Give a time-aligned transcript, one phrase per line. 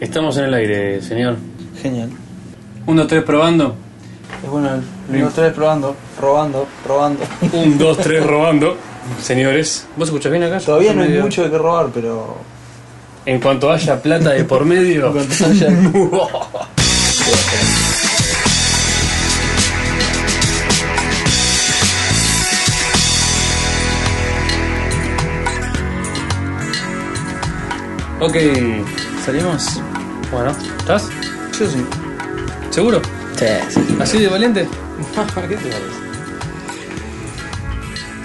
[0.00, 1.36] Estamos en el aire, señor.
[1.80, 2.10] Genial.
[2.86, 3.74] Un, dos, tres, probando.
[4.42, 4.82] Es bueno el
[5.16, 7.24] uno, dos, tres, probando, probando, probando.
[7.52, 8.76] Un, dos, tres, robando.
[9.22, 10.58] Señores, ¿vos escuchás bien acá?
[10.60, 12.36] Todavía no hay Medio- mucho de qué robar, pero.
[13.26, 15.06] En cuanto haya plata de por medio.
[15.08, 15.68] En cuanto haya-
[28.20, 28.36] ok.
[29.24, 29.80] ¿Salimos?
[30.30, 31.08] Bueno, ¿estás?
[31.58, 31.84] Yo sí.
[32.70, 33.02] ¿Seguro?
[33.36, 33.96] Sí, sí.
[34.00, 34.68] ¿Así de valiente?
[35.48, 36.00] ¿Qué te parece?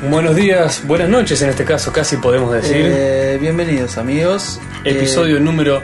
[0.09, 2.75] Buenos días, buenas noches en este caso, casi podemos decir.
[2.77, 4.59] Eh, bienvenidos, amigos.
[4.83, 5.81] Episodio número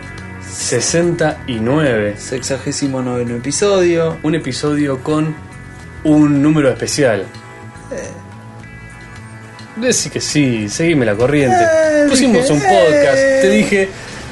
[0.48, 2.10] 69.
[2.10, 4.18] Eh, sexagésimo noveno episodio.
[4.22, 5.34] Un episodio con
[6.04, 7.26] un número especial.
[9.78, 11.58] Decí que sí, seguime la corriente.
[11.64, 13.40] Eh, Pusimos un podcast, eh.
[13.42, 13.90] te dije,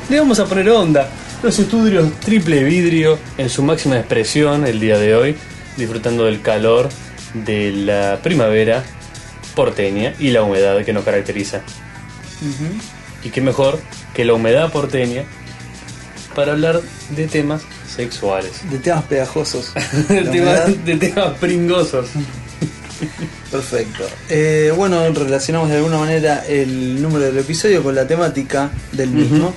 [0.10, 1.10] le vamos a poner onda.
[1.42, 5.38] Los estudios triple vidrio en su máxima expresión el día de hoy,
[5.78, 6.90] disfrutando del calor
[7.34, 8.84] de la primavera
[9.56, 11.62] porteña y la humedad que nos caracteriza.
[13.24, 13.80] Y qué mejor
[14.14, 15.24] que la humedad porteña
[16.36, 16.82] para hablar
[17.16, 18.70] de temas sexuales.
[18.70, 19.74] De temas pegajosos.
[20.10, 22.10] de, temas, de temas pringosos.
[23.50, 24.04] Perfecto.
[24.28, 29.54] Eh, bueno, relacionamos de alguna manera el número del episodio con la temática del mismo.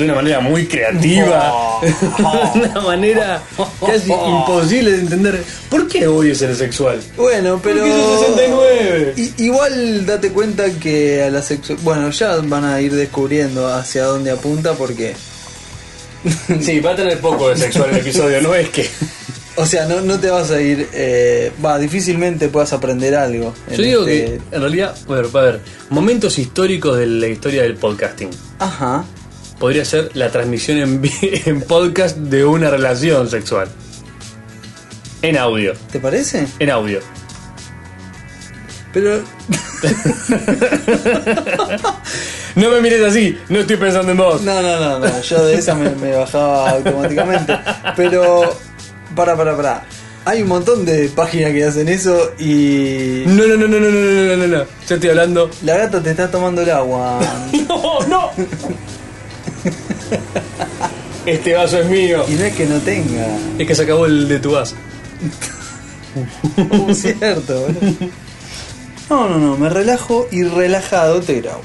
[0.00, 1.52] De una manera muy creativa.
[2.54, 3.42] de una manera
[3.86, 5.44] casi imposible de entender.
[5.68, 7.00] ¿Por qué hoy es el sexual?
[7.16, 7.80] Bueno, pero.
[7.80, 9.14] Porque es el 69.
[9.16, 11.76] I- igual date cuenta que a la sexu...
[11.82, 15.14] Bueno, ya van a ir descubriendo hacia dónde apunta porque.
[16.60, 18.88] Sí, va a tener poco de sexual el episodio, no es que.
[19.56, 20.88] O sea, no, no te vas a ir.
[20.92, 23.52] eh, Va, difícilmente puedas aprender algo.
[23.68, 27.26] en Yo digo este- que, en realidad, a ver, a ver, momentos históricos de la
[27.26, 28.30] historia del podcasting.
[28.58, 29.04] Ajá.
[29.60, 30.78] Podría ser la transmisión
[31.44, 33.68] en, podcast de una relación sexual.
[35.20, 35.74] En audio.
[35.92, 36.46] ¿Te parece?
[36.58, 37.00] En audio.
[38.94, 39.20] Pero.
[42.56, 44.42] No me mires así, no estoy pensando en vos.
[44.42, 45.22] No, no, no, no.
[45.22, 47.56] Yo de esa me, me bajaba automáticamente.
[47.96, 48.52] Pero.
[49.14, 49.84] Para, para, para.
[50.24, 53.22] Hay un montón de páginas que hacen eso y.
[53.26, 54.64] No, no, no, no, no, no, no, no, no, no.
[54.88, 55.50] Yo estoy hablando.
[55.62, 57.20] La gata te está tomando el agua.
[57.68, 58.30] ¡No, no!
[61.26, 62.24] Este vaso es mío.
[62.28, 63.26] Y no es que no tenga.
[63.58, 64.74] Es que se acabó el de tu vaso.
[66.94, 68.10] Cierto, boludo.
[69.10, 71.62] No, no, no, me relajo y relajado te grabo.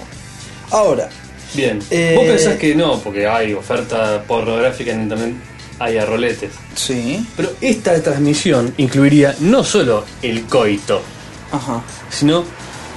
[0.72, 1.10] Ahora,
[1.56, 1.80] Bien.
[1.90, 5.42] Eh, Vos pensás que no, porque hay oferta pornográfica en también
[5.80, 6.52] hay a roletes.
[6.76, 11.02] sí, Pero esta transmisión incluiría no solo el coito,
[11.52, 11.82] ajá.
[12.10, 12.44] sino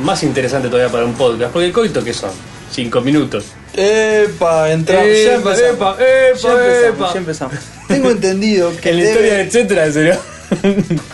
[0.01, 1.53] más interesante todavía para un podcast.
[1.53, 2.31] Porque el coito, ¿qué son?
[2.73, 3.47] Cinco minutos.
[3.81, 5.07] Epa, entramos.
[5.07, 5.61] ya Epa, empezamos.
[5.61, 7.13] epa, epa, ya empezamos, epa.
[7.13, 7.55] ya empezamos.
[7.87, 10.19] Tengo entendido que En la debe- historia, etcétera, sería.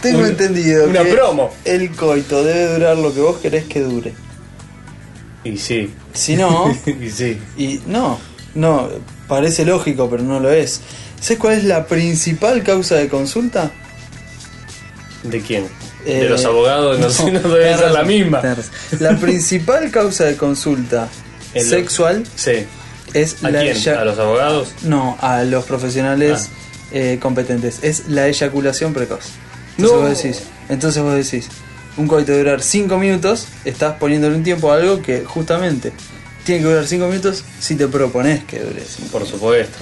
[0.01, 1.53] tengo un- entendido Una que promo.
[1.65, 4.15] el coito debe durar lo que vos querés que dure.
[5.45, 5.93] Y sí.
[6.15, 7.39] Si no, y sí.
[7.59, 8.19] y no,
[8.55, 8.89] no,
[9.29, 10.81] parece lógico, pero no lo es.
[11.21, 13.71] ¿Sabes cuál es la principal causa de consulta?
[15.23, 15.67] ¿De quién?
[16.07, 18.41] Eh, de los abogados, no, sé, no debe tenés ser la razón, misma.
[18.41, 18.73] tenés razón.
[19.01, 21.09] La principal causa de consulta
[21.63, 22.67] Sexual Sí.
[23.13, 23.77] es ¿A la quién?
[23.77, 24.69] eya- ¿A los abogados?
[24.83, 26.59] No, a los profesionales Ah.
[26.93, 27.79] eh, competentes.
[27.83, 29.25] Es la eyaculación precoz.
[29.77, 30.09] Entonces No.
[30.09, 31.49] vos decís, entonces vos decís,
[31.97, 35.93] un coito de durar 5 minutos, estás poniéndole un tiempo a algo que justamente
[36.45, 39.79] tiene que durar 5 minutos si te propones que dure 5 Por supuesto.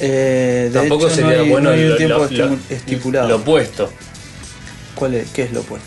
[0.00, 3.28] Eh, Tampoco hecho, sería no hay, bueno no hay un lo- tiempo lo- estipulado.
[3.28, 3.92] Lo opuesto,
[4.94, 5.30] ¿Cuál es?
[5.30, 5.86] ¿Qué es lo opuesto?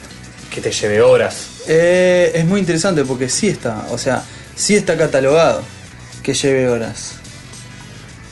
[0.50, 1.48] que te lleve horas.
[1.68, 4.24] Eh, es muy interesante porque sí está, o sea,
[4.56, 5.62] sí está catalogado
[6.24, 7.14] que lleve horas.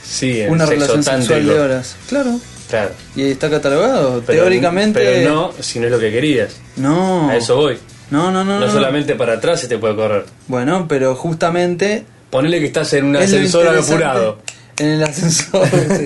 [0.08, 1.96] Sí, en Una sexo relación sexual de horas.
[2.08, 2.40] Claro.
[2.70, 2.92] Claro.
[3.16, 4.24] Y está catalogado.
[4.26, 5.00] Pero- Teóricamente.
[5.00, 6.56] Pero no si no es lo que querías.
[6.76, 7.30] No.
[7.30, 7.78] A eso voy.
[8.10, 8.60] No, no, no.
[8.60, 8.72] No, no.
[8.72, 10.26] solamente para atrás se te puede correr.
[10.48, 12.06] Bueno, pero justamente.
[12.30, 14.40] Ponele que estás en un es ascensor apurado.
[14.84, 15.68] En el ascensor.
[15.68, 16.06] sí.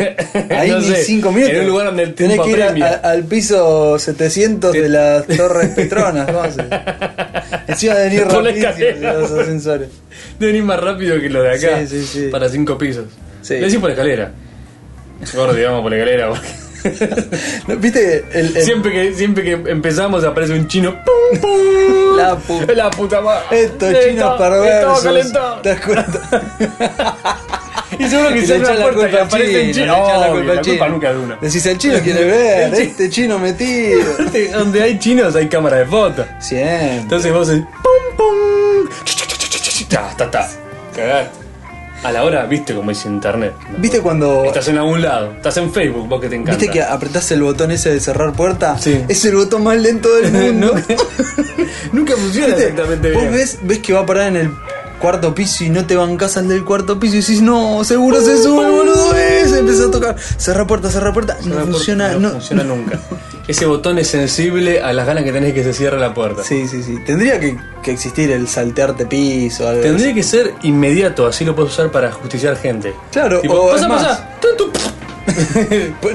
[0.54, 1.54] Ahí No ni sé, 5 minutos.
[1.56, 5.70] en un lugar donde el Tenés que ir a- al piso 700 de las Torres
[5.70, 6.26] Petronas.
[6.28, 6.66] ¿Cómo haces?
[7.68, 9.90] Encima de venir de los ascensores.
[10.40, 11.80] Deben ir más rápido que lo de acá.
[11.80, 12.28] Sí, sí, sí.
[12.32, 13.06] Para cinco pisos.
[13.42, 13.54] Sí.
[13.56, 14.32] Le decís por la escalera.
[15.34, 16.30] Gordo, digamos por la escalera.
[16.30, 16.48] porque
[17.68, 17.76] ¿No?
[17.78, 18.26] ¿Viste?
[18.34, 20.96] El, el- siempre, que, siempre que empezamos aparece un chino.
[21.04, 22.16] ¡Pum, pum!
[22.18, 22.74] La puta.
[22.74, 23.62] La puta madre.
[23.64, 25.02] Estos chinos perversos.
[25.04, 25.62] calentado.
[25.62, 27.38] ¿Te das cuenta?
[28.00, 29.94] Y seguro que se abre la puerta y culpa al aparece chino.
[29.96, 30.90] echan la culpa al la culpa chino.
[30.90, 31.38] nunca de uno.
[31.42, 34.00] Decís, el chino quiere ver, este chino metido.
[34.58, 36.26] Donde hay chinos hay cámara de foto.
[36.40, 36.98] Siempre.
[36.98, 38.90] Entonces vos decís, pum pum.
[39.90, 40.50] Ya, está, está.
[40.96, 41.48] Cagaste.
[42.04, 43.54] A la hora, viste como es internet.
[43.80, 46.60] ¿Viste cuando Estás en algún lado, estás en Facebook, vos que te encanta.
[46.60, 48.78] ¿Viste que apretás el botón ese de cerrar puerta?
[48.78, 49.04] Sí.
[49.08, 50.76] Es el botón más lento del mundo.
[51.92, 52.68] Nunca funciona ¿Viste?
[52.70, 53.34] exactamente Vos bien.
[53.34, 54.52] ves, ves que va a parar en el
[54.98, 58.42] cuarto piso y no te bancas al del cuarto piso y decís, no, seguro se
[58.42, 59.60] sube el boludo ese.
[59.60, 61.38] Empezó a tocar, cerrar puerta, cerrar puerta.
[61.46, 63.00] No, funciona, no no, funciona nunca.
[63.48, 66.44] Ese botón es sensible a las ganas que tenés que se cierre la puerta.
[66.44, 66.98] Sí, sí, sí.
[67.06, 70.16] Tendría que, que existir el saltearte piso algo Tendría así.
[70.16, 72.94] que ser inmediato, así lo puedes usar para justiciar gente.
[73.12, 74.30] Claro, Tipo, o pasa, es más, pasa.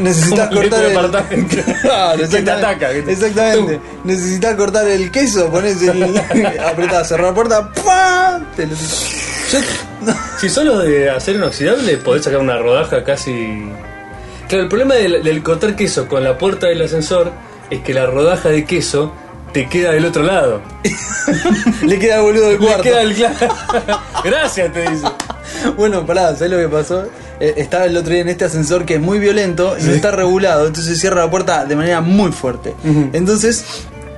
[0.01, 0.93] Necesitas Como cortar el...
[0.93, 1.23] Claro,
[2.19, 2.51] Que te exactamente.
[2.51, 3.81] ataca, que te- Exactamente.
[4.05, 6.17] Necesitas cortar el queso, pones el...
[6.67, 8.45] apretás, cerrar puerta, ¡pam!
[8.57, 8.75] Te lo...
[8.75, 9.59] Yo...
[10.07, 10.15] no.
[10.41, 13.69] Si solo de acero inoxidable podés sacar una rodaja casi.
[14.49, 17.33] Claro, el problema del, del cortar queso con la puerta del ascensor
[17.71, 19.13] es que la rodaja de queso
[19.53, 20.63] te queda del otro lado.
[21.83, 22.83] Le queda el boludo del Le cuarto.
[22.83, 23.15] queda el.
[24.25, 25.07] Gracias, te dice.
[25.77, 27.05] Bueno, pará, ¿sabes lo que pasó?
[27.39, 30.11] Eh, estaba el otro día en este ascensor que es muy violento y no está
[30.11, 32.75] regulado, entonces cierra la puerta de manera muy fuerte.
[33.13, 33.65] Entonces,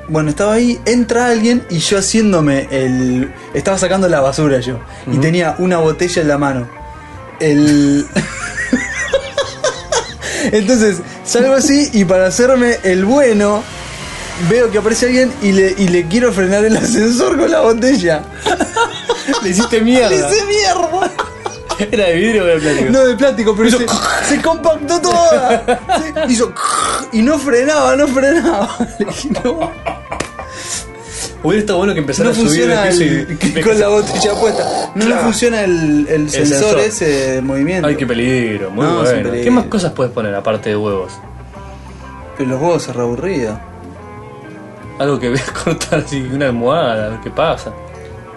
[0.09, 3.33] bueno, estaba ahí, entra alguien y yo haciéndome el.
[3.53, 4.79] Estaba sacando la basura yo
[5.13, 6.69] y tenía una botella en la mano.
[7.41, 8.07] El.
[10.53, 13.63] Entonces, salgo así y para hacerme el bueno,
[14.49, 18.23] veo que aparece alguien y le, y le quiero frenar el ascensor con la botella.
[19.43, 20.11] Le hiciste mierda.
[20.11, 21.11] Le hice mierda.
[21.91, 22.91] ¿Era de vidrio o de plástico?
[22.93, 23.87] No de plástico, pero se,
[24.29, 25.65] se compactó toda.
[26.27, 26.53] Se hizo
[27.13, 28.77] y no frenaba, no frenaba.
[28.99, 29.71] Le dije, no,
[31.43, 33.61] Hubiera estado bueno que empezara no a subir de piso el- y.
[33.63, 34.93] con la botella puesta.
[34.95, 36.81] No, no funciona el, el sensor, sensor.
[36.81, 37.87] ese de movimiento.
[37.89, 39.11] Ay, qué peligro, muy No, bueno.
[39.11, 39.43] peligro.
[39.45, 41.13] ¿Qué más cosas puedes poner aparte de huevos?
[42.39, 43.59] Pero los huevos es re aburrido.
[44.99, 47.73] Algo que veas cortar así, una almohada, a ver qué pasa.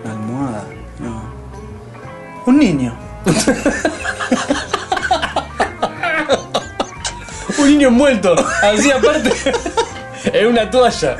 [0.04, 0.64] Una almohada,
[1.00, 1.22] no.
[2.46, 2.98] Un niño.
[7.60, 9.32] Un niño envuelto, así aparte,
[10.26, 11.18] en una toalla.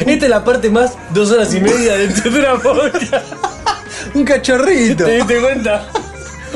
[0.00, 3.34] Esta es la parte más dos horas y media de una podcast.
[4.14, 5.04] Un cachorrito.
[5.04, 5.86] ¿Te diste cuenta?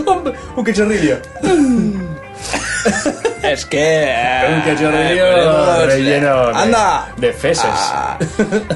[0.06, 1.18] Un, un cachorrillo.
[3.44, 4.14] Es que.
[4.54, 7.12] Un cachorrillo Pero- relleno de, Anda.
[7.16, 7.64] de feces.
[7.66, 8.18] Ah.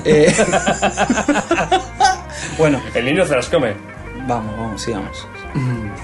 [0.05, 0.35] Eh.
[2.59, 3.75] bueno, El niño se las come.
[4.27, 5.27] Vamos, vamos, sigamos.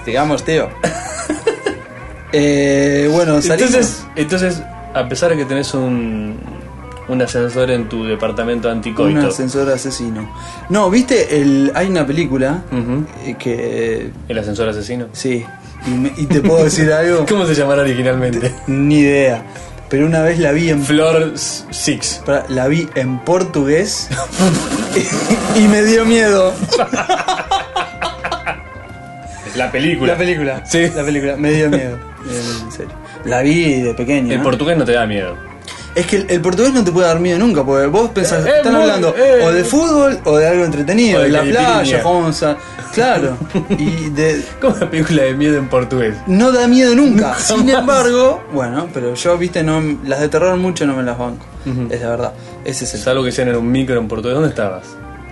[0.03, 0.69] Sigamos, tío.
[2.37, 3.73] Eh, bueno, salimos.
[3.73, 4.61] Entonces, entonces,
[4.93, 6.37] a pesar de que tenés un,
[7.07, 10.29] un ascensor en tu departamento un anticoito, ascensor asesino.
[10.67, 11.37] No, ¿viste?
[11.39, 12.63] El, hay una película
[13.25, 14.11] eh, que.
[14.27, 15.05] el ascensor asesino.
[15.13, 15.45] Sí.
[15.87, 17.25] Y, me- y te puedo decir algo.
[17.27, 18.53] ¿Cómo se llamará originalmente?
[18.67, 19.43] Ni idea.
[19.89, 20.83] Pero una vez la vi en.
[20.83, 22.21] Flor 6.
[22.25, 24.09] pará, La vi en portugués
[25.55, 26.53] y, y me dio miedo.
[29.55, 30.13] La película.
[30.13, 30.65] La película.
[30.65, 30.89] Sí.
[30.95, 31.37] La película.
[31.37, 31.97] Me dio miedo.
[32.25, 32.91] En serio.
[33.25, 34.31] La vi de pequeño.
[34.31, 34.43] El ¿no?
[34.43, 35.37] portugués no te da miedo.
[35.95, 38.49] Es que el, el portugués no te puede dar miedo nunca, porque vos pensás, Eh,
[38.49, 39.41] eh, están muy- hablando eh.
[39.45, 42.03] o de fútbol o de algo entretenido, de la playa,
[42.93, 43.37] Claro.
[43.77, 46.15] Y de, ¿Cómo una película de miedo en portugués?
[46.27, 47.35] no da miedo nunca.
[47.39, 51.45] Sin embargo, bueno, pero yo, viste, no las de terror mucho no me las banco.
[51.89, 52.33] Es la verdad.
[52.63, 52.99] Ese es el.
[53.01, 54.35] Salvo que sean en un micro en portugués.
[54.35, 54.83] ¿Dónde estabas?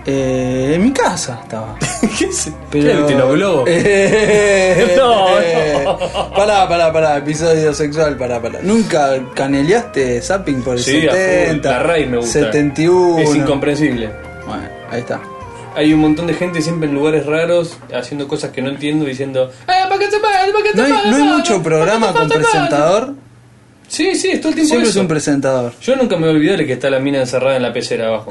[0.06, 1.76] Eh, en mi casa estaba.
[2.18, 2.50] ¿Qué es?
[2.70, 2.84] Pero...
[2.84, 3.64] ¿Qué, el Tinoglobo?
[3.68, 5.98] Eh, No, eh, no.
[6.34, 8.58] Pará, pará, pará, episodio sexual, pará, pará.
[8.62, 11.18] ¿Nunca caneleaste zapping por el Sí, a full.
[11.18, 11.70] 70?
[11.70, 12.32] La raíz me gusta.
[12.32, 13.18] 71.
[13.20, 14.10] Es incomprensible.
[14.46, 15.20] Bueno, ahí está.
[15.76, 19.50] Hay un montón de gente siempre en lugares raros haciendo cosas que no entiendo diciendo
[19.66, 20.38] "Eh, ¿para qué se paga?
[20.52, 23.14] ¿Para qué se ¿No hay, no hay ¿Para mucho programa con presentador?
[23.88, 25.00] Sí, sí, es todo el tiempo Siempre es eso.
[25.00, 25.72] un presentador.
[25.80, 28.06] Yo nunca me voy a olvidar de que está la mina encerrada en la pecera
[28.06, 28.30] abajo.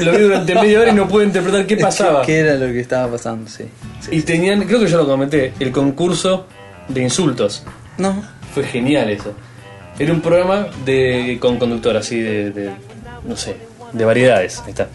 [0.00, 2.22] Lo vi durante media hora y no pude interpretar qué pasaba.
[2.22, 3.48] ¿Qué, era lo que estaba pasando?
[3.48, 3.64] Sí.
[4.00, 4.10] sí.
[4.12, 6.46] Y tenían, creo que yo lo comenté, el concurso
[6.88, 7.64] de insultos.
[7.98, 8.22] No.
[8.54, 9.34] Fue genial eso.
[9.98, 12.70] Era un programa de con conductor así de, de,
[13.24, 13.56] no sé,
[13.92, 14.60] de variedades.
[14.64, 14.88] Ahí está.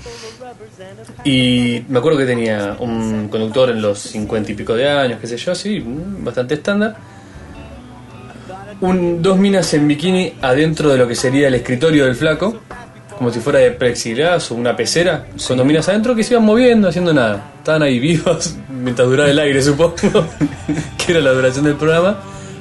[1.23, 5.27] Y me acuerdo que tenía un conductor en los cincuenta y pico de años, qué
[5.27, 6.95] sé yo, así, mm, bastante estándar.
[8.79, 12.61] Un, dos minas en bikini adentro de lo que sería el escritorio del flaco,
[13.17, 16.45] como si fuera de plexiglas o una pecera, con dos minas adentro que se iban
[16.45, 17.51] moviendo, haciendo nada.
[17.57, 19.95] Estaban ahí vivos mientras duraba el aire, supongo,
[20.97, 22.17] que era la duración del programa,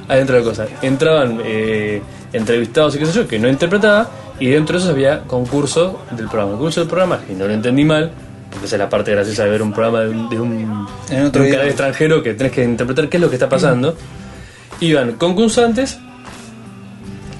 [0.07, 0.69] adentro de cosas.
[0.81, 2.01] Entraban eh,
[2.33, 4.09] entrevistados y qué sé yo, que no interpretaba,
[4.39, 6.51] y dentro de eso había concurso del programa.
[6.51, 8.11] El concurso del programa, y no lo entendí mal,
[8.49, 11.23] porque esa es la parte graciosa de ver un programa de un, de un, de
[11.23, 13.95] un canal extranjero que tenés que interpretar qué es lo que está pasando.
[14.79, 15.99] Iban concursantes,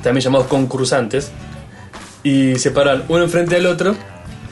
[0.03, 1.31] también llamados concursantes,
[2.27, 3.95] y se paraban uno enfrente del otro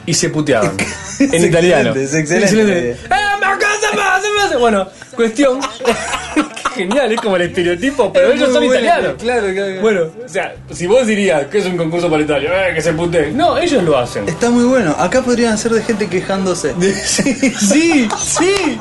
[0.06, 0.72] y se puteaban.
[1.20, 1.90] en Es italiano.
[1.90, 2.90] excelente, es excelente.
[2.92, 4.58] ¡Eh, pasa, pasa!
[4.58, 5.60] bueno, cuestión.
[6.74, 9.14] Qué genial, es como el estereotipo, pero ellos son bueno, italianos.
[9.18, 9.80] Claro, claro.
[9.80, 12.92] Bueno, o sea, si vos dirías que es un concurso para Italia, eh, que se
[12.92, 13.30] putee.
[13.32, 14.28] No, ellos lo hacen.
[14.28, 14.94] Está muy bueno.
[14.98, 16.74] Acá podrían ser de gente quejándose.
[17.06, 18.78] Sí, sí, sí,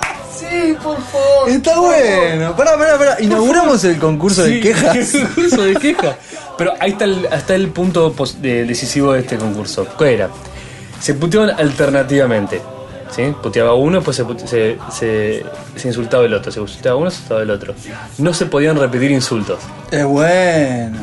[0.67, 1.49] sí, por favor.
[1.49, 2.55] Está bueno.
[2.55, 3.17] Pará, pará, pará.
[3.21, 5.11] Inauguramos el concurso de Sí, quejas.
[5.35, 6.15] concurso de quejas.
[6.57, 9.85] Pero ahí está el, hasta el punto pos- de- decisivo de este concurso.
[9.97, 10.29] ¿Cuál era?
[11.01, 12.61] Se puteaban alternativamente.
[13.15, 13.23] ¿Sí?
[13.41, 15.45] Puteaba uno, después se, pute- se, se-
[15.75, 16.51] se insultaba el otro.
[16.51, 17.73] Se insultaba uno, se insultaba el otro.
[18.17, 19.59] No se podían repetir insultos.
[19.91, 20.97] Es bueno.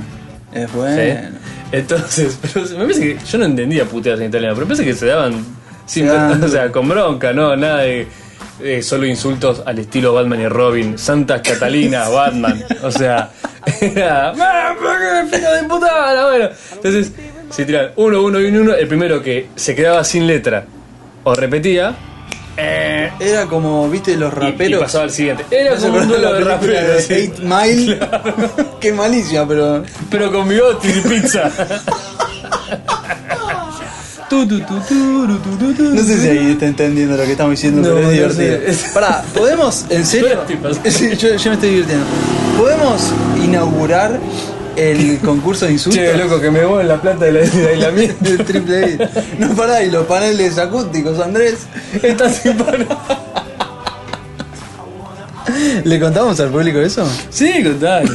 [0.53, 0.77] Es ¿sí?
[0.77, 1.39] bueno.
[1.71, 4.95] Entonces, pero me parece que yo no entendía puteadas en italiano, pero me parece que
[4.99, 5.45] se daban
[5.87, 8.07] sin, o sea, con bronca, no, nada de
[8.61, 13.31] eh, solo insultos al estilo Batman y Robin, Santa Catalina, Batman, o sea,
[13.81, 14.75] era "Ah,
[15.31, 16.49] qué fila de putada, bueno.
[16.73, 17.13] Entonces,
[17.51, 20.65] se tiran uno, uno y uno, el primero que se quedaba sin letra
[21.25, 21.95] o repetía
[22.57, 24.83] eh, Era como, viste, los y- y, raperos.
[24.83, 25.45] pasaba al siguiente.
[25.51, 27.03] Era ¿No se como un duelo de raperos.
[27.03, 27.15] sí.
[27.15, 27.99] Eight Mile.
[28.81, 29.83] Qué malicia, pero.
[30.11, 31.51] Pero con bigote y pizza.
[34.33, 38.89] No sé si ahí está entendiendo lo que estamos diciendo, No, pero es divertido.
[38.95, 40.41] Pará, ¿podemos, en serio?
[40.49, 40.91] Yo.
[40.91, 41.05] Sí,
[41.49, 42.07] me estoy divirtiendo.
[42.59, 43.03] ¿Podemos
[43.45, 44.19] inaugurar
[44.77, 46.03] el concurso de insultos?
[46.03, 47.41] Che, loco, que me voy en la plata de la
[47.91, 48.15] de.
[48.21, 48.99] Del triple I.
[49.39, 51.67] No pará, y los paneles acústicos, Andrés.
[52.03, 52.87] Está sin parar.
[55.85, 57.07] ¿Le contamos al público eso?
[57.31, 58.09] Sí, contale.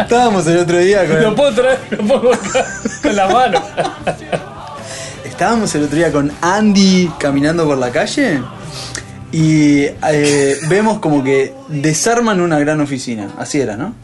[0.00, 1.22] Estábamos el otro día con.
[1.22, 2.66] Lo puedo traer, lo pongo acá
[3.02, 3.62] con la mano.
[5.24, 8.40] Estábamos el otro día con Andy caminando por la calle
[9.32, 13.94] y eh, vemos como que desarman una gran oficina, así era, ¿no?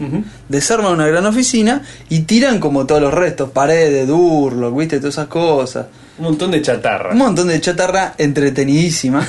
[0.49, 5.29] Desarman una gran oficina y tiran como todos los restos, paredes, Durlock, viste, todas esas
[5.29, 5.87] cosas.
[6.19, 7.13] Un montón de chatarra.
[7.13, 9.27] Un montón de chatarra entretenidísima.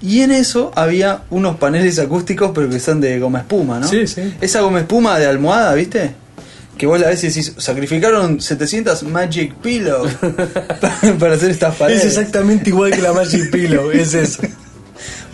[0.00, 3.88] Y en eso había unos paneles acústicos, pero que son de goma espuma, ¿no?
[3.88, 4.34] Sí, sí.
[4.40, 6.12] Esa goma espuma de almohada, ¿viste?
[6.76, 10.06] Que vos la ves y decís, sacrificaron 700 Magic Pillow
[11.18, 12.04] para hacer estas paredes.
[12.04, 14.42] Es exactamente igual que la Magic Pillow, es eso.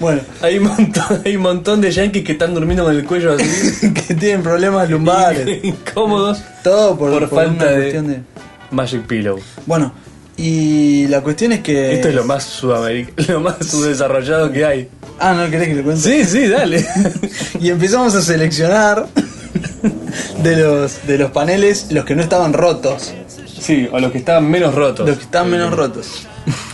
[0.01, 3.33] Bueno, Hay un montón, hay un montón de yankees que están durmiendo con el cuello
[3.35, 3.93] así.
[3.95, 5.63] que tienen problemas lumbares.
[5.65, 6.43] Incómodos.
[6.65, 8.21] Todo por, Por por falta una de- cuestión de...
[8.73, 9.39] Magic Pillow.
[9.67, 9.93] Bueno,
[10.37, 11.95] y la cuestión es que...
[11.95, 14.89] Esto es lo más sudamericano, lo más subdesarrollado que hay.
[15.19, 16.03] Ah, ¿no querés que lo cuente?
[16.03, 16.85] Sí, sí, dale.
[17.61, 19.07] Y empezamos a seleccionar
[20.43, 23.15] de los, de los paneles los que no estaban rotos.
[23.47, 25.09] Sí, o los que estaban menos rotos.
[25.09, 26.27] Los que estaban menos rotos.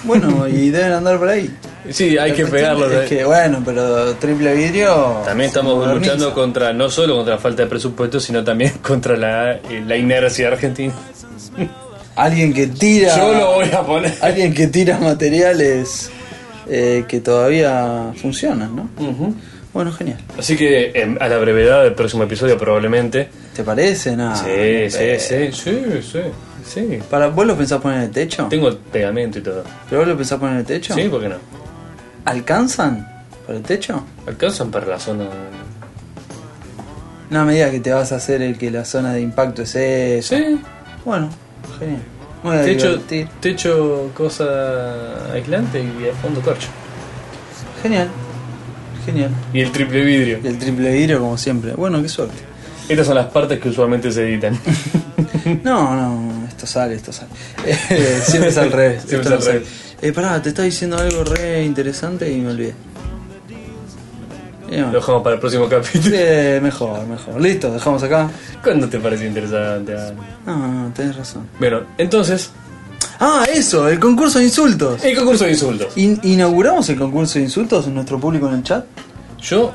[0.05, 1.55] Bueno, y deben andar por ahí.
[1.91, 2.93] Sí, hay La que pegarlos.
[2.93, 5.19] Es que, bueno, pero triple vidrio.
[5.25, 6.13] También estamos moderniza.
[6.15, 9.97] luchando contra, no solo contra la falta de presupuesto, sino también contra la, eh, la
[9.97, 10.93] inercia Argentina.
[12.21, 13.17] Alguien que tira.
[13.17, 14.15] Yo lo voy a poner.
[14.21, 16.11] Alguien que tira materiales
[16.69, 18.91] eh, que todavía funcionan, ¿no?
[19.73, 20.19] Bueno, genial.
[20.39, 23.31] Así que a la brevedad del próximo episodio probablemente.
[23.55, 24.17] ¿Te parece?
[24.17, 24.37] Nada.
[24.37, 26.21] sí, sí, sí, sí, sí,
[26.67, 26.99] sí.
[27.09, 28.49] Para, ¿Vos lo pensás poner en el techo?
[28.51, 29.65] Tengo el pegamento y todo.
[29.89, 30.95] ¿Pero vos lo pensás poner en el techo?
[30.95, 31.37] Sí, ¿por qué no?
[32.27, 33.09] ¿Alcanzan
[33.47, 34.05] para el techo?
[34.27, 35.25] Alcanzan para la zona.
[37.31, 39.75] No me digas que te vas a hacer el que la zona de impacto es
[39.75, 40.37] esa.
[40.37, 40.61] Sí.
[41.05, 41.31] Bueno,
[41.79, 42.03] genial.
[42.43, 43.01] A Techo,
[43.41, 46.69] techo, cosa aislante y a fondo corcho.
[47.83, 48.09] Genial.
[49.05, 49.31] Genial.
[49.53, 50.39] Y el triple vidrio.
[50.43, 51.73] Y el triple vidrio como siempre.
[51.73, 52.37] Bueno, qué suerte.
[52.89, 54.59] Estas son las partes que usualmente se editan.
[55.65, 57.31] No, no, esto sale, esto sale.
[57.65, 59.03] Eh, siempre es al revés.
[59.09, 59.53] Siempre esto es no al sale.
[59.61, 59.69] revés.
[60.03, 62.75] Eh, pará, te estaba diciendo algo re interesante y me olvidé.
[64.71, 66.17] Lo dejamos para el próximo capítulo.
[66.63, 67.41] Mejor, mejor.
[67.41, 68.31] Listo, dejamos acá.
[68.63, 69.95] ¿Cuándo te parece interesante?
[69.97, 70.13] Ah,
[70.47, 71.49] No, no, tenés razón.
[71.59, 72.51] Bueno, entonces,
[73.23, 75.05] Ah, eso, el concurso de insultos.
[75.05, 75.97] el concurso de insultos.
[75.97, 78.85] In- ¿Inauguramos el concurso de insultos en nuestro público en el chat?
[79.43, 79.73] Yo.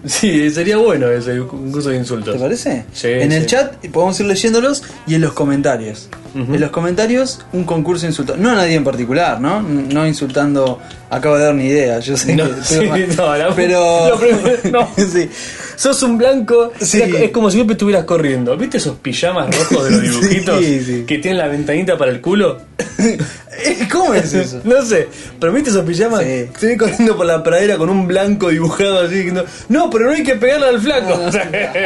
[0.06, 2.34] Sí, sería bueno ese el concurso de insultos.
[2.34, 2.84] ¿Te parece?
[2.92, 6.08] Sí, En el chat podemos ir leyéndolos y en los comentarios.
[6.34, 8.38] En los comentarios, un concurso de insultos.
[8.38, 9.60] No a nadie en particular, ¿no?
[9.60, 10.78] No insultando.
[11.10, 11.98] Acabo de dar ni idea.
[11.98, 12.54] Yo sé No, que.
[12.64, 12.80] sí,
[13.16, 14.10] no, la- pero.
[14.10, 14.88] lo primero- no.
[14.96, 15.28] sí.
[15.74, 17.00] Sos un blanco, Sí.
[17.02, 18.56] era- es como si siempre estuvieras corriendo.
[18.56, 21.04] ¿Viste esos pijamas rojos de los dibujitos Sí, sí.
[21.06, 22.60] que tienen la ventanita para el culo?
[23.92, 24.60] ¿Cómo es eso?
[24.64, 25.08] No sé,
[25.40, 26.22] pero ¿viste esos pijamas?
[26.22, 26.30] Sí.
[26.30, 29.14] Estoy corriendo por la pradera con un blanco dibujado así.
[29.16, 31.10] diciendo, No, pero no hay que pegarle al flaco.
[31.10, 31.50] No, no, O sea, sí.
[31.52, 31.80] Dale,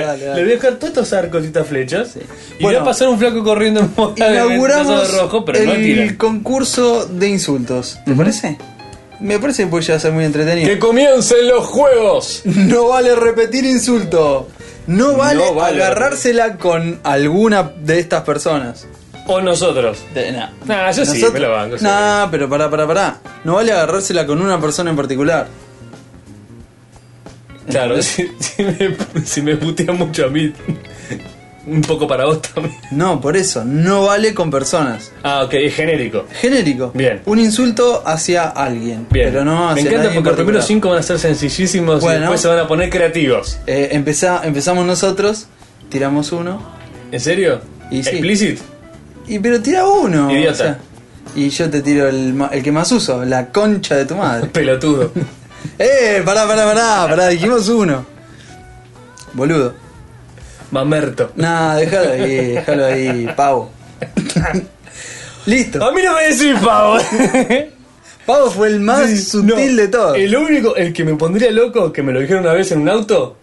[0.00, 0.34] dale, dale.
[0.34, 2.16] Le voy a dejar todos estos arcos y estas flechas.
[2.58, 2.78] Y Bueno.
[2.78, 7.06] va a pasar un flaco corriendo en moda Inauguramos de rojo, pero no el concurso
[7.06, 7.98] de insultos.
[8.04, 8.58] ¿Te parece?
[9.20, 10.68] Me parece que puede llegar a ser muy entretenido.
[10.68, 12.42] ¡Que comiencen los juegos!
[12.44, 14.48] No vale repetir insulto.
[14.86, 18.86] No vale, No vale agarrársela con alguna de estas personas.
[19.26, 19.98] O nosotros.
[20.14, 20.50] De- nah.
[20.64, 21.84] Nah, yo sí, me lo banco, sí.
[21.84, 23.16] Nah, pero pará, pará, pará.
[23.44, 25.46] No vale agarrársela con una persona en particular.
[27.68, 30.52] Claro, si, si me, si me putea mucho a mí,
[31.66, 32.76] un poco para vos también.
[32.92, 33.64] No, por eso.
[33.64, 35.10] No vale con personas.
[35.24, 36.26] Ah, ok, es genérico.
[36.40, 36.92] Genérico.
[36.94, 37.22] Bien.
[37.26, 39.06] Un insulto hacia alguien.
[39.10, 39.30] Bien.
[39.32, 42.04] Pero no me hacia encanta nadie en porque los primeros cinco van a ser sencillísimos
[42.04, 43.58] y después se van a poner creativos.
[43.66, 45.46] Eh, empezá- empezamos nosotros,
[45.88, 46.62] tiramos uno.
[47.10, 47.60] ¿En serio?
[47.90, 48.10] Y sí.
[48.10, 48.60] ¿Explicit?
[49.26, 50.30] Y pero tira uno.
[50.30, 50.52] Idiota.
[50.52, 50.78] o sea,
[51.34, 54.48] y yo te tiro el, el que más uso, la concha de tu madre.
[54.52, 55.12] Pelotudo.
[55.78, 58.06] eh, pará, pará, pará, pará, dijimos uno.
[59.32, 59.74] Boludo.
[60.70, 61.32] Mamerto.
[61.36, 63.70] Nah, déjalo ahí, déjalo ahí, pavo.
[65.46, 65.84] Listo.
[65.84, 66.98] A mí no me decís pavo.
[68.26, 69.82] Pavo fue el más Sí, sutil no.
[69.82, 70.16] de todos.
[70.18, 72.88] El único, el que me pondría loco, que me lo dijeron una vez en un
[72.88, 73.36] auto,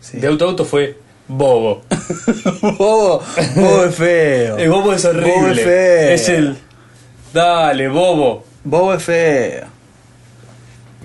[0.00, 0.18] Sí.
[0.18, 0.96] de auto a auto, fue
[1.28, 1.82] Bobo.
[2.62, 3.22] bobo,
[3.54, 4.56] bobo es feo.
[4.56, 5.32] El Bobo es horrible.
[5.32, 6.10] Bobo es feo.
[6.10, 6.56] Es el.
[7.32, 8.44] Dale, Bobo.
[8.64, 9.66] Bobo es feo.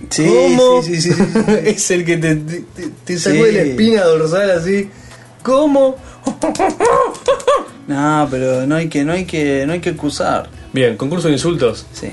[0.10, 0.82] Sí, ¿Cómo?
[0.82, 1.22] sí, sí, sí,
[1.66, 2.64] es el que te, te,
[3.06, 4.90] te sacó de la espina dorsal así.
[5.42, 5.96] ¿Cómo?
[7.86, 10.50] No, pero no hay que, no hay que, no hay que acusar.
[10.72, 11.86] Bien, concurso de insultos.
[11.92, 12.08] Sí.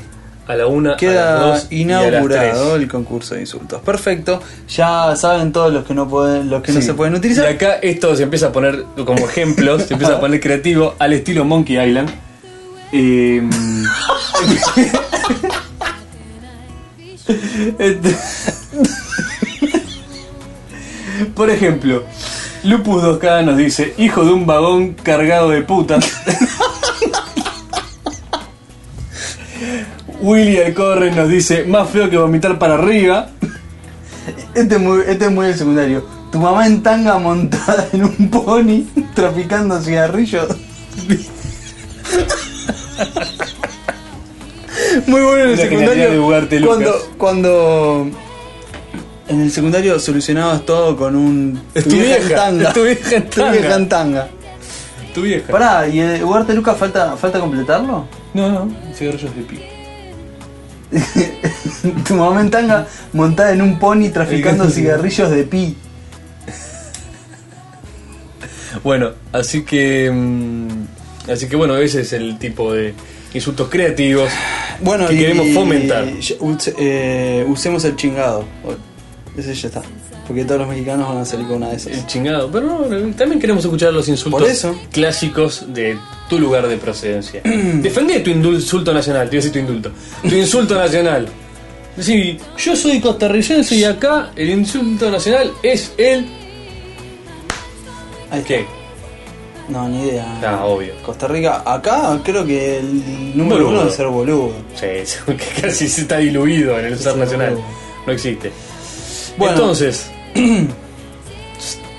[0.47, 2.83] A la una, a Queda las dos y a las inaugurado tres.
[2.83, 3.81] el concurso de insultos.
[3.83, 4.43] Perfecto.
[4.69, 6.87] Ya saben todos los que no pueden, los que no Sí.
[6.87, 7.47] se pueden Y utilizar.
[7.47, 11.45] acá esto se empieza a poner como ejemplos, se empieza a poner creativo al estilo
[11.45, 12.11] Monkey Island.
[12.93, 13.49] Eh,
[17.79, 18.17] este-
[21.35, 22.05] Por ejemplo,
[22.65, 26.05] Lupus 2K nos dice, hijo de un vagón cargado de putas.
[30.21, 33.31] Willy Alcorre nos dice, más feo que vomitar para arriba.
[34.55, 36.05] Este es muy, este es muy el secundario.
[36.31, 38.85] Tu mamá en tanga montada en un pony
[39.15, 40.47] traficando cigarrillos.
[45.07, 46.67] muy bueno en el secundario.
[46.67, 48.09] Cuando, cuando
[49.29, 53.41] en el secundario solucionabas todo con un Es tu vieja, es tu vieja en Tu
[53.41, 53.77] vieja tanga.
[53.77, 54.29] en tanga.
[55.15, 55.51] Tu vieja.
[55.51, 58.07] Pará, ¿y el Ugarte Lucas falta, falta completarlo?
[58.35, 59.59] No, no, cigarrillos de pi.
[62.07, 65.77] tu mamá en tanga montada en un pony traficando cigarrillos de pi.
[68.83, 70.11] Bueno, así que.
[70.13, 70.69] mm,
[71.31, 72.93] Así que bueno, ese es el tipo de
[73.35, 74.29] insultos creativos
[74.81, 76.09] Bueno, que y- queremos fomentar.
[76.09, 76.37] y-
[76.79, 78.45] eh, usemos el chingado.
[79.37, 79.83] Ese ya está.
[80.27, 81.93] Porque todos los mexicanos van a salir con una de esas.
[81.93, 82.51] El chingado.
[82.51, 84.79] Pero no, también queremos escuchar los insultos Por eso.
[84.93, 87.41] clásicos de tu lugar de procedencia.
[87.45, 89.91] Defendé tu insulto nacional, te iba a decir tu indulto.
[90.29, 91.27] Tu insulto nacional.
[91.99, 96.27] Sí, yo soy costarricense y acá el insulto nacional es el.
[98.31, 98.43] Ahí.
[98.47, 98.65] ¿Qué?
[99.69, 100.27] No, ni idea.
[100.45, 100.93] Ah, obvio.
[101.05, 103.81] Costa Rica, acá creo que el número Boludo.
[103.83, 104.53] uno es ser boludo.
[104.75, 104.87] Sí,
[105.27, 107.51] que casi se está diluido en el ser nacional.
[107.55, 107.67] boludo.
[108.07, 108.51] No existe.
[109.37, 109.55] Bueno.
[109.55, 110.07] Entonces.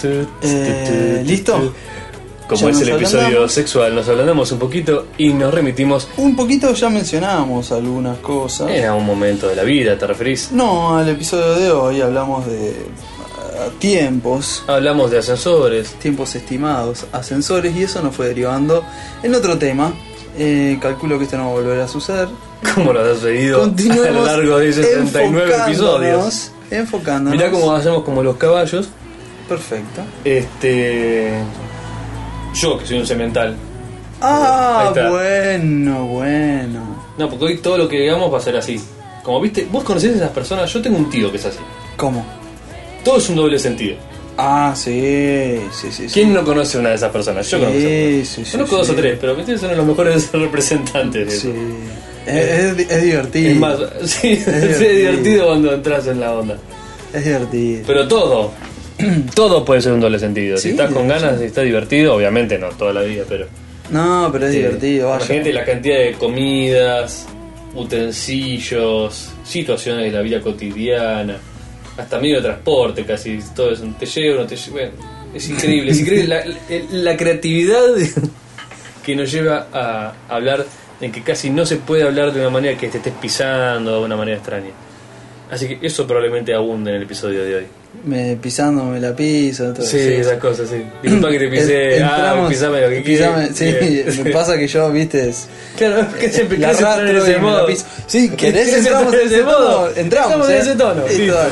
[0.04, 1.74] Eh, ¿listo?
[2.48, 3.52] Como Ya es el episodio ablandamos.
[3.54, 8.72] sexual, nos ablandamos un poquito y nos remitimos Un poquito ya mencionamos algunas cosas.
[8.72, 10.52] en algún momento de la vida, ¿te referís?
[10.52, 12.74] No, al episodio de hoy hablamos de
[13.80, 15.92] tiempos, Hablamos de ascensores.
[16.00, 18.84] tiempos estimados, ascensores y eso nos fue derivando
[19.22, 19.94] en otro tema.
[20.38, 22.28] Eh, calculo que esto no va a volver a suceder.
[22.74, 26.52] ¿Cómo nos ha sucedido a lo largo de 69 episodios?
[26.72, 27.38] Enfocándonos.
[27.38, 28.90] Mirá cómo hacemos como los caballos.
[29.48, 30.02] Perfecto.
[30.24, 31.34] Este.
[32.56, 33.56] Yo, que soy un cemental.
[34.22, 36.98] Ah, bueno, bueno.
[37.18, 38.80] No, porque hoy todo lo que digamos va a ser así.
[39.24, 41.60] Como viste, vos conocés a esas personas, yo tengo un tío que es así.
[41.98, 42.26] ¿Cómo?
[43.04, 43.96] Todo es un doble sentido.
[44.38, 46.08] Ah, sí, sí, sí.
[46.08, 46.14] sí.
[46.14, 47.50] ¿Quién no conoce a una de esas personas?
[47.50, 47.80] Yo Sí, conozco.
[47.82, 51.48] sí, sí, Conozco dos o tres, pero que son los mejores representantes de eso.
[51.52, 51.54] Sí.
[52.26, 53.50] Es, es- es divertido.
[53.52, 54.90] Es más, sí, es, divertido.
[54.94, 56.58] divertido cuando entras en la onda.
[57.14, 57.84] Es divertido.
[57.88, 58.52] Pero todo,
[59.36, 60.58] todo puede ser un doble sentido.
[60.58, 61.10] Sí, si estás con sí.
[61.10, 63.48] ganas y estás divertido, obviamente no toda la vida, pero.
[63.90, 65.18] No, pero es eh, divertido, vaya.
[65.26, 67.26] Imagínate la cantidad de comidas,
[67.76, 71.38] utensilios, situaciones de la vida cotidiana,
[71.98, 73.84] hasta medio de transporte casi, todo eso.
[74.00, 74.72] Te lleva, no te lleva.
[74.72, 74.92] bueno,
[75.34, 76.56] es increíble, es increíble la, la-
[77.12, 77.82] la creatividad
[79.06, 80.66] que nos lleva a hablar
[81.02, 84.06] en que casi no se puede hablar de una manera que te estés pisando de
[84.06, 84.70] una manera extraña.
[85.50, 87.66] Así que eso probablemente abunde en el episodio de hoy.
[88.06, 89.74] Me pisando, me la piso.
[89.74, 90.82] Todo, Sí, esas cosas, sí.
[91.04, 92.02] Disculpa que te pisé.
[92.02, 93.50] ah, pisame lo que pisame.
[93.54, 93.76] Sí,
[94.24, 97.68] me pasa que yo, viste, es- Claro, que siempre querés entrar en ese modo.
[98.08, 99.90] Sí, ¿querés ¿Querés entramos en ese modo?
[99.94, 100.60] Entramos, Estamos en ¿eh?
[100.60, 101.02] ese tono.
[101.02, 101.52] Dale,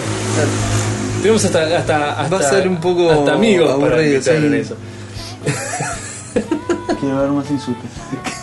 [1.22, 4.30] Tenemos hasta, hasta, hasta, Va a ser un poco hasta amigos para aburrido, sí.
[4.30, 4.78] en eso.
[7.02, 7.84] Quiero ver más insultos.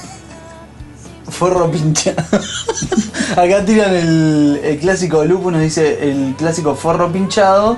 [1.36, 2.16] forro pinchado.
[3.36, 7.76] Acá tiran el, el clásico Lupu, nos dice el clásico forro pinchado.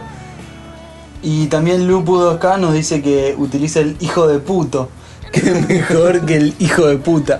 [1.22, 4.88] Y también Lupu 2K nos dice que utiliza el hijo de puto.
[5.32, 7.38] Que es mejor que el hijo de puta.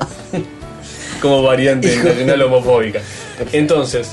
[1.23, 3.01] Como variante Hijo de- nacional homofóbica.
[3.53, 4.11] Entonces,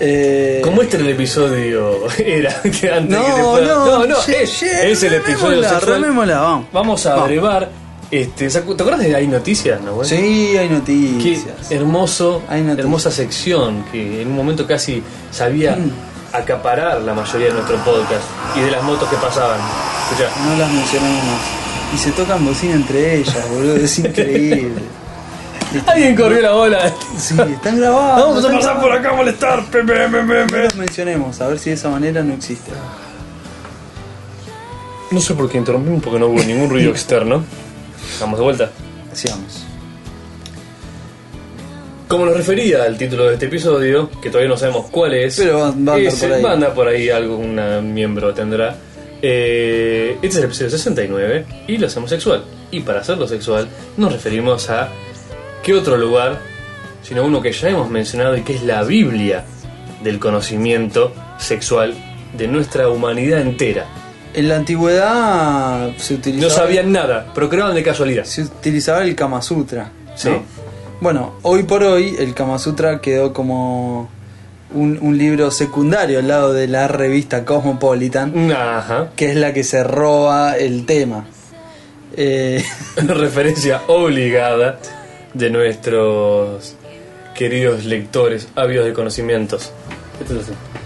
[0.00, 4.16] Eh, como este era el episodio era que antes No, que te pueda- no, no,
[4.18, 4.62] es,
[5.02, 6.14] el episodio sexual.
[6.28, 6.66] vamos.
[6.72, 7.68] Vamos a abrevar
[8.10, 9.94] este, ¿se acu- ¿te acuerdas de Hay Noticias, no?
[9.94, 10.08] güey?
[10.08, 11.70] Sí, hay Qué noticias.
[11.70, 12.78] hermoso, Hay noticias.
[12.84, 15.90] hermosa sección que en un momento casi sabía Mm.
[16.32, 18.24] acaparar la mayoría de nuestro podcast
[18.56, 19.58] y de las motos que pasaban.
[20.10, 21.40] Escuchá, No las mencionamos.
[21.94, 23.76] Y se tocan bocina entre ellas, boludo.
[23.76, 24.82] Es increíble.
[25.86, 26.92] alguien corrió la bola.
[27.18, 28.42] Sí, están grabados.
[28.42, 29.64] Vamos a pasar por acá a molestar.
[29.70, 32.70] No los mencionemos, a ver si de esa manera no existe.
[35.10, 37.42] No sé por qué interrumpimos porque no hubo ningún ruido externo.
[38.20, 38.70] Vamos de vuelta.
[39.12, 39.64] Sigamos.
[42.08, 45.58] Como nos refería al título de este episodio, que todavía no sabemos cuál es, Pero
[45.58, 46.42] va- va a andar es- por ahí.
[46.42, 48.76] va a andar por ahí, algún miembro tendrá.
[49.20, 52.44] Eh, este es el episodio 69 y lo hacemos sexual.
[52.70, 54.88] Y para hacerlo sexual nos referimos a
[55.62, 56.38] qué otro lugar,
[57.02, 59.44] sino uno que ya hemos mencionado y que es la Biblia
[60.02, 61.94] del conocimiento sexual
[62.36, 63.86] de nuestra humanidad entera.
[64.38, 68.22] En la antigüedad se utilizaba, No sabían nada, pero creaban de casualidad.
[68.24, 69.90] se utilizaba el Kama Sutra.
[70.14, 70.28] Sí.
[70.28, 70.42] ¿no?
[71.00, 74.08] Bueno, hoy por hoy el Kama Sutra quedó como
[74.72, 79.08] un, un libro secundario al lado de la revista Cosmopolitan, Ajá.
[79.16, 81.24] que es la que se roba el tema.
[82.16, 82.64] Eh,
[82.96, 84.78] referencia obligada
[85.34, 86.76] de nuestros
[87.34, 89.72] queridos lectores ávidos de conocimientos.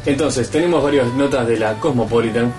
[0.07, 2.51] Entonces, tenemos varias notas de la Cosmopolitan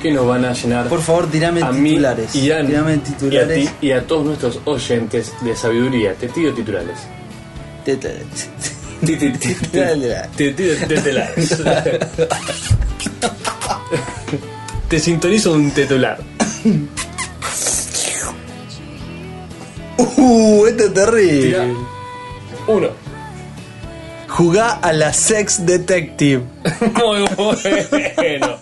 [0.00, 2.34] que nos van a llenar por favor, tirame a mí titulares.
[2.34, 3.70] y a, Tirame y a titulares.
[3.80, 6.14] ti y a todos nuestros oyentes de sabiduría.
[6.14, 6.98] Te tiro titulares.
[7.84, 8.48] Titulares.
[9.04, 9.54] Ti- ti- ti- ti-
[10.36, 11.56] ti- ti- Titulares.
[14.88, 16.18] Te sintonizo un titular.
[19.96, 21.42] Uh, esto es terrible.
[21.42, 21.64] Tira.
[22.66, 22.88] Uno.
[24.28, 26.42] Jugá a la Sex Detective.
[26.94, 28.56] Muy bueno.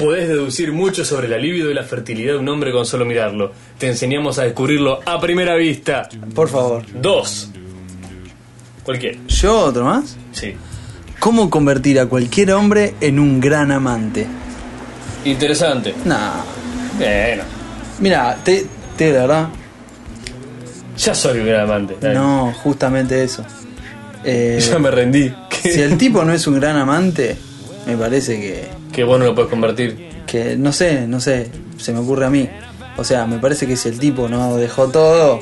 [0.00, 3.52] Podés deducir mucho sobre la libido y la fertilidad de un hombre con solo mirarlo.
[3.78, 6.08] Te enseñamos a descubrirlo a primera vista.
[6.34, 6.82] Por favor.
[6.94, 7.50] Dos.
[8.82, 9.18] Cualquiera.
[9.28, 10.16] ¿Yo otro más?
[10.32, 10.54] Sí.
[11.18, 14.26] ¿Cómo convertir a cualquier hombre en un gran amante?
[15.24, 15.94] Interesante.
[16.06, 16.40] Nah.
[16.96, 17.42] Bueno.
[17.98, 18.64] Mira, te,
[18.96, 19.48] te la verdad.
[20.96, 21.96] Ya soy un gran amante.
[22.00, 22.14] Dale.
[22.14, 23.44] No, justamente eso.
[24.22, 25.32] Eh, Ya me rendí.
[25.62, 27.38] Si el tipo no es un gran amante,
[27.86, 30.10] me parece que, que vos no lo puedes convertir.
[30.26, 31.48] que no sé, no sé,
[31.78, 32.48] se me ocurre a mí.
[32.96, 35.40] O sea, me parece que si el tipo no dejó todo,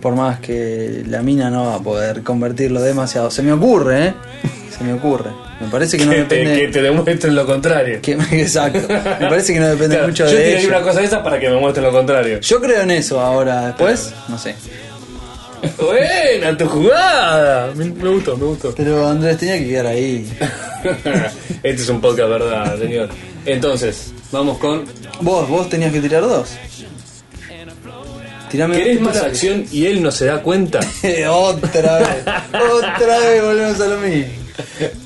[0.00, 3.30] por más que la mina no va a poder convertirlo demasiado.
[3.30, 4.14] Se me ocurre, ¿eh?
[4.76, 5.30] Se me ocurre.
[5.60, 6.60] Me parece que no que, te, depende.
[6.60, 8.00] que te demuestren lo contrario.
[8.02, 8.80] que- exacto.
[8.88, 10.68] Me parece que no depende Claro, mucho yo de tiraría ello.
[10.68, 12.40] una cosa de esa para que me muestren lo contrario.
[12.40, 14.54] Yo creo en eso ahora, después, no sé.
[15.78, 17.72] Buena tu jugada.
[17.74, 18.74] Me, me gustó, me gustó.
[18.76, 20.26] Pero Andrés tenía que quedar ahí.
[21.62, 23.08] este es un podcast, ¿verdad, señor?
[23.46, 24.84] Entonces, vamos con.
[25.20, 26.50] Vos, vos tenías que tirar dos.
[28.50, 30.78] Tirame ¿Querés más acción y él no se da cuenta?
[31.30, 32.24] otra vez.
[32.72, 34.32] otra vez volvemos a lo mismo.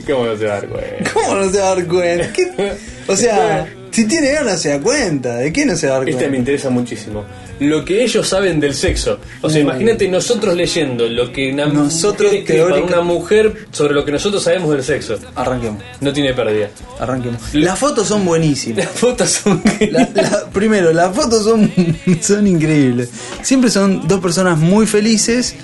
[0.07, 1.11] ¿Cómo no se da cuenta?
[1.15, 2.33] ¿Cómo no se va a dar cuenta?
[2.33, 2.73] ¿Qué?
[3.07, 5.37] O sea, si tiene ganas se da cuenta.
[5.37, 6.39] ¿De qué no se va a dar Este me cuenta?
[6.39, 7.25] interesa muchísimo.
[7.61, 9.19] Lo que ellos saben del sexo.
[9.43, 9.65] O sea, Uh.
[9.65, 14.71] imagínate nosotros leyendo lo que una Nosotros teórica- una mujer sobre lo que nosotros sabemos
[14.71, 15.19] del sexo.
[15.35, 16.69] Arranquemos, No tiene pérdida.
[17.01, 17.41] arranquemos.
[17.55, 18.85] Las fotos son buenísimas.
[18.85, 19.63] Las fotos son.
[19.91, 21.71] La- la- primero, las fotos son,
[22.21, 23.11] son increíbles.
[23.43, 25.55] Siempre son dos personas muy felices,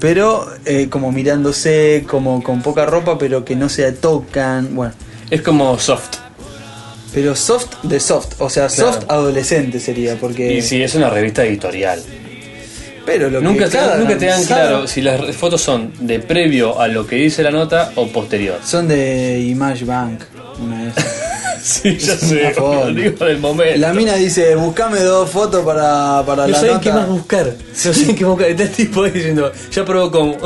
[0.00, 4.74] pero eh, como mirándose, como con poca ropa, pero que no se tocan.
[4.74, 4.92] Bueno,
[5.30, 6.16] Es como soft.
[7.12, 8.92] Pero soft de soft, o sea, Claro.
[8.92, 10.52] soft adolescente sería, porque.
[10.54, 12.02] Y si es una revista editorial.
[13.06, 16.20] Pero lo Nunca que te, cada- nunca te dan claro si las fotos son de
[16.20, 18.58] previo a lo que dice la nota o posterior.
[18.62, 20.20] Son de Image Bank,
[20.62, 21.06] una de esas.
[21.60, 22.52] Sí, ya sé.
[22.52, 22.92] foto.
[22.92, 23.78] Digo del momento.
[23.78, 26.80] La mina dice, buscame dos fotos para, para No la saben nota.
[26.84, 27.46] qué más buscar.
[27.84, 28.48] No saben qué buscar.
[28.50, 30.36] Está el tipo ahí diciendo, ya probó con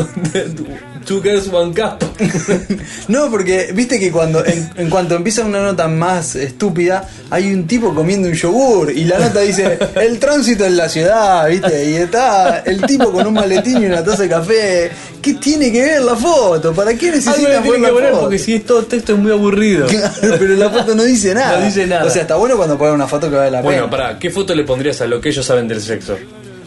[1.04, 1.98] Two Girls One Cup.
[3.08, 7.66] No, porque viste que cuando en, en cuanto empieza una nota más estúpida, hay un
[7.66, 11.94] tipo comiendo un yogur y la nota dice el tránsito en la ciudad, viste, y
[11.96, 14.90] está el tipo con un maletín y una taza de café.
[15.20, 16.72] ¿Qué tiene que ver la foto?
[16.72, 18.20] ¿Para qué Algo necesita le tienen poner que la foto?
[18.22, 19.86] porque si es todo texto es muy aburrido.
[19.86, 21.58] Claro, pero la foto no dice nada.
[21.58, 22.04] No dice nada.
[22.06, 23.90] O sea, está bueno cuando ponen una foto que vale la Bueno, pena.
[23.90, 26.16] pará, ¿qué foto le pondrías a lo que ellos saben del sexo?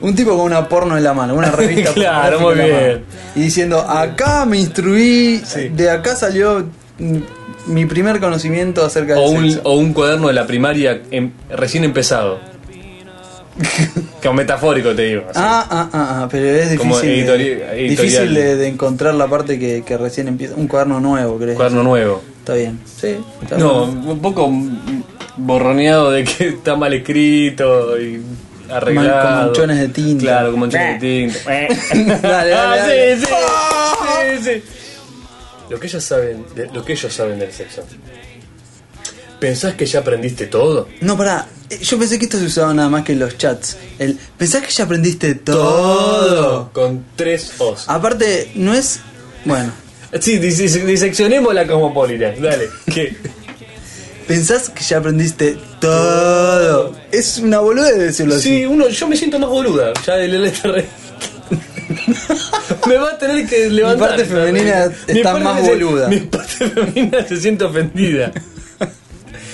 [0.05, 2.71] Un tipo con una porno en la mano, una revista Claro, muy en bien.
[2.75, 2.99] mano.
[3.35, 5.69] Y diciendo, acá me instruí, Sí.
[5.69, 6.65] de acá salió
[6.99, 7.17] mm,
[7.67, 9.61] mi primer conocimiento acerca del O un, sexo.
[9.67, 12.39] o un cuaderno de la primaria em- recién empezado.
[14.21, 15.21] Como metafórico te digo.
[15.29, 15.39] así.
[15.41, 17.87] Ah, ah, ah, ah, pero es Como difícil, editori- de, editorial.
[17.89, 20.55] difícil de, de encontrar la parte que, que recién empieza.
[20.55, 21.55] Un cuaderno nuevo, ¿crees?
[21.55, 22.21] cuaderno nuevo.
[22.39, 22.79] Está bien.
[22.85, 24.07] Sí, está No, bien.
[24.09, 24.51] un poco
[25.37, 28.21] borroneado de que está mal escrito y
[28.71, 29.07] arreglado.
[29.09, 30.21] Mal- con manchones de tinta.
[30.23, 31.49] Claro, con manchones de tinta.
[32.21, 33.17] Dale, dale, Ah, dale.
[33.17, 33.31] sí, sí,
[34.37, 34.63] sí, sí.
[35.69, 37.83] Lo que ellos saben, de- lo que ellos saben del sexo.
[39.39, 40.87] ¿Pensás que ya aprendiste todo?
[41.01, 41.47] No, pará.
[41.69, 43.77] eh, Yo pensé que esto se usaba nada más que en los chats.
[43.99, 46.71] El, ¿Pensás que ya aprendiste todo?
[46.71, 47.83] Con tres O's.
[47.87, 48.99] Aparte, no es.
[49.43, 49.71] Bueno,
[50.21, 52.31] Sí, dis- diseccionemos la cosmopolita.
[52.39, 52.69] Dale.
[52.93, 53.15] ¿Qué?
[54.27, 56.95] ¿pensás que ya aprendiste todo?
[57.11, 58.43] Es una boludez decirlo así.
[58.59, 59.93] Sí, uno, yo me siento más boluda.
[60.05, 60.83] Ya del LTR.
[62.87, 64.09] me va a tener que levantar.
[64.09, 66.07] parte femenina Mi está parte más se- boluda.
[66.07, 68.31] Mi parte femenina se siente ofendida.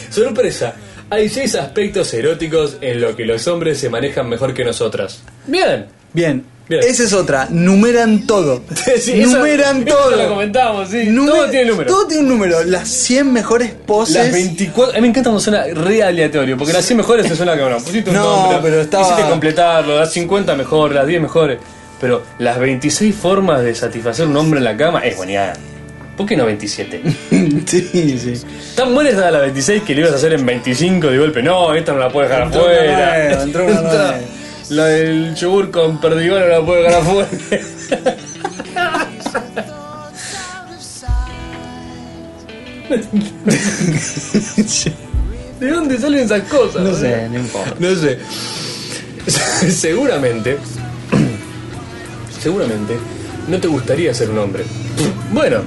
[0.10, 0.76] Sorpresa.
[1.10, 5.22] Hay seis aspectos eróticos en los que los hombres se manejan mejor que nosotras.
[5.46, 5.88] Bien.
[6.14, 6.44] Bien.
[6.70, 6.82] Bien.
[6.88, 7.48] Esa es otra.
[7.50, 8.62] Numeran todo.
[9.00, 10.16] Sí, eso- Numeran eso todo.
[10.16, 11.14] lo comentamos, sí.
[11.14, 11.90] Todo tiene número.
[11.92, 12.64] Todo tiene un número.
[12.64, 14.16] Las 100 mejores poses.
[14.16, 14.94] Las 24.
[14.94, 17.62] A mí me encanta cuando suena re aleatorio, porque las 100 mejores te suena que
[17.70, 17.78] no.
[17.78, 21.58] Pusiste un No, nombre, pero estaba- Quisiste completarlo, las 50 mejores, las 10 mejores.
[22.00, 25.54] Pero las 26 formas de satisfacer un hombre en la cama es buena.
[26.18, 27.02] ¿Por qué no 27?
[27.68, 28.42] sí, sí.
[28.76, 31.44] Tan buena estaba la 26 que le ibas a hacer en 25 de golpe.
[31.44, 33.28] No, esta no la puedes dejar Entró una afuera.
[33.28, 34.20] nueva, entró una nueva.
[34.70, 37.28] La del yogur con perdigón no la puedes dejar afuera.
[45.60, 46.82] ¿De dónde salen esas cosas?
[46.82, 47.76] No sé, no importa.
[47.80, 48.18] No sé.
[49.72, 50.58] seguramente.
[52.42, 52.98] Seguramente.
[53.48, 54.64] No te gustaría ser un hombre.
[55.32, 55.60] Bueno,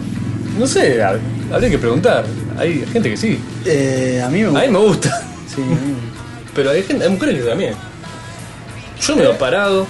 [0.58, 1.00] no sé.
[1.00, 1.20] hab-
[1.52, 2.24] Habría que preguntar.
[2.58, 3.38] Hay gente que sí.
[3.64, 4.66] Eh, a mí me A gusta.
[4.66, 5.22] mí me gusta.
[5.54, 7.74] Sí, a mí me- Pero hay, gente, hay mujeres que también.
[9.06, 9.86] Yo me he parado.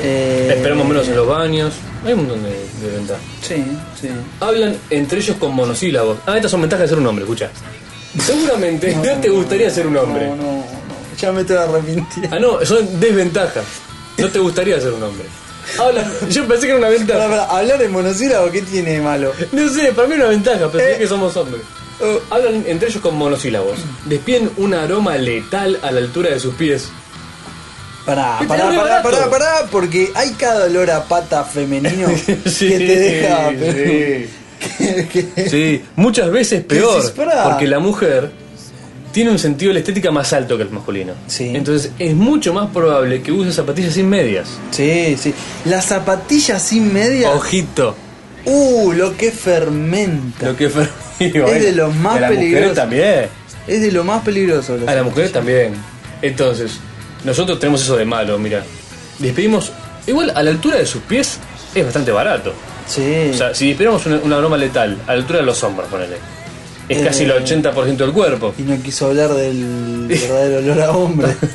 [0.00, 1.72] Eh, Esperamos menos en los baños.
[2.04, 3.22] Hay un montón de, de ventajas.
[3.42, 3.64] Sí,
[4.00, 4.08] sí.
[4.40, 6.18] Hablan entre ellos con monosílabos.
[6.26, 7.50] Ah, estas son ventajas de ser un hombre, escucha.
[8.18, 10.28] Seguramente no, te gustaría ser un hombre.
[10.28, 10.64] No, no, no.
[11.20, 12.36] Ya me estoy arrepintiendo.
[12.36, 13.64] Ah, no, son desventajas.
[14.18, 15.26] No te gustaría ser un hombre.
[15.78, 17.28] Hablan, yo pensé que era una ventaja.
[17.28, 19.32] pará, hablar en monosílabo, ¿qué tiene de malo?
[19.52, 20.96] No sé, para mí es una ventaja, pero Eh.
[20.98, 21.62] que somos hombres.
[22.00, 22.18] Oh.
[22.34, 23.78] Hablan entre ellos con monosílabos.
[24.06, 26.88] Despiden un aroma letal a la altura de sus pies.
[28.06, 29.10] Pará, Este pará, pará, barato.
[29.10, 32.08] pará, pará, porque hay cada olor a pata femenino
[32.46, 33.50] Sí, que te deja.
[33.50, 33.56] sí.
[33.60, 37.12] pero- que- que- Sí, muchas veces peor.
[37.14, 37.44] Pará.
[37.44, 38.30] Porque la mujer
[39.12, 41.12] tiene un sentido de la estética más alto que el masculino.
[41.26, 41.52] Sí.
[41.54, 44.48] Entonces es mucho más probable que use zapatillas sin medias.
[44.70, 45.34] Sí, sí.
[45.64, 47.30] Las zapatillas sin media.
[47.30, 47.94] Ojito.
[48.44, 50.46] Uh, lo que fermenta.
[50.48, 50.72] Lo que es
[51.20, 52.74] Es de los más peligrosos.
[52.74, 53.26] también.
[53.68, 54.76] Es de lo más peligroso.
[54.86, 55.74] A las mujeres también.
[56.20, 56.78] Entonces,
[57.24, 58.64] nosotros tenemos eso de malo, mira.
[59.18, 59.72] Despedimos.
[60.06, 61.38] Igual a la altura de sus pies
[61.74, 62.52] es bastante barato.
[62.86, 63.30] Sí.
[63.32, 66.16] O sea, si despedimos una, una broma letal a la altura de los hombros, ponele.
[66.88, 67.04] Es Eh.
[67.04, 68.52] casi el 80% del cuerpo.
[68.58, 71.36] y no quiso hablar del verdadero olor a hombre.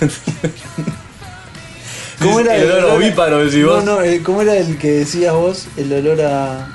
[2.19, 3.83] El olor ovíparo, decís no, vos.
[3.83, 5.65] No, el- ¿cómo era el que decías vos?
[5.77, 6.67] El olor a.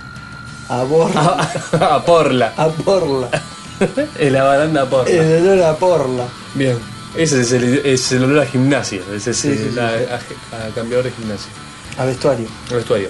[0.68, 1.50] a borla.
[1.81, 2.52] a porla.
[2.57, 3.28] A porla.
[4.20, 5.11] En la baranda porla.
[5.12, 6.24] El olor a porla.
[6.55, 6.78] Bien.
[7.16, 9.03] Ese es el, es el olor a gimnasio.
[9.14, 9.79] Ese es Sí, sí, el- sí.
[9.81, 9.87] a,
[10.57, 11.51] a- a cambiador de gimnasio.
[11.98, 12.46] A vestuario.
[12.70, 13.09] al vestuario.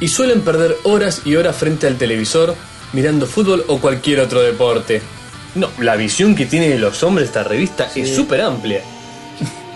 [0.00, 2.54] Y suelen perder horas y horas frente al televisor
[2.92, 5.02] mirando fútbol o cualquier otro deporte.
[5.56, 8.82] No, la visión que tiene de los hombres esta revista es súper amplia.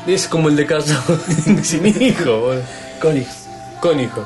[0.07, 0.95] Es como el de caso
[1.63, 2.53] sin hijo.
[3.01, 3.35] Con hijos.
[3.81, 4.25] con hijos.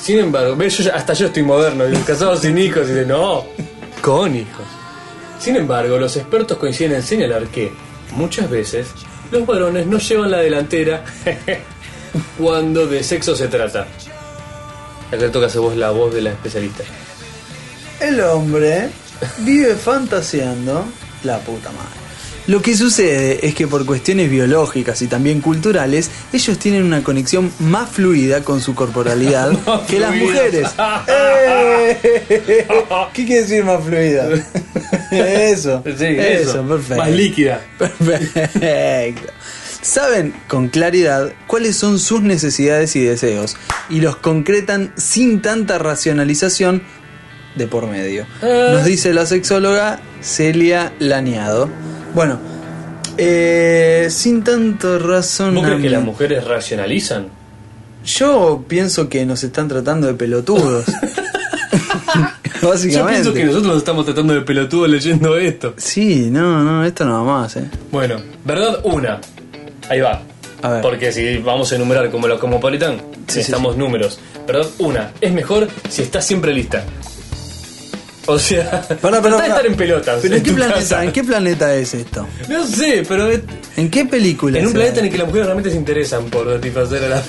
[0.00, 3.44] Sin embargo, yo hasta yo estoy moderno, casado sin hijos, y dice, no,
[4.00, 4.64] con hijos.
[5.40, 7.70] Sin embargo, los expertos coinciden en señalar que,
[8.12, 8.88] muchas veces,
[9.30, 11.04] los varones no llevan la delantera
[12.38, 13.86] cuando de sexo se trata.
[15.08, 16.84] Acá le toca hacer vos la voz de la especialista.
[18.00, 18.90] El hombre
[19.38, 20.84] vive fantaseando
[21.24, 21.98] la puta madre.
[22.48, 27.52] Lo que sucede es que por cuestiones biológicas y también culturales, ellos tienen una conexión
[27.58, 29.52] más fluida con su corporalidad
[29.86, 30.66] que las mujeres.
[31.08, 32.66] ¡Eh!
[33.12, 34.30] ¿Qué quiere decir más fluida?
[35.16, 35.82] Eso.
[35.84, 36.96] eso, perfecto.
[36.96, 37.60] Más líquida.
[37.78, 39.32] Perfecto.
[39.80, 43.56] Saben con claridad cuáles son sus necesidades y deseos
[43.88, 46.82] y los concretan sin tanta racionalización
[47.54, 48.26] de por medio.
[48.42, 48.70] Ah.
[48.72, 51.68] Nos dice la sexóloga Celia Laniado.
[52.14, 52.38] Bueno,
[53.20, 55.54] Eh, sin tanto razón.
[55.56, 57.26] ¿Vos crees que las mujeres racionalizan?
[58.04, 60.84] Yo pienso que nos están tratando de pelotudos.
[62.62, 62.92] Básicamente.
[62.92, 65.74] Yo pienso que nosotros nos estamos tratando de pelotudo leyendo esto.
[65.76, 67.64] Sí, no, no, esto no va más, eh.
[67.92, 69.20] Bueno, verdad una.
[69.88, 70.22] Ahí va.
[70.62, 70.82] A ver.
[70.82, 74.18] Porque si vamos a enumerar como los Cosmopolitan, Sí, necesitamos números.
[74.46, 75.12] Verdad una.
[75.20, 76.84] Es mejor si estás siempre lista.
[78.26, 79.46] O sea, tratá de pará.
[79.46, 80.18] estar en pelotas.
[80.20, 81.04] Pero ¿en qué, planeta, casa.
[81.04, 82.26] ¿en qué planeta es esto?
[82.48, 83.40] No sé, pero es-
[83.76, 84.58] ¿En qué película?
[84.58, 87.22] en un planeta en el que las mujeres realmente se interesan por satisfacer a la...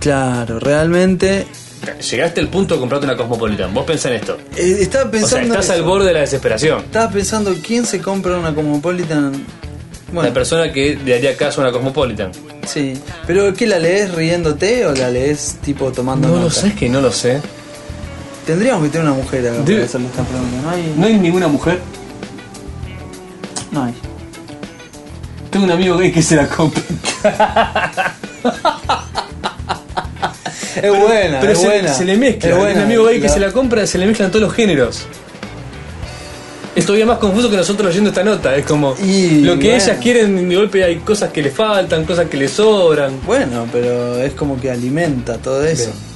[0.00, 1.46] Claro, realmente.
[2.10, 3.72] Llegaste al punto de comprarte una Cosmopolitan.
[3.74, 4.38] Vos pensá en esto.
[4.56, 5.46] eh, estaba O sea, pensando.
[5.46, 6.80] en estás al borde de la desesperación.
[6.80, 9.32] Estaba pensando quién se compra una Cosmopolitan.
[9.32, 9.38] La
[10.12, 12.32] Bueno, persona que le haría caso a una Cosmopolitan.
[12.66, 12.94] sí.
[13.26, 16.88] Pero ¿qué la lees riéndote o la lees tipo tomando No lo sé, es que
[16.88, 17.40] no lo sé.
[18.46, 20.56] Tendríamos que tener una mujer acá para hacerle esta pregunta.
[20.62, 20.94] No hay.
[20.96, 21.78] ¿No hay ninguna mujer?
[23.70, 23.92] No hay.
[25.50, 26.82] Tengo un amigo gay que se la compra.
[30.82, 31.92] Es buena, Pero es se, buena.
[31.94, 32.48] se le mezcla.
[32.48, 32.78] Es Hay buena.
[32.80, 35.06] un amigo gay que se la compra, se le mezclan todos los géneros.
[36.74, 38.54] Es todavía más confuso que nosotros leyendo esta nota.
[38.54, 39.82] Es como Y, lo que bueno.
[39.84, 43.20] ellas quieren, de golpe hay cosas que le faltan, cosas que le sobran.
[43.26, 45.86] Bueno, pero es como que alimenta todo eso.
[45.86, 46.08] Bien.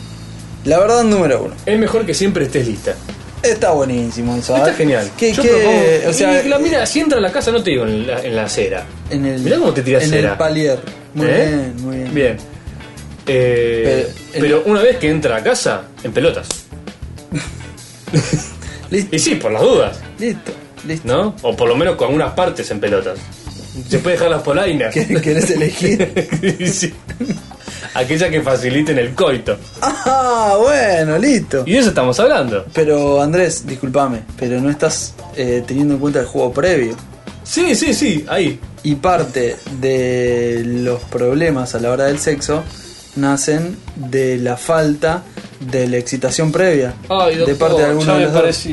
[0.66, 1.55] La verdad, número uno.
[1.66, 2.94] Es mejor que siempre estés lista.
[3.42, 4.57] Está buenísimo eso.
[4.57, 5.11] Está genial.
[5.16, 7.61] ¿Qué, Yo qué- propongo- o sea, y la mira, si entra a la casa, no
[7.61, 8.87] te digo en la, en la acera.
[9.11, 10.31] en el, mirá cómo te tiras En cera.
[10.33, 10.79] el palier.
[11.14, 11.33] Muy ¿Eh?
[11.48, 12.14] bien, muy bien.
[12.14, 12.37] Bien.
[13.26, 16.48] Eh, Pero- pero una vez que entra a casa, en pelotas.
[18.90, 20.52] Listo, Y sí, por las dudas, listo,
[20.87, 21.08] listo.
[21.08, 21.35] ¿no?
[21.42, 23.18] O por lo menos con algunas partes en pelotas.
[23.88, 24.92] Se puede dejar las polainas.
[24.92, 26.28] ¿Qué- ¿Querés elegir?
[26.70, 26.92] Sí.
[27.94, 29.56] Aquella que faciliten el coito.
[29.80, 31.62] ah, bueno, listo.
[31.66, 32.66] Y de eso estamos hablando.
[32.74, 36.94] Pero Andrés, discúlpame, pero no estás eh, teniendo en cuenta el juego previo.
[37.44, 38.61] Sí, sí, sí, ahí.
[38.82, 42.62] Y parte de los problemas a la hora del sexo
[43.16, 45.22] nacen de la falta
[45.61, 46.94] de la excitación previa.
[47.09, 48.68] Ay, doctor, de parte de alguno ya de me los dos.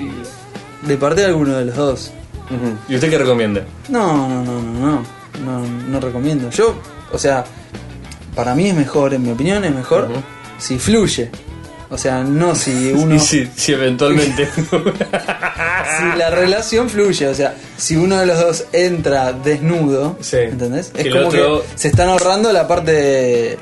[0.88, 2.12] De parte de alguno de los dos.
[2.88, 3.62] ¿Y usted qué recomienda?
[3.90, 5.20] No, no, no, no, no.
[5.46, 6.50] No, no recomiendo.
[6.50, 6.76] Yo,
[7.14, 7.44] o sea,
[8.36, 10.08] para mí es mejor, en mi opinión es mejor
[10.58, 11.30] si fluye.
[11.92, 13.20] O sea, no si uno.
[13.20, 14.50] Sí, sí, eventualmente.
[14.62, 20.38] si la relación fluye, o sea, si uno de los dos entra desnudo, Sí.
[20.38, 20.92] ¿entendés?
[20.96, 23.58] Es El como otro- que se están ahorrando la parte de,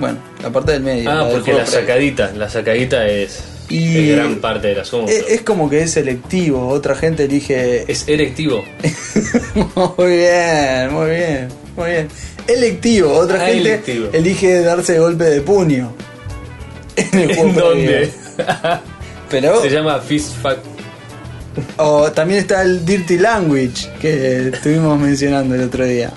[0.00, 1.10] bueno, la parte del medio.
[1.10, 5.10] ah, la porque la sacadita, la sacadita es, Y- es gran parte del asunto.
[5.10, 8.62] Es, es como que es selectivo, otra gente elige Es erectivo.
[9.96, 12.08] muy bien, muy bien, muy bien.
[12.46, 14.08] Electivo, otra Ah, gente electivo.
[14.12, 15.92] elige darse golpe de puño.
[16.96, 18.10] En el ¿En dónde?
[19.30, 20.58] Pero Se llama Fist Fuck.
[21.78, 26.12] o también está el dirty language que estuvimos mencionando el otro día.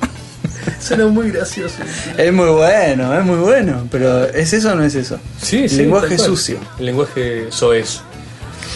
[0.80, 1.76] Suena muy gracioso.
[2.18, 5.20] Es muy bueno, es muy bueno, pero ¿es eso o no es eso?
[5.42, 5.78] Sí, sí.
[5.78, 6.58] Lenguaje sucio.
[6.80, 8.02] El lenguaje soez.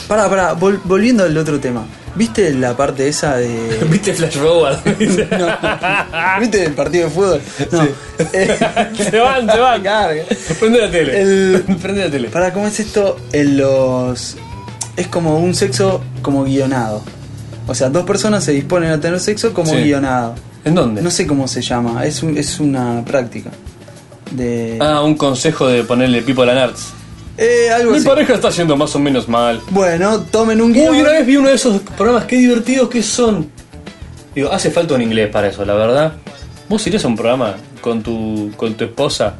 [0.07, 1.85] Pará, pará, vol- volviendo al otro tema.
[2.13, 3.79] ¿Viste la parte esa de.
[3.89, 4.79] ¿Viste Flash Forward?
[5.39, 6.39] No.
[6.41, 7.41] ¿Viste el partido de fútbol?
[7.71, 7.87] No.
[8.33, 8.57] Eh,
[9.09, 9.81] se van, se van.
[9.81, 10.23] Carga.
[10.59, 11.21] Prende la tele.
[11.21, 12.27] El- Prende la tele.
[12.29, 13.17] Para, ¿cómo es esto?
[13.31, 14.35] En los.
[14.97, 17.01] Es como un sexo como guionado.
[17.67, 19.77] O sea, dos personas se disponen a tener sexo como Sí.
[19.83, 20.35] guionado.
[20.63, 21.01] ¿En dónde?
[21.01, 23.49] No sé cómo se llama, es, un- es una práctica.
[24.31, 24.77] De.
[24.79, 26.93] Ah, un consejo de ponerle pipo a la Nards.
[27.37, 28.07] Eh, algo Mi así.
[28.07, 29.59] pareja está yendo más o menos mal.
[29.71, 30.91] Bueno, tomen un guion.
[30.93, 33.49] Uy, una vez vi uno de esos programas, qué divertidos que son.
[34.35, 36.13] Digo, hace falta un inglés para eso, la verdad.
[36.69, 39.33] ¿Vos irías a un programa con tu, con tu esposa?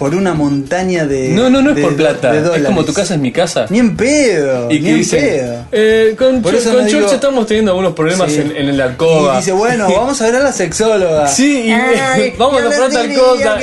[0.00, 1.28] Por una montaña de.
[1.28, 2.32] no, no, no es de por plata.
[2.32, 3.66] de Es como tu casa es mi casa.
[3.68, 4.70] Ni en pedo.
[4.70, 5.66] Y ni que en dice, pedo.
[5.72, 8.40] eh, con, Por Cho- eso con no George digo- estamos teniendo algunos problemas Sí.
[8.40, 9.34] en, en la alcoba.
[9.34, 11.28] Y dice, bueno, vamos a ver a la sexóloga.
[11.28, 13.58] Sí, y Ay, vamos a comprar no tal cosa.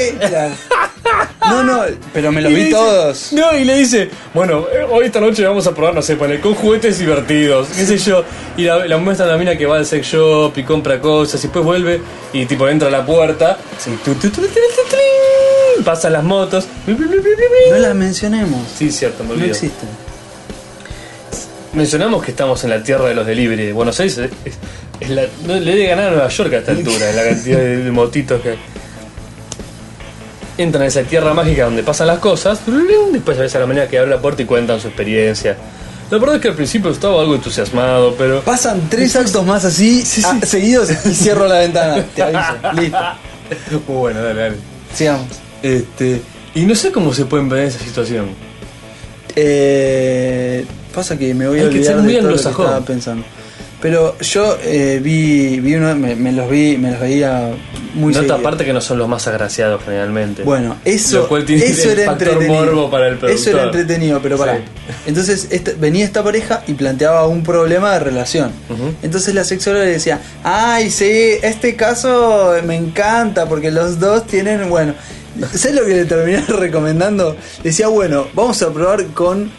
[1.49, 1.81] No, no,
[2.13, 3.33] pero me Y los vi dice- todos.
[3.33, 6.41] No, y le dice, bueno, eh, hoy esta noche vamos a probar, no sé, poner
[6.41, 8.23] con juguetes divertidos, qué sé yo.
[8.57, 11.39] Y la, la muestra a la mina que va al sex shop y compra cosas,
[11.41, 12.01] y después vuelve
[12.33, 14.97] y tipo entra a la puerta, y tu, tu, tu, tu, tu, tu,
[15.83, 16.65] pasan las motos.
[16.87, 18.61] No las mencionemos.
[18.77, 19.49] Sí, cierto, me No olvido.
[19.51, 19.89] existen.
[21.73, 23.71] Mencionamos que estamos en la tierra de los delivery.
[23.71, 27.09] Buenos Aires es, es- la, no, le debe ganar a Nueva York a esta altura,
[27.11, 28.57] en la cantidad de, de motitos que hay.
[30.57, 32.59] Entran a esa tierra mágica donde pasan las cosas,
[33.11, 35.55] después ves a la manera que abre la puerta y cuentan su experiencia.
[36.09, 38.41] La verdad es que al principio estaba algo entusiasmado, pero...
[38.41, 42.03] Pasan tres actos más así ah, seguidos y cierro la ventana.
[42.15, 42.53] Te aviso.
[42.81, 42.97] Listo.
[43.87, 44.55] Muy bueno, dale, dale.
[44.95, 45.27] Sigamos.
[45.63, 46.21] Este,
[46.55, 48.27] y no sé cómo se pueden ver en esa situación.
[49.35, 53.23] Eh, pasa que me voy a Hay que olvidar de todo lo que estaba pensando.
[53.79, 57.51] Pero yo eh, vi, vi uno, me, me los vi, me los veía
[57.93, 60.41] muy Nota aparte que no son los más agraciados generalmente.
[60.41, 62.65] Bueno, eso, eso era entretenido.
[62.65, 64.57] morbo para el Eso era entretenido, pero pará.
[64.57, 64.63] Sí.
[65.05, 68.49] Entonces esta- venía esta pareja y planteaba un problema de relación.
[69.03, 74.69] Entonces la sexóloga le decía, ay, sí, este caso me encanta porque los dos tienen,
[74.71, 74.95] bueno,
[75.53, 77.35] ¿sabes lo que le terminé recomendando?
[77.63, 79.51] Decía, bueno, vamos a probar con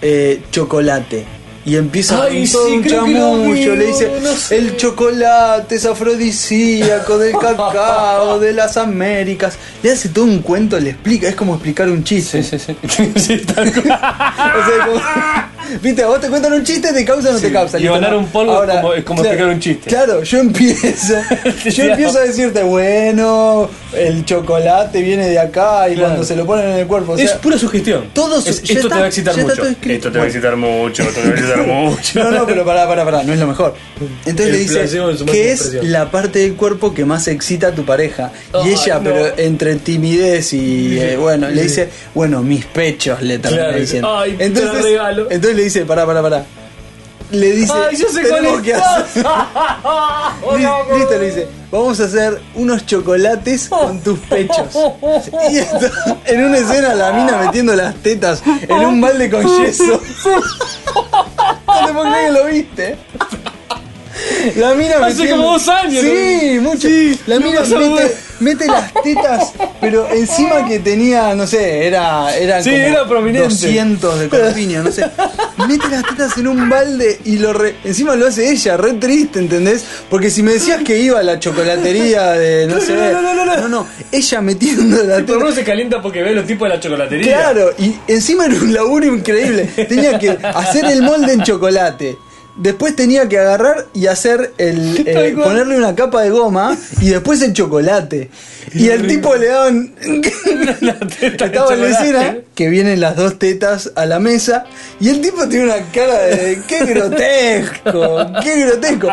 [0.00, 1.24] eh, chocolate.
[1.64, 2.66] Y empieza Ay, con todo
[3.06, 4.58] sí, un vi, le dice, no sé.
[4.58, 9.54] el chocolate es afrodisíaco del cacao, de las Américas.
[9.80, 12.42] Le hace todo un cuento, le explica, es como explicar un chiste.
[12.42, 12.76] Sí, sí,
[13.16, 13.42] sí.
[13.56, 15.00] O sea, como-
[15.80, 17.78] Viste, vos te cuentan un chiste, te causa o no Sí, te causa.
[17.78, 19.88] y ganar un polvo es como- es como explicar un chiste.
[19.88, 21.14] Claro, yo empiezo.
[21.70, 26.08] yo empiezo a decirte, bueno, el chocolate viene de acá y Claro.
[26.10, 27.12] cuando se lo ponen en el cuerpo.
[27.12, 28.04] o es pura sugestión.
[28.12, 29.62] todo su- Es- ya esto está- te va a excitar mucho.
[29.62, 31.02] Esto te va a excitar mucho.
[31.02, 32.18] Esto te va a excitar mucho.
[32.24, 33.74] No, no, pero pará, pará, pará, no es lo mejor.
[34.26, 37.84] Entonces El le dice que es la parte del cuerpo que más excita a tu
[37.84, 38.32] pareja.
[38.64, 39.04] y ella, no.
[39.04, 44.16] pero entre timidez y eh, bueno, le dice, bueno, mis pechos le termina Claro, diciendo.
[44.18, 45.26] ay, te la regalo.
[45.30, 46.44] entonces le dice, pará, pará, pará.
[47.30, 49.24] Le dice, Ay, yo sé tenemos que hacer.
[50.56, 54.66] Li- Listo, le dice, vamos a hacer unos chocolates con tus pechos.
[55.50, 55.86] Y esto,
[56.26, 60.00] en una escena la mina metiendo las tetas en un balde con yeso.
[61.66, 62.96] No te que lo viste.
[64.56, 66.88] La mina Hace metiendo- como dos años Sí, mucho.
[67.26, 67.78] la no mina pasa
[68.40, 73.48] mete, las tetas, pero encima que tenía, no sé, era, era Sí, como era prominente.
[73.48, 75.04] 200 de corpiño, no sé.
[75.68, 79.38] Mete las tetas en un balde y lo re- encima lo hace ella, re triste,
[79.38, 79.84] ¿entendés?
[80.10, 83.34] Porque si me decías que iba a la chocolatería de, no No, sé, no, no,
[83.34, 83.56] no, no.
[83.56, 85.34] no, no, ella metiendo la teta.
[85.36, 87.36] uno se calienta porque ve los tipos de la chocolatería.
[87.36, 89.66] Claro, y encima era un laburo increíble.
[89.88, 92.18] Tenía que hacer el molde en chocolate.
[92.56, 95.02] Después tenía que agarrar y hacer el.
[95.12, 98.30] Eh, ponerle una capa de goma y después el chocolate.
[98.72, 99.94] Y el tipo le daban.
[101.20, 104.64] Estaba en la escena que vienen las dos tetas a la mesa
[105.00, 106.62] y el tipo tiene una cara de.
[106.66, 108.26] ¡Qué grotesco!
[108.42, 109.08] ¡Qué grotesco!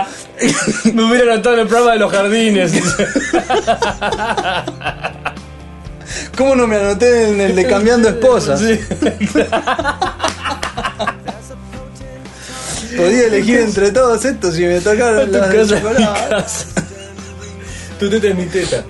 [0.94, 2.72] Me hubiera notado en el programa de los jardines.
[6.38, 8.62] ¿Cómo no me anoté en el de cambiando esposas?
[8.62, 8.80] Sí.
[12.98, 16.30] Podía elegir entre todos estos y me tocaron las casa, mi chocolate.
[16.30, 16.66] casa.
[18.00, 18.84] Tu teta es mi teta.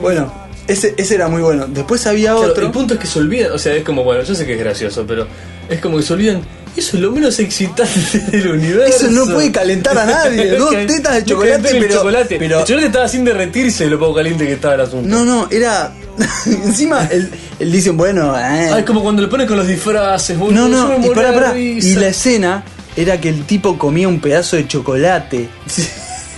[0.00, 0.32] Bueno,
[0.66, 1.66] ese, ese era muy bueno.
[1.68, 2.66] Después había Claro, otro.
[2.66, 4.58] el punto es que se olvidan, o sea, es como, bueno, yo sé que es
[4.58, 5.26] gracioso, pero
[5.68, 6.42] es como que se olvidan,
[6.76, 9.06] eso es lo menos excitante del universo.
[9.06, 10.50] Eso no puede calentar a nadie.
[10.58, 12.36] Dos tetas de no chocolate, el pero- chocolate.
[12.38, 15.08] pero- El chocolate estaba sin derretirse de lo poco caliente que estaba el asunto.
[15.08, 15.92] No, no, era.
[16.46, 18.38] Encima, él, él dicen, bueno.
[18.38, 18.70] eh.
[18.72, 21.56] Ah, es como cuando le ponen con los disfraces, no, no, y pará.
[21.58, 22.62] Y la escena
[22.96, 25.48] era que el tipo comía un pedazo de chocolate.
[25.66, 25.88] Sí.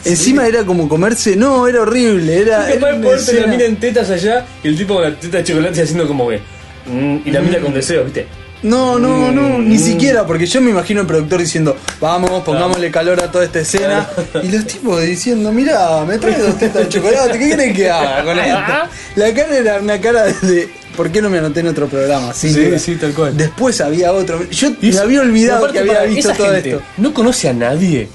[0.05, 1.35] Encima era como comerse.
[1.37, 2.39] No, era horrible.
[2.39, 2.69] Era.
[2.69, 5.45] Capaz una ponerte la mina en tetas allá y el tipo con la teta de
[5.45, 6.41] chocolate haciendo como que.
[6.87, 8.27] mm, y la mina con deseo, ¿viste?
[8.63, 9.79] No, no, no, ni Mm.
[9.79, 14.09] siquiera, porque yo me imagino al productor diciendo, vamos, pongámosle calor a toda esta escena.
[14.43, 18.25] Y los tipos diciendo, mira, me traes dos tetas de chocolate, ¿qué querés que haga
[18.25, 18.59] con esto?
[19.17, 22.33] La cara era una cara de, ¿por qué no me anoté en otro programa?
[22.35, 22.79] Sin Sí, duda.
[22.79, 23.37] sí, tal cual.
[23.37, 24.49] Después había otro.
[24.51, 26.83] Yo Y me eso- había olvidado que había visto todo gente esto.
[26.99, 28.09] No conoce a nadie.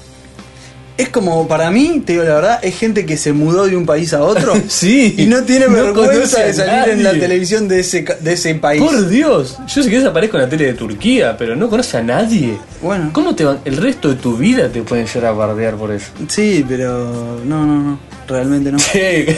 [1.00, 3.86] Es como, para mí, te digo la verdad, es gente que se mudó de un
[3.86, 4.52] país a otro.
[4.68, 8.54] Sí, Y no tiene no vergüenza de salir en la televisión de ese, de ese
[8.54, 8.82] país.
[8.82, 12.02] Por Dios, yo sé que desaparezco en la tele de Turquía, pero no conoce a
[12.02, 12.58] nadie.
[12.82, 13.10] Bueno.
[13.12, 13.60] ¿Cómo te van?
[13.64, 16.08] El resto de tu vida te pueden llegar a bardear por eso.
[16.28, 17.98] Sí, pero no, no, no,
[18.28, 18.78] realmente no.
[18.92, 19.36] Che,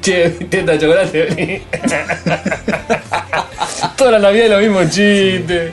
[0.00, 1.62] che, teta chocolate.
[3.96, 5.72] Toda la Navidad es lo mismo chiste.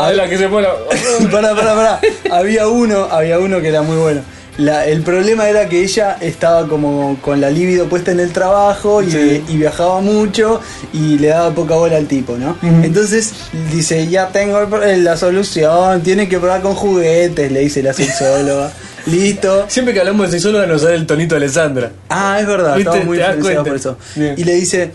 [0.00, 0.66] A la que se pone.
[1.30, 2.00] pará, pará, pará.
[2.30, 4.20] Había uno, había uno que era muy bueno.
[4.58, 9.02] La- el problema era que ella estaba como con la libido puesta en el trabajo
[9.02, 9.44] y, Sí.
[9.48, 10.62] y viajaba mucho
[10.94, 12.56] y le daba poca bola al tipo, ¿no?
[12.62, 13.34] Entonces
[13.70, 18.70] dice, ya tengo pro- la solución, tiene que probar con juguetes, le dice la sexóloga.
[19.06, 19.66] Listo.
[19.68, 21.92] Siempre que hablamos de sexóloga nos sale el tonito de Alessandra.
[22.08, 22.88] Ah, es verdad, ¿Viste?
[22.90, 23.98] estaba muy ¿Te das influenciado por eso.
[24.16, 24.34] Bien.
[24.38, 24.90] Y le dice,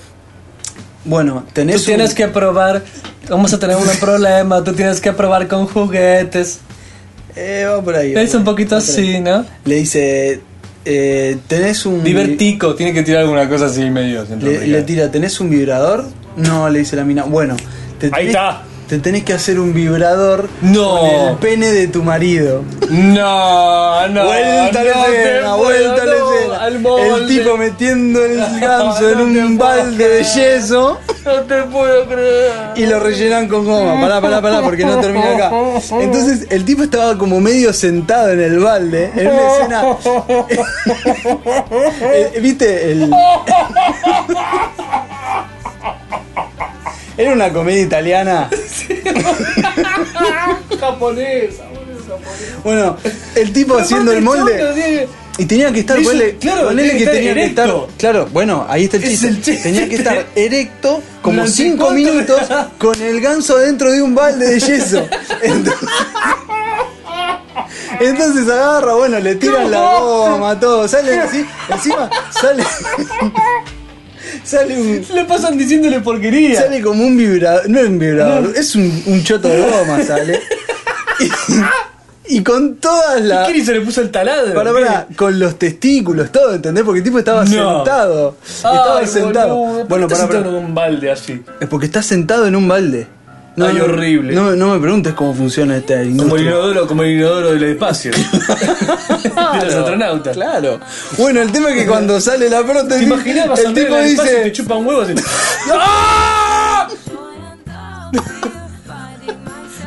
[1.06, 2.84] bueno, tenés Tú tienes un- que probar.
[3.30, 4.64] Vamos a tener un problema.
[4.64, 6.60] Tú tienes que probar con juguetes.
[7.36, 8.14] Eh, va por ahí.
[8.14, 9.46] Es un poquito así, ¿no?
[9.66, 10.42] Le dice,
[10.86, 12.04] eh, tenés un...
[12.04, 12.76] Divertico.
[12.76, 14.26] Tiene que tirar alguna cosa así medio.
[14.42, 16.06] Le, le tira, ¿tenés un vibrador?
[16.36, 17.24] No, le dice la mina.
[17.24, 17.56] Bueno,
[18.00, 18.64] te Ahí tenés, está.
[18.92, 21.00] Te tenés que hacer un vibrador No.
[21.00, 22.62] con el pene de tu marido.
[22.90, 24.26] No, no.
[24.26, 26.68] vuelta a la no escena, vuelta a la escena.
[27.16, 31.00] El tipo metiendo el ganso en un puedo balde de yeso.
[31.24, 32.52] No te puedo creer.
[32.76, 34.02] y lo rellenan con goma.
[34.02, 35.52] Pará, pará, pará, porque no termina acá.
[36.02, 39.84] Entonces el tipo estaba como medio sentado en el balde, en una escena.
[42.02, 42.92] Eh, ¿Viste?
[42.92, 43.10] El...
[47.18, 48.50] Era una comedia italiana.
[50.80, 51.64] Japonesa,
[52.64, 52.98] Bueno,
[53.36, 55.08] el tipo haciendo el molde.
[55.38, 57.74] Y tenía que estar, Dice, ponele, claro, que que tenía que estar.
[57.98, 59.28] Claro, bueno, ahí está el Es chiste.
[59.28, 59.64] el chiste.
[59.64, 62.42] Tenía que estar erecto como Durante 5 cuatro- minutos
[62.78, 65.08] con el ganso dentro de un balde de yeso.
[65.42, 65.90] Entonces,
[68.00, 72.64] entonces agarra, bueno, le tiran la goma, todo, sale así, encima sale.
[74.44, 75.06] Sale un.
[75.14, 76.62] Le pasan diciéndole porquería.
[76.62, 80.40] Sale como un vibrador, no es un vibrador, es un, un choto de goma, sale.
[82.28, 83.48] Y, y con todas las.
[83.48, 84.54] ¿Qué se le puso el taladro?
[84.56, 86.84] Para, para, con los testículos, todo, ¿entendés?
[86.84, 87.78] Porque el tipo estaba No.
[87.78, 88.38] sentado.
[88.44, 89.86] estaba sentado.
[89.88, 91.44] bueno, para, para, en un balde así.
[91.60, 93.06] Es porque está sentado en un balde.
[93.60, 94.34] Ay, horrible.
[94.34, 96.42] No, no me preguntes cómo funciona esta Como el industria.
[96.52, 98.12] inodoro, como el inodoro del espacio.
[99.24, 100.34] de los astronautas.
[100.36, 100.80] Claro.
[101.18, 104.16] Bueno, el tema es que cuando sale la ¿Te prótesis, imaginabas el tipo espacio y
[104.16, 104.52] te dice.
[104.54, 105.10] chupan huevos?
[105.12, 105.16] y-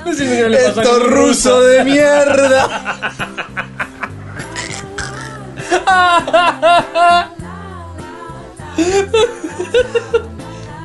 [0.04, 2.68] No sé qué le pasa Esto un ruso de mierda.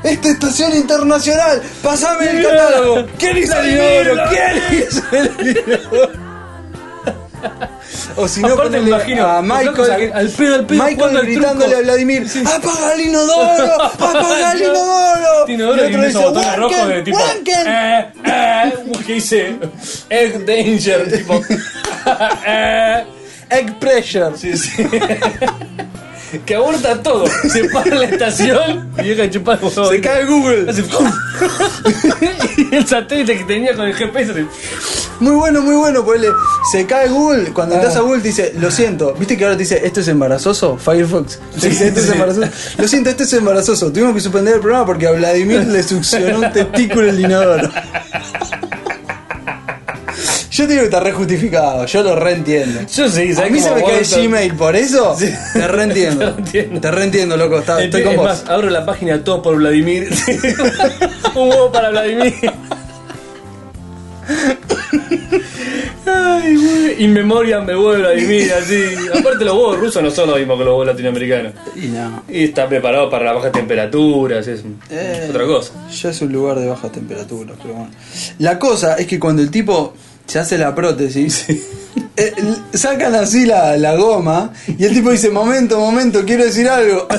[0.03, 3.07] Esta estación internacional, pasame el catálogo.
[3.17, 4.23] ¿Quién hizo el inodoro?
[4.29, 6.29] ¿Quién hizo el inodoro?
[8.15, 11.75] O si no, Aparte me ponele imagino, a Michael, al pedo, al pedo, Michael gritándole
[11.75, 13.81] a Vladimir, ¡apaga el inodoro!
[13.83, 15.47] ¡Apaga el inodoro!
[15.47, 17.17] Y otro botones rojos de tipo.
[17.17, 17.67] "Wanken".
[17.67, 18.73] Eh, eh,
[19.05, 19.55] que dice.
[20.09, 21.41] Egg danger, tipo.
[22.45, 23.05] eh,
[23.49, 24.37] Egg pressure.
[24.37, 24.83] sí, sí.
[26.45, 27.25] Que aborta todo.
[27.51, 29.89] Se para la estación y llega a chupar huevos.
[29.89, 30.67] Se cae Google.
[32.57, 34.45] Y el satélite que tenía con el GPS hace
[35.19, 36.03] Muy bueno, muy bueno.
[36.03, 36.27] Ponele,
[36.71, 37.51] se cae Google.
[37.53, 37.77] Cuando Ah.
[37.79, 39.13] entras a Google te dice, lo siento.
[39.13, 40.77] ¿Viste que ahora te dice, esto es embarazoso?
[40.77, 41.39] Firefox.
[41.59, 42.47] Te dice, esto es embarazoso.
[42.77, 43.91] Lo siento, esto es embarazoso.
[43.91, 47.69] Tuvimos que suspender el programa porque a Vladimir le succionó un testículo el inodoro.
[50.59, 51.85] Yo te digo que está re justificado.
[51.85, 52.81] Yo lo reentiendo.
[52.81, 54.03] Yo sí, A ¿sabes mí se me cae?
[54.03, 55.15] Gmail por eso.
[55.53, 56.33] Te reentiendo.
[56.35, 56.81] Te reentiendo.
[56.81, 57.59] Te reentiendo, loco.
[57.59, 58.25] Está- estoy Es con vos.
[58.25, 60.09] más, abro la página todo por Vladimir.
[61.35, 62.33] Un huevo para Vladimir.
[66.05, 67.03] Ay, güey.
[67.05, 68.81] In memoria me de Vladimir, así.
[69.17, 71.53] Aparte, los huevos rusos no son los mismos que los huevos latinoamericanos.
[71.75, 72.23] Y no.
[72.27, 75.71] Y está preparado para las bajas temperaturas, es Eh, otra cosa.
[75.89, 77.91] Ya es un lugar de baja temperatura, pero bueno.
[78.39, 79.93] La cosa es que cuando el tipo
[80.29, 81.45] se hace la prótesis,
[82.15, 86.69] eh, l- sacan así la, la goma y el tipo dice, momento, momento, quiero decir
[86.69, 87.07] algo.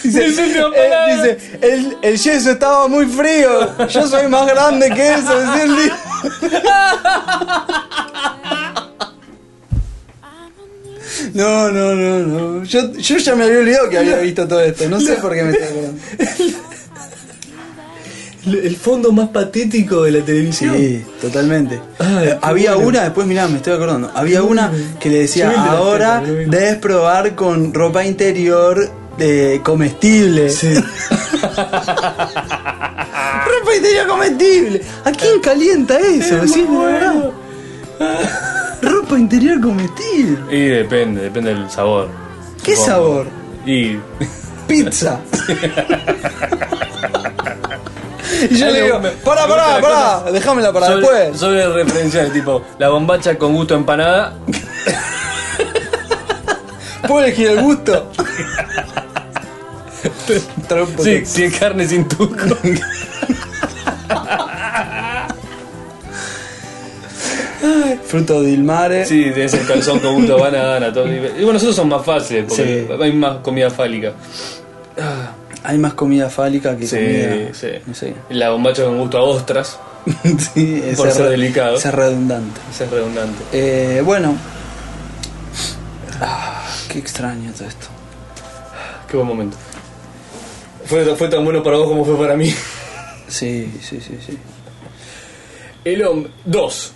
[0.00, 5.38] Dice, eh, dice, el, el yeso estaba muy frío, yo soy más grande que eso,
[5.60, 5.92] el.
[11.34, 12.64] No, no, no, no.
[12.64, 14.88] Yo, yo ya me había olvidado que había visto todo esto.
[14.88, 16.67] No sé por qué me estoy acordando.
[18.54, 20.76] El fondo más patético de la televisión.
[20.76, 21.80] Sí, totalmente.
[21.98, 22.88] Ay, qué Había bueno.
[22.88, 24.10] una, después mirá, me estoy acordando.
[24.14, 24.70] Había una
[25.00, 30.50] que le decía, la ahora teta, debes probar con ropa interior eh, comestible.
[30.50, 30.74] Sí.
[33.46, 34.82] ropa interior comestible.
[35.04, 36.42] ¿A quién calienta eso?
[36.42, 37.32] Es Sí, bueno.
[38.80, 40.38] Ropa interior comestible.
[40.56, 42.08] Y depende, depende del sabor.
[42.62, 42.86] ¿Qué Supongo.
[42.92, 43.26] sabor?
[43.66, 43.98] Y.
[44.68, 45.20] Pizza.
[48.50, 51.38] y yo le digo, pará, pará, pará, déjamela para sobre, después.
[51.38, 54.34] Sobre referencial, tipo, la bombacha con gusto a empanada.
[57.06, 58.10] ¿Puedo elegir el gusto?
[60.28, 60.34] Sí,
[61.04, 62.36] de- sin carne, sin tuco.
[68.06, 69.04] Fruto del mare.
[69.04, 70.92] Sí, de ese calzón con gusto banana.
[70.92, 71.06] Todo.
[71.08, 73.02] Y bueno, nosotros son más fáciles porque Sí.
[73.02, 74.12] hay más comida fálica.
[75.68, 77.52] Hay más comida fálica que Sí, comida.
[77.52, 77.68] sí.
[77.86, 78.14] No sé.
[78.30, 79.78] La bombacha con gusto a ostras.
[80.54, 81.76] sí, ese Por es ser delicado.
[81.76, 82.58] es redundante.
[82.70, 83.38] Es redundante.
[83.52, 84.34] Eh, bueno.
[86.20, 87.86] Ah, qué extraño todo esto.
[89.10, 89.56] Qué buen momento.
[90.86, 92.52] Fue, fue tan bueno para vos como fue para mí.
[93.28, 94.38] Sí, sí, sí, sí.
[95.84, 96.30] El hombre.
[96.46, 96.92] Dos.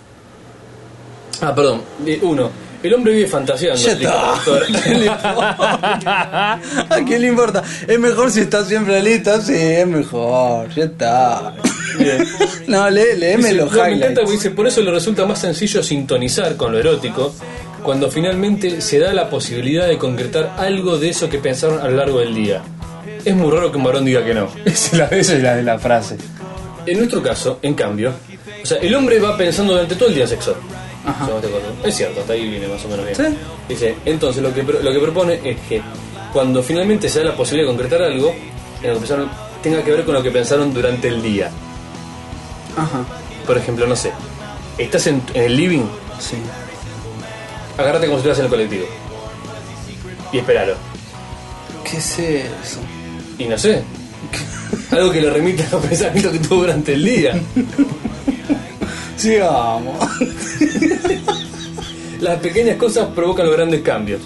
[1.41, 1.83] Ah, perdón.
[2.07, 2.49] Eh, Uno.
[2.83, 3.81] El hombre vive fantaseando.
[3.81, 4.13] Ya está.
[4.13, 4.65] la doctora.
[4.83, 6.53] ¿Qué le importa?
[6.89, 7.63] ¿A quién le importa?
[7.87, 11.53] Es mejor si está siempre listo, sí, es mejor, ya está.
[11.97, 12.27] Bien.
[12.67, 14.19] No, lee, léeme Dice, los no, me encanta highlights.
[14.19, 17.33] porque dice, por eso le resulta más sencillo sintonizar con lo erótico
[17.83, 21.97] cuando finalmente se da la posibilidad de concretar algo de eso que pensaron a lo
[21.97, 22.61] largo del día.
[23.23, 24.49] Es muy raro que un varón diga que no.
[24.65, 26.17] Esa es la, la, frase.
[26.85, 28.13] En nuestro caso, en cambio,
[28.61, 30.55] o sea, el hombre va pensando durante todo el día sexo.
[31.05, 31.27] Ajá.
[31.83, 33.15] Es cierto, hasta ahí viene más o menos bien.
[33.15, 33.37] Sí.
[33.67, 35.81] Dice, entonces lo que, lo que propone es que
[36.31, 38.33] cuando finalmente se da la posibilidad de concretar algo,
[38.81, 39.29] en lo que pensaron,
[39.61, 41.49] tenga que ver con lo que pensaron durante el día.
[42.77, 43.03] Ajá.
[43.45, 44.11] Por ejemplo, no sé,
[44.77, 45.83] estás en, en el living,
[46.19, 46.37] Sí.
[47.77, 48.85] agárrate como si estuvieras en el colectivo.
[50.31, 50.73] Y esperalo.
[51.83, 52.79] ¿Qué es eso?
[53.37, 53.83] Y no sé.
[54.91, 57.39] Algo que le remite a los pensamientos que tuvo durante el día.
[59.17, 59.95] Sigamos.
[62.19, 64.21] Las pequeñas cosas provocan los grandes cambios.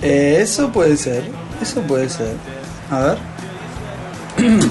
[0.00, 1.24] Eh, eso puede ser.
[1.60, 2.34] Eso puede ser.
[2.90, 3.18] A ver.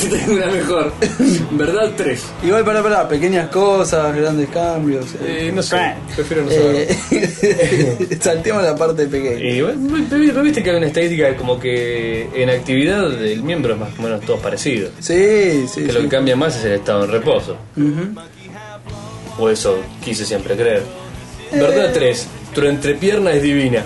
[0.00, 0.92] Te tengo una mejor.
[1.50, 1.90] ¿Verdad?
[1.96, 2.22] Tres.
[2.42, 5.06] Igual para para pequeñas cosas, grandes cambios.
[5.16, 5.48] eh.
[5.48, 5.92] Eh, no sé.
[6.14, 6.88] Prefiero no saber.
[7.10, 9.40] Eh, salteamos la parte pequeña.
[9.44, 13.80] Y bueno, viste que hay una estadística de como que en actividad el miembro es
[13.80, 14.92] más o menos todos parecidos.
[15.00, 15.92] Sí, sí, Que sí.
[15.92, 17.56] lo que cambia más es el estado en reposo.
[17.76, 18.14] Ujú.
[19.38, 20.82] O eso quise siempre creer.
[21.52, 21.90] ¿Verdad?
[21.92, 22.26] Tres.
[22.54, 23.84] Tu entrepierna es divina.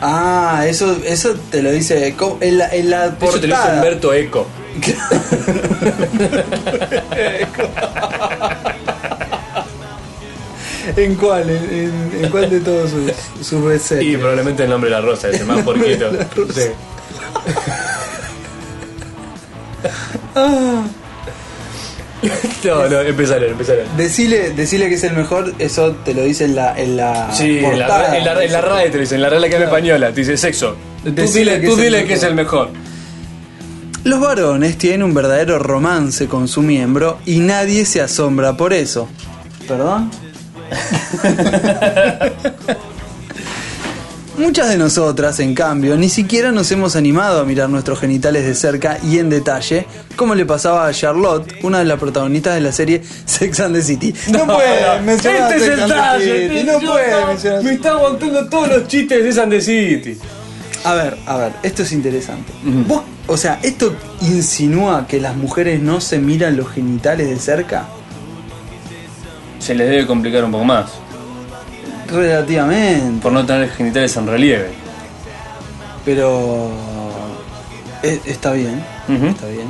[0.00, 3.68] Ah, eso, eso te lo dice co- en la, en la Eso te lo dice.
[3.74, 4.46] Humberto Eco.
[10.96, 11.48] ¿En cuál?
[11.50, 14.06] ¿En, cuál de todos sus, sus bestsellers?
[14.06, 16.10] Y probablemente el nombre de la rosa, ese más porquito.
[16.10, 16.60] La rosa.
[22.64, 23.84] No, no, empezale, empezale.
[23.96, 27.58] Decile, decile que es el mejor, eso te lo dice en la, en la Sí,
[27.58, 30.20] en la, en, la, en la RAE te dicen, en la Real Academia Española, te
[30.20, 30.76] dice sexo.
[31.04, 32.70] Tú dile, que tú es dile que es el mejor.
[34.04, 39.08] Los varones tienen un verdadero romance con su miembro y nadie se asombra por eso.
[39.68, 40.10] ¿Perdón?
[44.36, 48.56] Muchas de nosotras, en cambio, ni siquiera nos hemos animado a mirar nuestros genitales de
[48.56, 52.72] cerca y en detalle, como le pasaba a Charlotte, una de las protagonistas de la
[52.72, 54.12] serie Sex and the City.
[54.32, 57.90] No, puede mencionar este es Sex el and the este no puede mencionar Me está
[57.92, 60.18] aguantando todos los chistes de San de City.
[60.82, 62.52] A ver, a ver, esto es interesante.
[62.88, 67.86] Vos, o sea, ¿esto insinúa que las mujeres no se miran los genitales de cerca?
[69.60, 71.03] Se les debe complicar un poco más.
[72.14, 73.20] Relativamente.
[73.22, 74.68] Por no tener genitales en relieve.
[76.04, 76.70] Pero.
[78.02, 78.82] eh, está bien.
[79.08, 79.26] Ujú.
[79.26, 79.66] Está bien.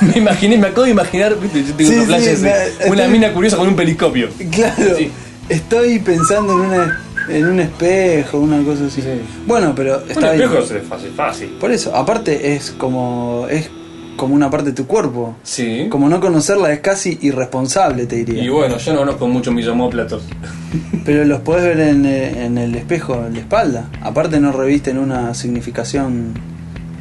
[0.02, 2.90] me imaginé, me acabo de imaginar, viste, yo tengo Sí, unos flashes sí, de me-
[2.90, 4.28] una estoy- mina curiosa con un periscopio.
[4.50, 4.96] Claro.
[4.98, 5.10] Sí.
[5.48, 9.00] Estoy pensando en una en un espejo, una cosa así.
[9.00, 9.08] Sí.
[9.46, 10.50] Bueno, pero está un bien.
[10.52, 11.48] espejo es fácil, fácil.
[11.60, 13.46] Por eso, aparte es como.
[13.50, 13.70] es
[14.16, 15.36] como una parte de tu cuerpo.
[15.42, 15.86] Sí.
[15.90, 18.42] Como no conocerla es casi irresponsable, te diría.
[18.42, 20.22] Y bueno, yo no conozco mucho mis homóplatos.
[21.04, 23.88] Pero los podés ver en, eh, en el espejo, en la espalda.
[24.02, 26.32] Aparte no revisten una significación.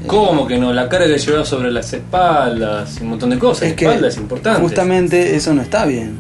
[0.08, 0.74] ¿Cómo que no?
[0.74, 3.70] La carga que llevas sobre las espaldas, un montón de cosas.
[3.70, 4.62] es la espalda es importante.
[4.62, 6.18] justamente eso no está bien.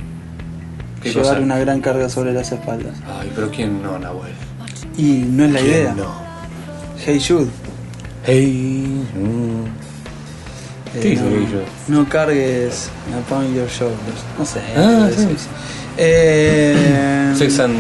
[1.02, 1.40] ¿Qué llevar cosa?
[1.42, 2.94] una gran carga sobre las espaldas.
[3.20, 4.32] Ay, pero ¿quién no, Nahuel?
[4.98, 5.94] Y no es la ¿Quién idea.
[5.96, 6.06] no?
[7.06, 7.48] Hey Jude.
[8.26, 9.04] Hey.
[9.16, 9.93] mm.
[10.96, 12.90] Eh, ¿Qué no, no cargues
[13.20, 14.20] upon your shoulders.
[14.38, 14.60] No sé.
[14.78, 15.48] Ah, eso sí.
[15.98, 17.76] Eh, Sex and,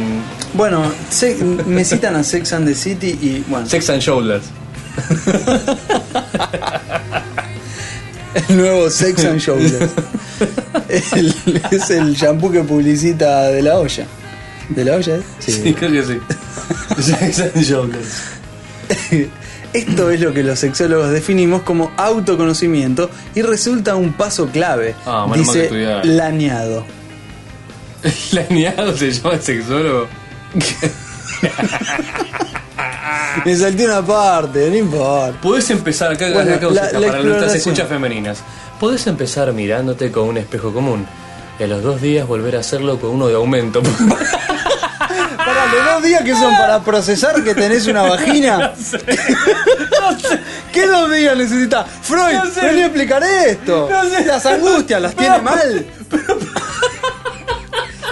[0.53, 1.36] Bueno, se-
[1.66, 4.43] me citan a Sex and the City y bueno, sex and Shoulders.
[8.49, 9.91] el nuevo Sex and Shoulders.
[11.14, 11.34] El-
[11.72, 14.05] es el shampoo que publicita de la olla.
[14.70, 15.16] ¿De la olla?
[15.18, 15.22] eh?
[15.39, 16.20] Sí, creo que sí.
[17.01, 18.22] sex and Shoulders.
[19.74, 24.93] Esto es lo que los sexólogos definimos como autoconocimiento y resulta un paso clave.
[25.05, 25.69] Ah, que dice.
[26.03, 26.86] Laneado.
[28.32, 30.07] ¿Laneado se llama sexólogo?
[33.45, 35.41] Me salté una parte, no importa.
[35.41, 38.43] Podés empezar acá, Bueno, acá la- la para nuestras escuchas femeninas.
[38.80, 41.05] Podés empezar mirándote con un espejo común.
[41.59, 43.82] Y a los dos días volver a hacerlo con uno de aumento.
[45.45, 48.73] Para los dos días que son para procesar que tenés una vagina.
[50.71, 51.85] ¿Qué dos días necesitas?
[52.01, 52.61] Freud, No sé.
[52.61, 53.89] vení a explicar esto.
[53.89, 54.25] No sé.
[54.25, 55.85] Las angustias las tiene mal.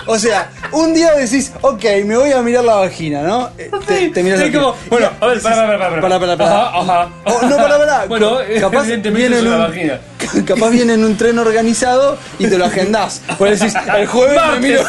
[0.07, 3.49] O sea, un día decís, ok, me voy a mirar la vagina, ¿no?
[3.57, 6.37] Eh, Te, te miras sí, la como, bueno, a ver, pará, pará, pará, Pará, pará,
[6.37, 6.67] pará.
[6.69, 7.09] Ajá, ajá.
[7.25, 8.05] Oh, no, pará, pará.
[8.07, 9.99] Bueno, capaz evidentemente viene es una un, vagina.
[10.45, 13.21] capaz viene en un tren organizado y te lo agendás.
[13.37, 14.83] Pues decís, el jueves me miro.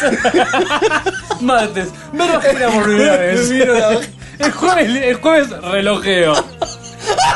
[1.41, 1.89] Martes.
[2.13, 3.49] Ver vagina por primera vez.
[3.49, 4.15] Me miro la vagina.
[4.39, 6.35] El jueves, el jueves relojeo.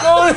[0.02, 0.36] Con,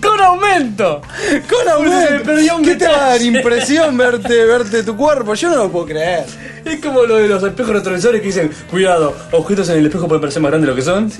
[0.00, 1.02] con aumento.
[1.48, 2.32] Con aumento.
[2.32, 5.34] Me un ¿Qué te va a dar impresión verte, verte tu cuerpo?
[5.34, 6.24] Yo no lo puedo creer.
[6.64, 10.20] Es como lo de los espejos retrovisores que dicen, cuidado, objetos en el espejo pueden
[10.20, 11.10] parecer más grandes de lo que son.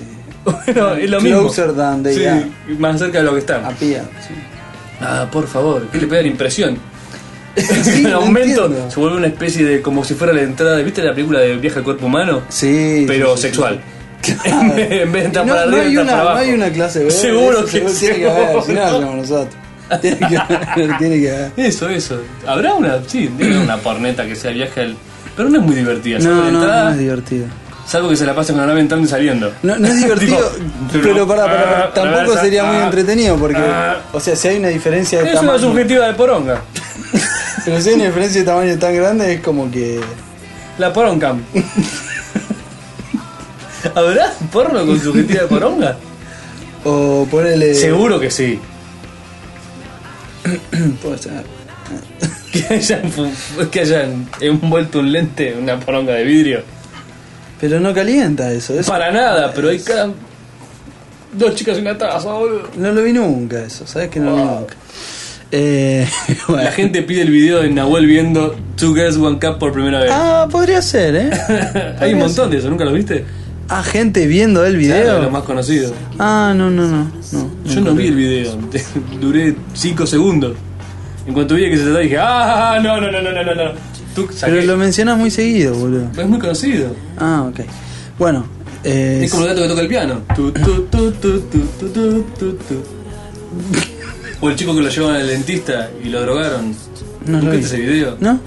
[0.44, 1.40] Bueno, es lo mismo.
[1.42, 2.46] Closer than they Sí, are.
[2.78, 3.64] más cerca de lo que están.
[3.64, 4.02] Apía.
[4.26, 4.34] Sí.
[5.00, 6.78] Ah, por favor, ¿qué le puede dar impresión?
[7.56, 7.62] Sí,
[8.04, 8.90] el no aumento entiendo.
[8.90, 11.78] se vuelve una especie de como si fuera la entrada, ¿viste la película de Viaje
[11.78, 12.42] al cuerpo humano?
[12.48, 13.04] Sí.
[13.08, 13.80] Pero sí, sexual.
[14.22, 14.34] sí.
[14.44, 16.38] en vez en de entrar No, para no arriba, hay entrar una, para no abajo.
[16.38, 17.10] hay una clase B.
[17.10, 19.54] Seguro que seguro tiene que haber, si no hacemos nosotros.
[20.00, 21.50] Tiene que haber, tiene que haber.
[21.56, 22.20] Eso, eso.
[22.46, 23.02] ¿Habrá una?
[23.08, 24.96] Sí, debe haber una porneta que sea viaje al.
[25.36, 26.18] Pero no es muy divertida.
[26.20, 27.46] No, la no, no es divertido.
[27.90, 29.52] Salvo que se la pase con la nave entrando y saliendo.
[29.64, 30.48] No, no es divertido,
[30.92, 34.00] Tipo, pero ah, tampoco sería muy ah, entretenido porque, ah.
[34.12, 36.62] o sea, si hay una diferencia de Es una tamaño, subjetiva de poronga.
[37.64, 39.98] pero si hay una diferencia de tamaño tan grande es como que
[40.78, 41.42] La poroncam.
[43.96, 45.96] ¿Habrá porno con subjetiva de poronga?
[46.84, 48.60] o ponerle Seguro que sí.
[51.02, 51.42] puede ser.
[52.52, 53.02] Que hayan,
[53.68, 56.62] que hayan envuelto un lente en una poronga de vidrio.
[57.60, 60.10] Pero no calienta eso, eso Para nada, pero hay cada.
[61.32, 62.68] Dos chicas y una taza, boludo.
[62.76, 64.74] no lo vi nunca eso, sabes que no lo vi nunca.
[65.52, 66.06] Eh,
[66.48, 66.62] bueno.
[66.64, 70.10] La gente pide el video de Nahuel viendo Two Girls One Cup por primera vez.
[70.12, 71.30] Ah, podría ser, ¿eh?
[72.00, 73.24] Hay un montón de eso, ¿nunca lo viste?
[73.68, 75.22] Ah, gente viendo el Claro, video.
[75.22, 75.92] los más conocidos.
[76.18, 77.50] Ah, no, no, no, no.
[77.64, 78.58] Yo no vi el video,
[79.20, 80.56] duré 5 segundos.
[81.26, 83.72] En cuanto vi que se trataba dije, ah, no, no, no, no, no, no.
[84.14, 84.52] Tú saqué.
[84.52, 86.08] Pero lo mencionas muy seguido, boludo.
[86.16, 86.94] Es muy conocido.
[87.18, 87.60] Ah, ok.
[88.18, 88.44] Bueno,
[88.84, 90.22] eh, Es como el gato que toca el piano.
[90.34, 92.82] Tu, tu, tu, tu, tu, tu, tu, tu, tu.
[94.40, 96.74] O el chico que lo llevaban al dentista y lo drogaron.
[97.26, 97.56] No lo ¿Nunca vi.
[97.58, 98.16] viste ese video?
[98.20, 98.40] ¿no?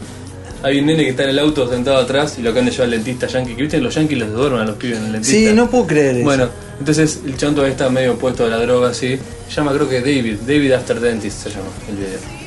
[0.63, 2.85] Hay un nene que está en el auto sentado atrás y lo acaban de llevar
[2.85, 3.53] al dentista yankee.
[3.55, 5.49] Que viste los yankees los duermen a los pibes en el dentista.
[5.49, 6.23] Sí, no puedo creer eso.
[6.23, 6.49] Bueno,
[6.79, 9.17] entonces el todavía está medio puesto de la droga así.
[9.49, 12.42] Se llama creo que David, David After Dentist se llama el video.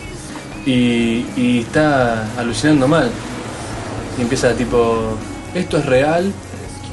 [0.67, 3.11] Y, y está alucinando mal.
[4.19, 5.17] Y empieza tipo,
[5.55, 6.33] ¿esto es real?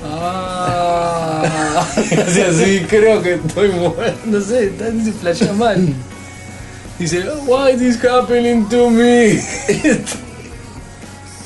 [0.05, 1.43] Ah,
[2.27, 4.13] así, así, creo que estoy muerto.
[4.25, 5.87] No sé, está, se flashea mal.
[6.99, 9.39] Dice, why is this happening to me?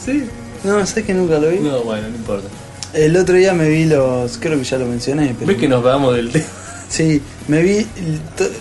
[0.05, 0.28] sí.
[0.63, 1.59] No, ¿sabes que nunca lo vi?
[1.59, 2.47] No, bueno, no importa.
[2.93, 4.38] El otro día me vi los.
[4.38, 5.47] Creo que ya lo mencioné, pero.
[5.47, 6.45] ¿Ves que nos vamos del tema?
[6.89, 7.85] Sí, me vi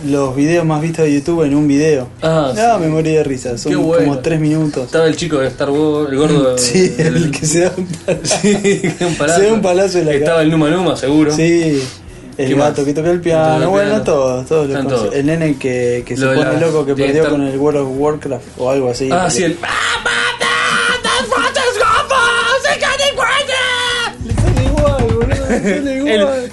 [0.06, 2.08] los videos más vistos de YouTube en un video.
[2.22, 2.80] Ah, Ah, sí.
[2.82, 3.56] me morí de risa.
[3.56, 4.04] Son Qué bueno.
[4.04, 4.86] como tres minutos.
[4.86, 6.58] Estaba el chico de Star Wars, el gordo.
[6.58, 8.36] Sí, el que se da un palazo.
[8.42, 9.40] Sí, un palazo.
[9.40, 10.42] Se da un palazo en la Estaba cara.
[10.42, 11.34] el Numa Numa, seguro.
[11.34, 11.82] Sí.
[12.36, 12.86] El ¿Qué gato más?
[12.86, 15.14] que toca el piano, bueno, todos, todos los.
[15.14, 17.88] El nene que, que se pone la- loco que perdió estar- con el World of
[17.96, 19.08] Warcraft o algo así.
[19.10, 19.56] Ah, sí, el.
[24.24, 26.50] Le sale igual, boludo, le sale igual.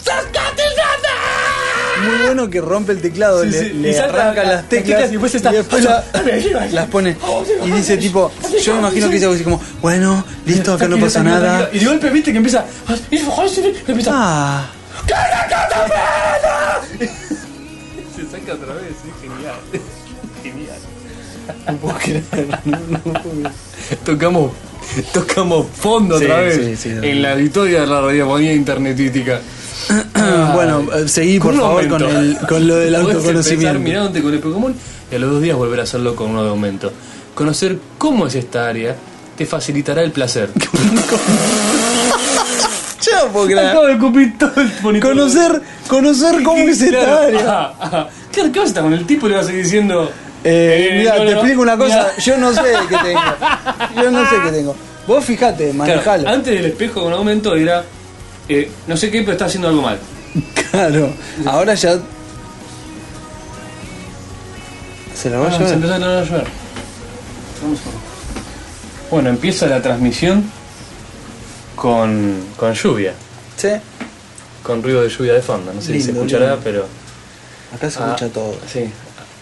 [2.33, 4.83] Bueno que rompe el teclado, Sí, le, sí, le y salta arranca las las teclas
[4.83, 7.15] teclitas y después está- la- las pone
[7.65, 8.31] y dice tipo,
[8.63, 11.69] yo me imagino que dice algo así como, bueno, listo, acá no pasa nada.
[11.71, 12.65] Y de golpe viste que empieza.
[13.87, 14.11] empieza.
[14.13, 14.65] Ah,
[18.15, 19.55] Se saca otra vez, es genial.
[20.43, 20.77] Genial.
[21.67, 22.23] no puedo creer,
[22.65, 23.51] no, no puedo creer.
[24.05, 24.51] Tocamos,
[25.13, 26.89] tocamos fondo Sí, otra vez sí, sí.
[27.01, 29.39] en la victoria de la radiofonía internetística.
[30.53, 33.79] bueno, eh, seguí por favor con, el, con lo del empezar autoconocimiento.
[33.79, 34.75] mirándote con el Pokémon
[35.11, 36.91] y a los dos días volver a hacerlo con uno de aumento.
[37.35, 38.95] Conocer cómo es esta área
[39.37, 40.49] te facilitará el placer.
[43.45, 43.67] Creer.
[43.67, 45.09] Acabo de escupir todo el monitor.
[45.11, 47.39] Conocer, conocer cómo es esta Claro, área.
[47.41, 48.07] ajá, ajá.
[48.31, 50.09] Claro, ¿qué vas a estar con el tipo le vas a seguir diciendo?
[50.43, 52.23] Eh, eh, mira, no, te no, explico una cosa, mira.
[52.25, 53.21] yo no sé qué tengo.
[54.03, 54.75] Yo no sé qué tengo.
[55.07, 56.29] Vos fijate, Claro, manejalo.
[56.29, 57.83] antes del espejo con aumento era,
[58.49, 59.99] eh, no sé qué, pero está haciendo algo mal.
[60.71, 61.13] Claro,
[61.45, 61.99] ahora ya.
[65.15, 65.73] Se la va a Ah, se llevar.
[65.75, 66.47] empezó a llover.
[67.61, 70.43] Vamos a- Bueno, empieza la transmisión
[71.75, 73.13] con, con lluvia,
[73.55, 73.69] Sí,
[74.63, 75.71] con ruido de lluvia de fondo.
[75.71, 76.61] No sé si se Lindo, escuchará, lindo.
[76.63, 76.87] pero.
[77.75, 78.55] acá se Ah, escucha todo.
[78.71, 78.89] Sí.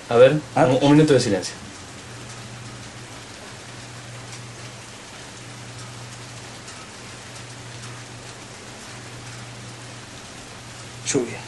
[0.09, 0.65] A ver, Ah.
[0.65, 1.53] un, un minuto de silencio.
[11.05, 11.39] Lluvia.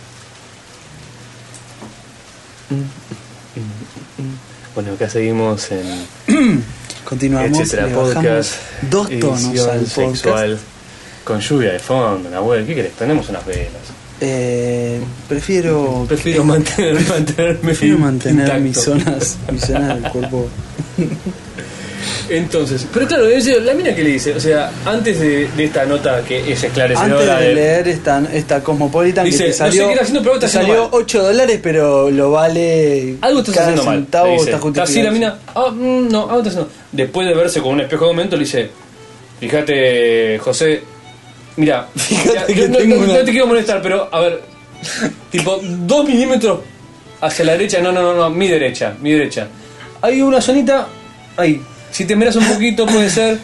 [4.76, 5.84] Bueno, acá seguimos en
[7.06, 7.60] Continuamos.
[7.60, 8.54] etcétera podcast.
[8.90, 9.96] dos tonos al podcast.
[9.96, 10.60] sexual.
[11.24, 12.66] Con lluvia de fondo, Nahuel.
[12.66, 12.94] ¿Qué querés?
[12.94, 13.72] Tenemos unas velas.
[14.20, 15.00] Eh,
[15.30, 16.06] prefiero.
[16.08, 18.64] Prefiero mantener, mantenerme, Prefiero mantener intacto.
[18.64, 20.50] mis zonas, mis zonas del cuerpo.
[22.30, 23.26] Entonces, pero claro,
[23.62, 26.64] la mina que le dice, o sea, antes de, de esta nota que es Antes
[26.64, 30.04] esclarecedora de de- leer esta, esta Cosmopolitan Dice, que te no sé salió, qué está
[30.04, 30.90] haciendo, pero te salió mal.
[30.94, 33.18] 8 dólares, pero lo vale.
[33.22, 34.00] algo estás cada haciendo mal.
[34.00, 34.52] centavo le dice.
[34.52, 34.84] está.
[34.84, 36.72] Así la mina, ah, mm, no, algo estás haciendo.
[36.92, 38.70] Después de verse con un espejo de momento, le dice,
[39.40, 40.82] Fíjate, José.
[41.58, 44.42] Mira, Fíjate que no, tengo no- una- no te quiero molestar, pero a ver.
[45.32, 46.60] tipo, dos milímetros
[47.22, 47.80] hacia la derecha.
[47.82, 49.48] No, no, no, no, mi derecha, mi derecha.
[50.02, 50.88] Hay una zonita
[51.38, 51.62] ahí.
[51.94, 53.40] Si te miras un poquito, puede ser.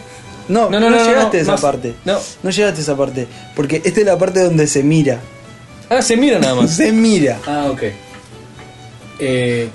[0.48, 1.94] No, No, no, no, llegaste a esa más- parte.
[2.04, 2.18] no.
[2.42, 3.26] No llegaste a esa parte.
[3.56, 5.20] Porque esta es la parte donde se mira.
[5.88, 6.70] Ah, se mira nada más.
[6.76, 7.38] Se mira.
[7.46, 7.82] Ah, ok.
[9.18, 9.68] Eh,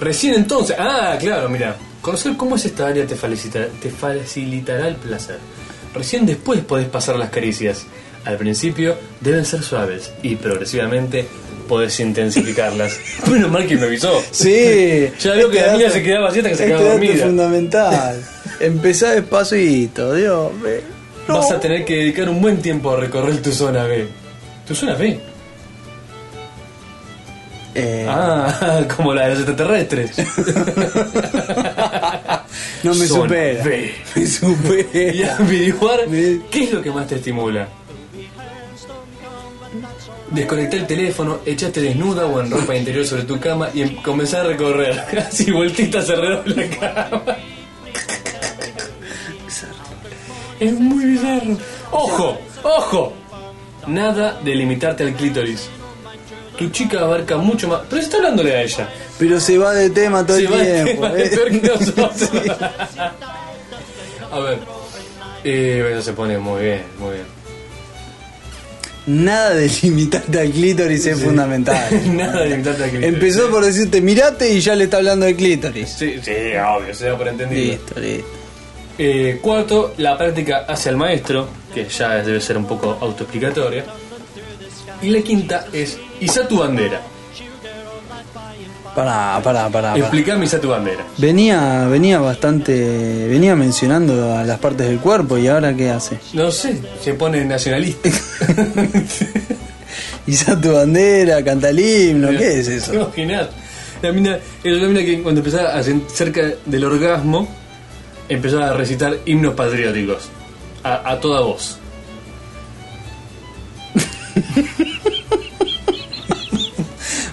[0.00, 0.76] recién entonces.
[0.78, 1.76] Ah, claro, mira.
[2.00, 5.38] Conocer cómo es esta área te te facilitará el placer.
[5.94, 7.84] Recién después podés pasar las caricias.
[8.24, 11.26] Al principio deben ser suaves y progresivamente
[11.68, 12.98] podés intensificarlas.
[13.30, 14.22] Menos mal que me avisó.
[14.30, 15.08] Sí.
[15.20, 17.08] Ya veo que la niña se quedaba así hasta que se este quedaba dato es
[17.08, 17.26] dormida.
[17.26, 18.24] fundamental.
[18.60, 20.50] Empezá despacito, Dios.
[20.62, 20.82] ve.
[21.28, 21.38] No.
[21.38, 24.06] Vas a tener que dedicar un buen tiempo a recorrer tu zona B.
[24.66, 25.20] ¿Tu zona B?
[27.74, 30.12] Eh, Ah, como la de los extraterrestres.
[32.82, 33.64] no me zona supera.
[33.64, 33.94] B.
[34.16, 35.12] Me supera.
[35.14, 37.68] y averiguar Me- qué es lo que más te estimula.
[40.30, 44.44] Desconecta el teléfono, echate desnuda o en ropa interior sobre tu cama y comenzá a
[44.44, 44.98] recorrer.
[45.28, 47.36] Así vueltitas alrededor de la cama.
[50.60, 51.56] Es muy bizarro.
[51.92, 52.38] ¡Ojo!
[52.62, 53.12] ¡Ojo!
[53.86, 55.68] Nada de limitarte al clítoris.
[56.58, 57.82] Tu chica abarca mucho más.
[57.88, 58.88] Pero está hablándole a ella.
[59.18, 61.02] Pero se va de tema todo Se el va de tiempo.
[61.06, 61.22] tema, eh.
[61.22, 62.30] es peor que nosotros.
[64.32, 64.58] A ver.
[65.44, 67.37] Eh, bueno, se pone muy bien, muy bien.
[69.08, 71.78] Nada de limitarte al clítoris es fundamental.
[72.14, 73.14] Nada de limitarte al clítoris.
[73.14, 75.88] Empezó por decirte mirate y ya le está hablando de clítoris.
[75.88, 77.72] Sí, sí, obvio, se da por entendido.
[77.72, 78.26] Listo, listo.
[78.98, 83.86] Eh, cuarto, la práctica hacia el maestro, que ya debe ser un poco autoexplicatoria.
[85.00, 87.00] Y la quinta es iza tu bandera.
[88.94, 89.96] Pará, pará, pará.
[89.96, 91.04] Explícame iza tu bandera.
[91.18, 93.28] Venía, venía bastante.
[93.28, 96.18] Venía mencionando a las partes del cuerpo y ahora qué hace.
[96.32, 98.08] No sé, se pone nacionalista.
[100.26, 102.94] Iza tu bandera, canta el himno, ¿qué es ¿Te eso?
[102.94, 103.48] imaginas?
[104.02, 107.48] La mina, era la mina que cuando empezaba a cerca del orgasmo,
[108.28, 110.28] empezaba a recitar himnos patrióticos.
[110.84, 111.78] A, a toda voz.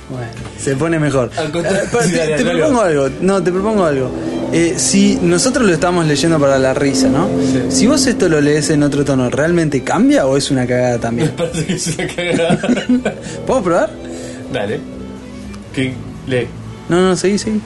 [0.10, 0.32] Bueno,
[0.66, 1.30] se pone mejor.
[1.38, 1.52] Eh,
[2.04, 3.10] sí, te, propongo algo.
[3.22, 4.10] No, te propongo algo.
[4.52, 7.28] Eh, si nosotros lo estamos leyendo para la risa, ¿no?
[7.28, 7.62] Sí.
[7.70, 11.00] Si vos esto lo lees en otro tono, ¿realmente cambia o es una cagada Me
[11.00, 11.34] también?
[11.38, 12.58] parece que es una cagada.
[13.46, 13.92] ¿Puedo probar?
[14.52, 14.80] Dale.
[15.72, 15.94] ¿Qué?
[16.26, 16.48] Lee.
[16.90, 17.62] No, no, seguí, seguí.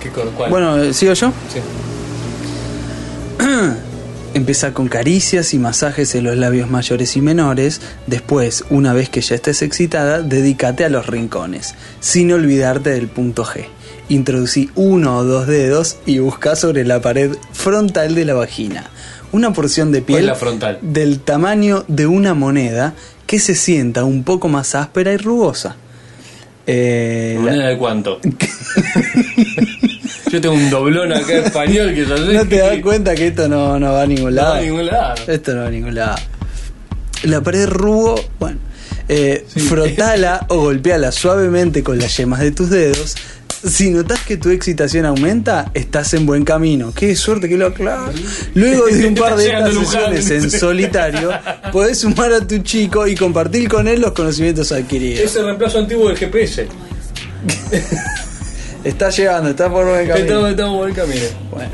[0.00, 0.48] ¿Qué cuál?
[0.48, 1.32] Bueno, ¿sigo yo?
[1.52, 1.58] Sí.
[4.34, 7.80] Empieza con caricias y masajes en los labios mayores y menores.
[8.08, 13.44] Después, una vez que ya estés excitada, dedícate a los rincones, sin olvidarte del punto
[13.44, 13.66] G.
[14.08, 18.90] Introducí uno o dos dedos y busca sobre la pared frontal de la vagina
[19.32, 20.78] una porción de ¿Cuál piel la frontal?
[20.80, 22.94] del tamaño de una moneda
[23.26, 25.74] que se sienta un poco más áspera y rugosa.
[26.68, 28.20] Eh, la- ¿Moneda de cuánto?
[30.30, 33.48] Yo tengo un doblón acá español que yo sé no te das cuenta que esto
[33.48, 34.50] no, no va a ningún No lado.
[34.54, 35.14] va a ningún lado.
[35.26, 36.16] Esto no va a ningún lado.
[37.24, 38.58] La pared rubo, bueno,
[39.08, 43.14] eh, frotala o golpeala suavemente con las yemas de tus dedos.
[43.66, 46.92] Si notas que tu excitación aumenta, estás en buen camino.
[46.94, 48.12] Qué suerte que lo aclaro.
[48.54, 51.30] Luego de un par de estas sesiones en solitario,
[51.72, 55.20] podés sumar a tu chico y compartir con él los conocimientos adquiridos.
[55.20, 56.68] Es el reemplazo antiguo del GPS.
[58.84, 60.26] Está llegando, está por buen camino.
[60.26, 61.24] Estamos, estamos por el camino.
[61.50, 61.70] Bueno.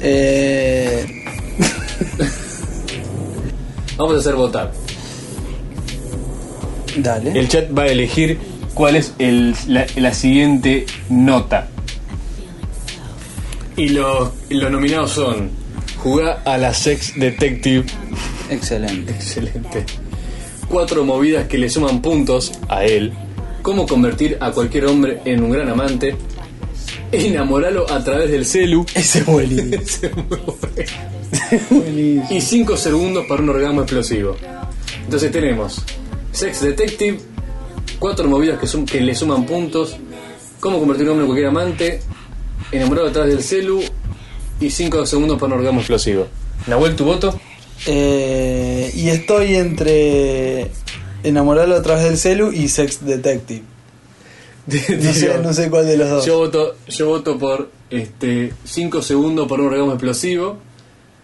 [0.00, 1.06] Eh,
[3.96, 4.72] Vamos a hacer votar.
[6.98, 7.38] dale.
[7.38, 8.38] El chat va a elegir
[8.74, 11.68] cuál es el- la, la siguiente nota.
[13.76, 15.50] Y los, los nominados son
[15.98, 17.84] Jugar a la Sex Detective.
[18.50, 19.12] Excelente.
[19.12, 19.84] Excelente.
[20.68, 23.12] Cuatro movidas que le suman puntos a él.
[23.62, 26.16] Cómo convertir a cualquier hombre en un gran amante.
[27.12, 28.84] Enamorarlo a través del celu.
[28.94, 29.76] Ese es buenísimo.
[29.82, 30.50] Ese es muy bueno.
[31.70, 32.26] buenísimo.
[32.30, 34.36] y 5 segundos para un orgasmo explosivo.
[35.04, 35.82] Entonces tenemos
[36.32, 37.18] Sex Detective,
[37.98, 39.96] cuatro movidas que, sum- que le suman puntos,
[40.60, 42.00] cómo convertir a un hombre en cualquier amante,
[42.72, 43.80] enamorado atrás del celu
[44.60, 46.26] y 5 segundos para un orgasmo explosivo.
[46.66, 47.38] Nahuel, ¿tu voto?
[47.86, 50.70] Eh, y estoy entre
[51.22, 53.62] enamorarlo a través del celu y sex detective.
[55.02, 56.26] No sé, no sé cuál de los dos.
[56.26, 60.58] Yo voto, yo voto por este 5 segundos por un orgasmo explosivo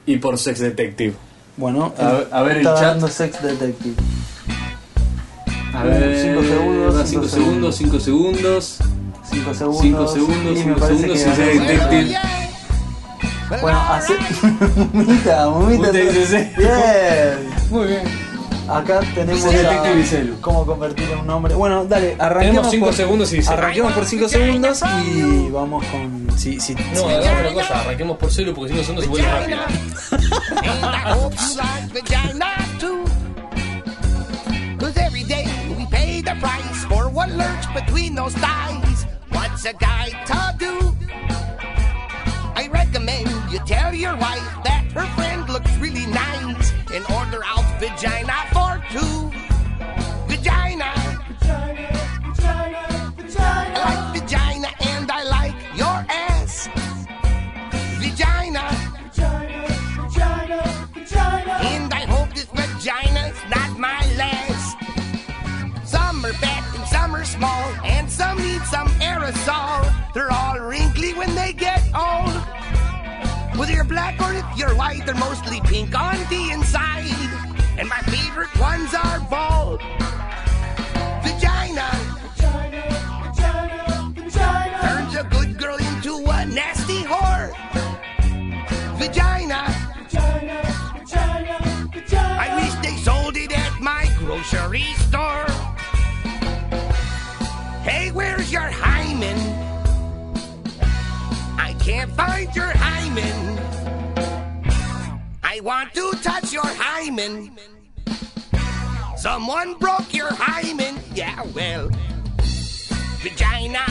[0.07, 1.15] y por Sex Detective.
[1.57, 3.09] Bueno, A ver- a ver el chat.
[3.09, 3.95] sex detective.
[5.75, 8.79] A ver, cinco segundos, 5 cinco segundos, 5 segundos,
[9.31, 9.81] 5 segundos.
[9.83, 11.39] 5 segundos, y me 5 parece segundos Sex.
[11.69, 12.19] Detective.
[13.61, 14.15] Bueno, hace.
[14.93, 15.91] Mumita, mumita.
[15.91, 17.39] Bien.
[17.71, 18.32] Muy bien.
[18.69, 21.55] Acá tenemos a- cómo convertir en un nombre.
[21.55, 23.53] Bueno, dale, arranquemos Tenemos cinco por, segundos y dice.
[23.53, 26.27] Arranquemos por 5 segundos y vamos con.
[26.39, 27.05] Sí, sí, No, sí.
[27.15, 29.59] hagamos una cosa, arranquemos por cero porque 5 segundos se vuelve rápido.
[30.63, 33.05] And I hope you like vagina too.
[34.79, 35.47] Cause every day
[35.77, 39.07] we pay the price for what lurks between those thighs.
[39.31, 40.95] What's a guy to do?
[42.55, 47.79] I recommend you tell your wife that her friend looks really nice and order out
[47.79, 49.32] vagina for two.
[73.83, 77.31] You're black or if you're white, they're mostly pink on the inside.
[77.79, 79.81] And my favorite ones are bald.
[81.25, 81.91] Vagina
[84.81, 87.51] turns a good girl into a nasty whore.
[88.99, 89.65] Vagina.
[92.15, 95.47] I wish they sold it at my grocery store.
[97.83, 99.39] Hey, where's your hymen?
[101.59, 103.62] I can't find your hymen.
[105.43, 107.59] I want to touch your hymen.
[109.17, 110.99] Someone broke your hymen.
[111.15, 111.91] Yeah, well,
[113.21, 113.85] vagina.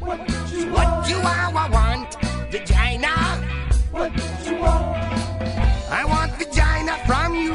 [0.00, 2.14] What you I want?
[2.50, 3.08] Vagina.
[3.90, 4.12] What
[4.46, 4.96] you want?
[5.90, 7.54] I want vagina from you.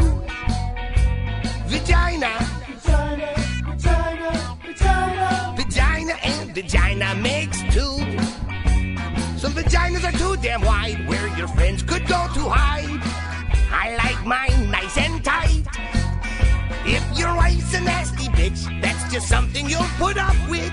[1.68, 2.34] Vagina.
[2.84, 3.34] Vagina.
[3.66, 4.58] Vagina.
[4.66, 5.54] Vagina.
[5.58, 7.98] Vagina and vagina makes two.
[9.38, 13.09] Some vaginas are too damn wide where your friends could go to hide.
[13.72, 15.66] I like mine nice and tight.
[16.86, 20.72] If your wife's a nasty bitch, that's just something you'll put up with.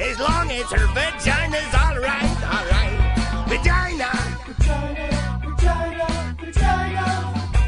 [0.00, 2.98] As long as her vagina's alright, alright.
[3.48, 4.10] Vagina.
[4.46, 5.06] Vagina,
[5.44, 7.04] vagina, vagina.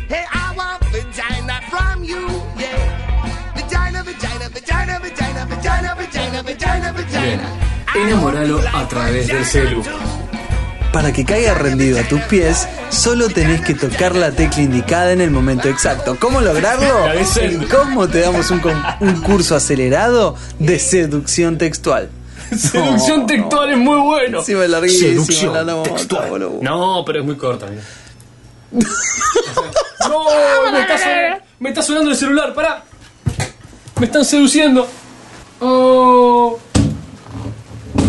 [0.09, 2.27] Hey, I want vagina from you,
[2.59, 3.55] yeah.
[3.55, 7.47] Vagina, vagina, vagina, vagina, vagina, vagina, vagina, vagina.
[7.95, 9.83] Enamoralo a través del celu.
[10.97, 15.21] Para que caiga rendido a tus pies, solo tenés que tocar la tecla indicada en
[15.21, 16.17] el momento exacto.
[16.19, 17.13] ¿Cómo lograrlo?
[17.13, 18.61] En Cosmo te damos un,
[19.21, 22.09] curso acelerado de seducción textual.
[22.49, 24.43] Seducción No, textual es muy bueno.
[24.43, 26.31] Sí, me larguísima, Seducción textual.
[26.31, 26.61] boludo.
[26.63, 27.83] No, pero es muy corta, mira.
[30.09, 32.85] no, me está, sonando, me está sonando el celular, pará.
[34.01, 34.89] Me están seduciendo.
[35.61, 36.59] Oh.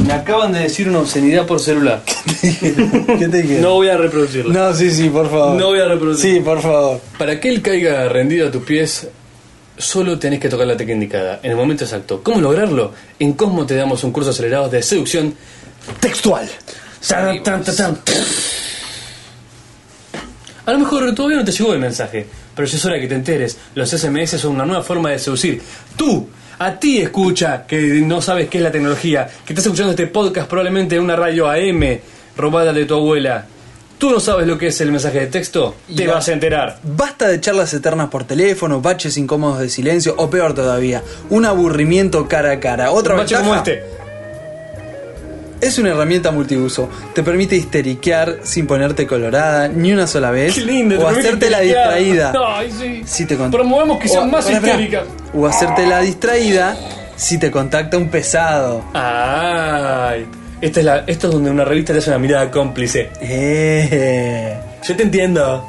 [0.06, 2.04] Me acaban de decir una obscenidad por celular.
[2.42, 3.60] ¿Qué te dije?
[3.60, 4.54] No voy a reproducirla.
[4.54, 5.60] No, sí, sí, por favor.
[5.60, 6.36] No voy a reproducir.
[6.36, 7.02] Sí, por favor.
[7.18, 9.08] Para que él caiga rendido a tus pies,
[9.78, 12.22] solo tenés que tocar la tecla indicada en el momento exacto.
[12.24, 12.94] ¿Cómo lograrlo?
[13.20, 15.34] En Cosmo te damos un curso acelerado de seducción
[16.00, 16.48] textual.
[17.08, 18.00] Tan, tan, tan, tan.
[20.66, 23.16] A lo mejor todavía no te llegó el mensaje, pero ya es hora que te
[23.16, 23.58] enteres.
[23.74, 25.62] Los SMS son una nueva forma de seducir.
[25.96, 26.28] Tú,
[26.60, 30.50] a ti escucha, que no sabes qué es la tecnología, que estás escuchando este podcast
[30.50, 32.00] probablemente en una radio AM
[32.36, 33.46] robada de tu abuela.
[33.98, 35.76] ¿Tú no sabes lo que es el mensaje de texto?
[35.96, 36.78] Te vas a enterar.
[36.84, 41.02] Basta de charlas eternas por teléfono, baches incómodos de silencio o peor todavía,
[41.32, 42.92] un aburrimiento cara a cara.
[42.92, 43.97] Otra Un bache como este.
[45.62, 46.90] Es una herramienta multiuso.
[47.14, 51.00] Te permite histeriquear sin ponerte colorada ni una sola vez Qué lindo.
[51.00, 52.34] o hacerte la distraída.
[52.48, 53.02] Ay, sí.
[53.06, 55.04] Si te Promovemos que o- sean más histéricas.
[55.34, 56.76] O hacerte la distraída
[57.16, 58.84] si te contacta un pesado.
[58.94, 60.26] Ay.
[60.62, 63.10] Esta es la, esto es donde una revista te hace una mirada cómplice.
[63.22, 65.64] Eh, Yo te entiendo.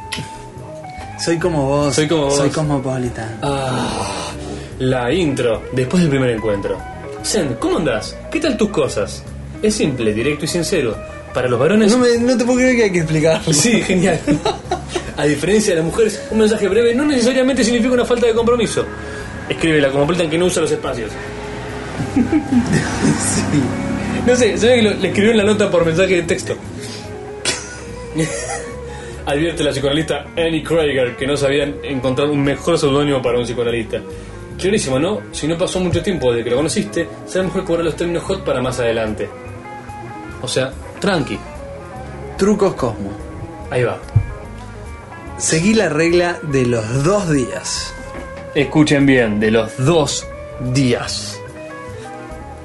[1.23, 1.95] soy como vos.
[1.95, 2.37] Soy como vos.
[2.37, 3.39] Soy cosmopolitan.
[3.43, 4.31] Ah,
[4.79, 6.79] la intro, después del primer encuentro.
[7.25, 8.17] Zen, ¿cómo andás?
[8.31, 9.23] ¿Qué tal tus cosas?
[9.63, 10.97] Es simple, directo y sincero.
[11.35, 11.91] Para los varones...
[11.93, 13.53] No, me, no te puedo creer que hay que explicarlo.
[13.53, 14.19] Sí, genial.
[15.17, 18.85] A diferencia de las mujeres, un mensaje breve no necesariamente significa una falta de compromiso.
[19.49, 21.11] Escribe la cosmopolitan que no usa los espacios.
[22.19, 23.61] Sí.
[24.27, 26.55] No sé, se ve que lo- le escribió en la nota por mensaje de texto.
[29.27, 34.01] Advierte la psicoanalista Annie Krieger que no sabían encontrar un mejor seudónimo para un psicoanalista.
[34.59, 35.21] Clarísimo, ¿no?
[35.33, 38.45] Si no pasó mucho tiempo desde que lo conociste, será mejor cobrar los términos hot
[38.45, 39.29] para más adelante.
[40.43, 41.39] O sea, tranqui.
[42.37, 43.11] Trucos Cosmo.
[43.71, 43.99] Ahí va.
[45.37, 47.93] Seguí la regla de los dos días.
[48.55, 50.27] Escuchen bien, de los dos
[50.73, 51.39] días.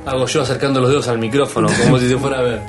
[0.06, 2.62] Hago yo acercando los dedos al micrófono, como si se fuera a ver.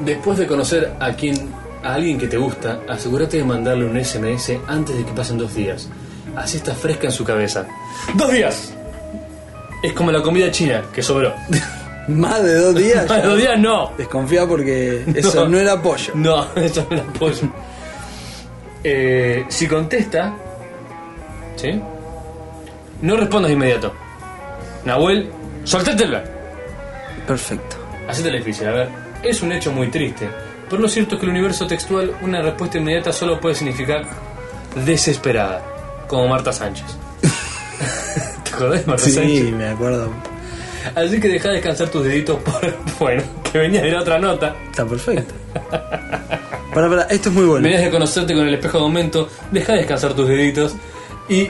[0.00, 1.50] Después de conocer a quien
[1.82, 5.54] a alguien que te gusta, asegúrate de mandarle un SMS antes de que pasen dos
[5.54, 5.88] días.
[6.36, 7.66] Así está fresca en su cabeza.
[8.14, 8.72] ¡Dos días!
[9.82, 11.34] Es como la comida china, que sobró.
[12.08, 13.08] Más de dos días.
[13.08, 13.92] Más de dos días no.
[13.96, 16.12] Desconfía porque eso no, era pollo.
[16.14, 17.48] No, eso no era pollo.
[18.84, 20.34] Eh, si contesta,
[21.56, 21.80] ¿sí?
[23.00, 23.92] No respondas de inmediato.
[24.84, 25.30] Nahuel,
[25.64, 26.24] soltátela.
[27.26, 27.76] Perfecto.
[28.08, 28.88] Hacete la difícil, a ver.
[29.22, 30.28] Es un hecho muy triste.
[30.68, 34.04] Pero lo cierto es que el universo textual, una respuesta inmediata solo puede significar
[34.84, 35.62] desesperada.
[36.08, 36.86] Como Marta Sánchez.
[38.44, 39.52] ¿Te acordás de Marta Sí, Sánchez?
[39.52, 40.10] me acuerdo.
[40.94, 42.60] Así que deja descansar tus deditos por.
[42.98, 44.54] Bueno, que venías de la otra nota.
[44.70, 45.34] Está perfecto.
[46.74, 47.64] Para, para, esto es muy bueno.
[47.64, 49.28] Venías de conocerte con el espejo de aumento.
[49.50, 50.74] Deja descansar tus deditos.
[51.28, 51.48] Y.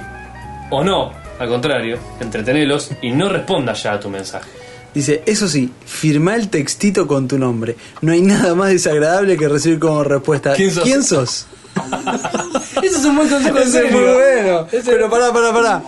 [0.70, 4.48] O no, al contrario, entretenelos y no respondas ya a tu mensaje.
[4.94, 7.76] Dice, eso sí, firma el textito con tu nombre.
[8.00, 10.54] No hay nada más desagradable que recibir como respuesta.
[10.54, 11.06] ¿Quién sos?
[11.06, 11.46] sos?
[12.82, 14.66] Eso es un buen consejo Ese es muy bueno.
[14.70, 15.82] Ese- Pero pará, pará, pará.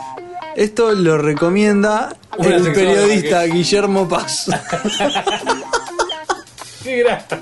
[0.56, 4.46] Esto lo recomienda Una el periodista Guillermo Paz.
[6.82, 7.40] Qué grata.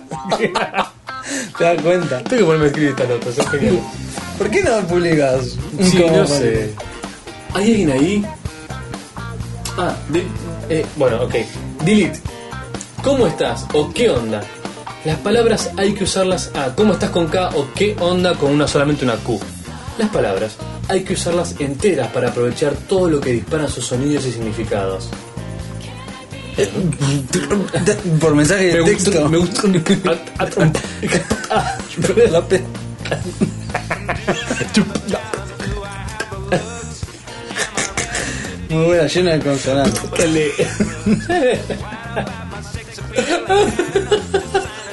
[1.59, 2.23] ¿Te das cuenta?
[2.25, 3.81] Tengo que ponerme a escribir esta nota, es genial.
[4.39, 5.57] ¿Por qué no publicas?
[5.83, 6.73] Sí, no sé.
[7.55, 8.27] ¿Hay alguien ahí?
[9.77, 10.27] Ah, de-
[10.69, 11.35] eh, bueno, ok.
[11.85, 12.21] Delete.
[13.03, 13.67] ¿Cómo estás?
[13.75, 14.43] ¿O qué onda?
[15.05, 17.51] Las palabras hay que usarlas a ¿cómo estás con K?
[17.57, 18.35] o ¿qué onda?
[18.37, 19.41] con una solamente una Q.
[19.99, 20.53] Las palabras
[20.89, 25.09] hay que usarlas enteras para aprovechar todo lo que disparan sus sonidos y significados.
[28.21, 29.29] Por mensaje de Me texto.
[29.29, 29.69] me gustó.
[30.39, 30.81] A- a- trompa.
[31.89, 32.63] Chupé la pe-
[38.71, 40.01] Muy buena, llena de consonantes.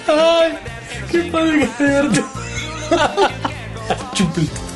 [0.08, 0.54] Ay,
[1.12, 2.26] qué padre que divertido.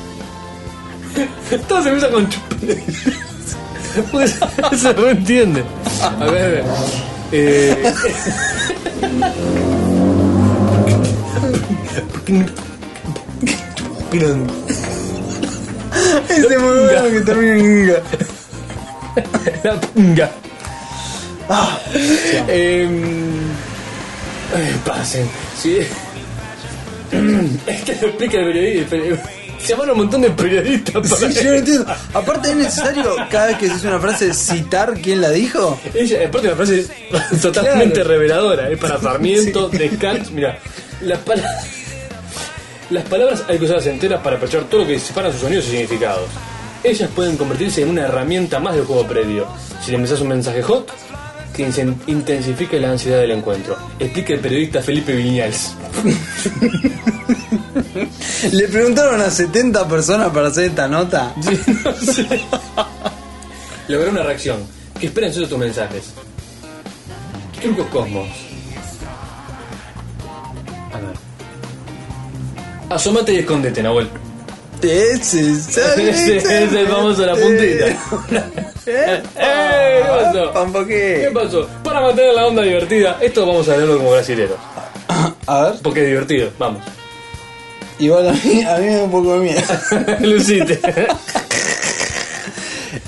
[1.68, 2.28] Todo se empieza con.
[4.12, 4.40] Pues
[4.80, 5.64] se no entiende.
[6.02, 6.64] A ver, a ver.
[7.32, 7.94] Eh,
[16.30, 18.02] Ese bueno que termina en inga.
[19.64, 20.32] La punga.
[21.50, 21.80] Ah,
[22.48, 23.04] em,
[24.56, 25.28] eh, pasen.
[25.62, 25.80] Sí.
[27.68, 29.33] Es que lo explica el periodista.
[29.64, 31.86] Se llaman un montón de periodistas para Sí, yo no entiendo.
[32.14, 35.80] Aparte es necesario cada vez que se dice una frase citar quién la dijo.
[35.94, 36.80] Ella, aparte la frase
[37.32, 38.10] es totalmente Claro.
[38.10, 40.60] reveladora, es para Sarmiento, Descartes, mira,
[41.02, 41.66] las palabras
[42.90, 45.70] las palabras hay que usarlas enteras para aprovechar todo lo que separan sus sonidos y
[45.72, 46.28] significados.
[46.84, 49.48] Ellas pueden convertirse en una herramienta más del juego previo.
[49.84, 50.92] Si le envías un mensaje hot,
[51.56, 51.72] que
[52.08, 53.78] intensifique la ansiedad del encuentro.
[54.00, 55.76] Explica el periodista Felipe Viñals.
[58.52, 61.34] Le preguntaron a 70 personas para hacer esta nota.
[61.84, 62.28] No sé.
[63.88, 64.66] Lograr una reacción.
[65.00, 66.14] Que esperen solo tus mensajes.
[67.62, 68.28] Trucos Cosmos.
[70.94, 71.16] A ver.
[72.90, 74.10] Asómate y escondete, Nahuel.
[74.84, 77.88] Es el famoso la puntita.
[78.86, 79.24] ¡Eh!
[79.36, 80.54] ¿Qué pasó?
[80.54, 81.68] ¿Pampo ¿Qué pasó?
[81.84, 84.58] Para mantener la onda divertida, esto vamos a leerlo como brasileros.
[85.48, 86.84] A ver, Porque es divertido, vamos.
[88.00, 89.62] igual a mí, a mí me da un poco de miedo.
[90.22, 90.80] Lucite.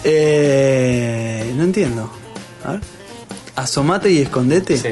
[0.07, 2.11] Eh, no entiendo.
[2.63, 2.82] A ver.
[3.55, 4.78] Asomate y escondete.
[4.78, 4.89] Sí.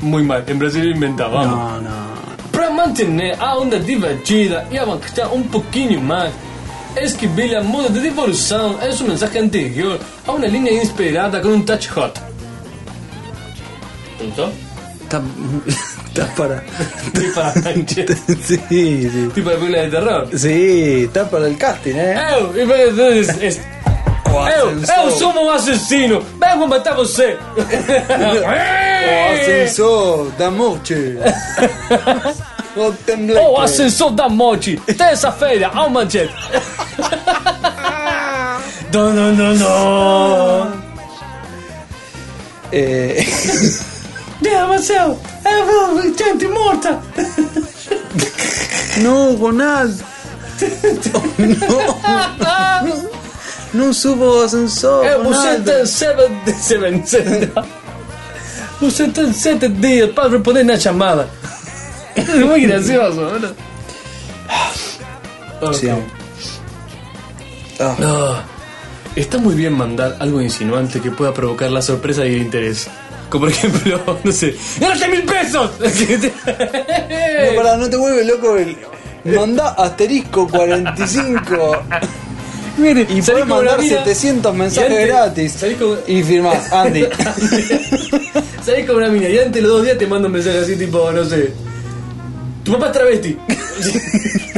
[0.00, 1.82] Muy mal, en Brasil inventado, vamos.
[1.82, 2.21] No, no.
[2.52, 6.32] Para mantener a onda divertida e avançar um pouquinho mais,
[7.00, 11.62] escrever a moda de devolução é um mensaje anterior a uma linha inspirada com um
[11.62, 12.20] touch hot.
[14.18, 14.52] ¿Punto?
[15.02, 15.22] Está,
[16.08, 16.64] está para.
[17.14, 18.18] Y para Sánchez.
[18.42, 19.30] Sí, sí.
[19.34, 20.28] Tipo película de terror.
[20.36, 22.16] Sí, está para el casting, eh.
[22.38, 22.90] Eu, e vai
[24.32, 25.32] nossa, eu, eu, sou...
[25.32, 26.24] um assassino.
[26.40, 27.38] vem vou matar você.
[29.06, 30.94] o ascensor da morte.
[32.76, 34.76] o ascensor da morte.
[34.96, 36.34] Terça-feira, ao manchete.
[38.92, 40.82] Não, não, não, não.
[42.70, 43.24] É...
[44.42, 45.18] Deus céu,
[46.18, 47.00] gente morta.
[48.98, 50.04] Não, Ronaldo.
[51.38, 53.21] Não.
[53.74, 55.04] No subo ascensor.
[55.04, 55.64] É, você Ronaldo.
[55.64, 57.50] tem sete, seven, sete,
[58.80, 61.28] você tem sete dias para responder na chamada.
[62.14, 63.48] É muito gracioso, ¿no?
[65.72, 66.02] Sí, amo.
[67.80, 68.36] Ah, No,
[69.16, 72.88] está muy bien mandar algo insinuante que pueda provocar la sorpresa y el interés.
[73.30, 75.70] Como por ejemplo, no sé, ¡Ganaste mil pesos!
[75.80, 78.76] No, pará, no te vuelve loco el.
[79.24, 81.76] Mandá asterisco 45
[82.78, 85.52] Mire, y salís podés con una mandar mina- 700 mensajes y antes- gratis.
[85.52, 87.04] salís con- Y firmás, Andy.
[88.64, 90.76] Salís con una mina y antes de los dos días te manda un mensaje así
[90.76, 91.52] tipo, no sé.
[92.64, 93.36] Tu papá es travesti.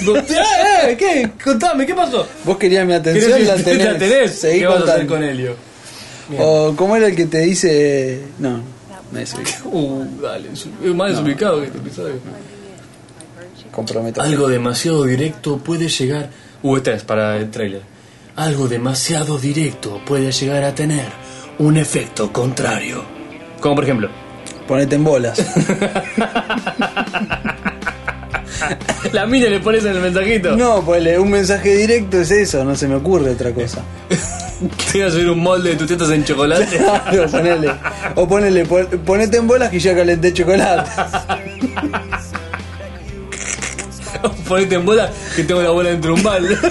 [0.07, 1.31] "Eh, eh, ¿Qué?
[1.43, 2.27] Contame, ¿qué pasó?
[2.45, 3.85] Vos querías mi atención, ¿Querés- la tenés.
[3.93, 4.39] ¿La tenés?
[4.39, 5.15] Seguí ¿Qué vas a hacer contando.
[5.15, 5.57] con Helio?
[6.39, 8.21] O cómo era el que te dice.
[8.39, 8.61] No,
[9.11, 9.25] me.
[9.65, 10.49] Uh, dale,
[10.95, 12.15] más desubicado que este episodio.
[13.71, 14.21] Comprometo.
[14.23, 16.29] Algo demasiado directo puede llegar.
[16.63, 17.83] Uh, esta es para el trailer.
[18.37, 21.07] Algo demasiado directo puede llegar a tener
[21.59, 23.05] un efecto contrario.
[23.61, 24.09] Como por ejemplo,
[24.67, 25.39] Ponete en bolas.
[29.13, 30.57] la mina le pones en el mensajito.
[30.57, 33.83] No, pues un mensaje directo es eso, no se me ocurre otra cosa.
[34.91, 36.79] Te iba a subir un molde de tus tetas en chocolate.
[36.79, 37.71] Claro, ponele.
[38.15, 40.91] O ponele, pon- ponete en bolas que ya calenté chocolate.
[44.49, 46.57] Ponete en bola que tengo la bola dentro de un balde.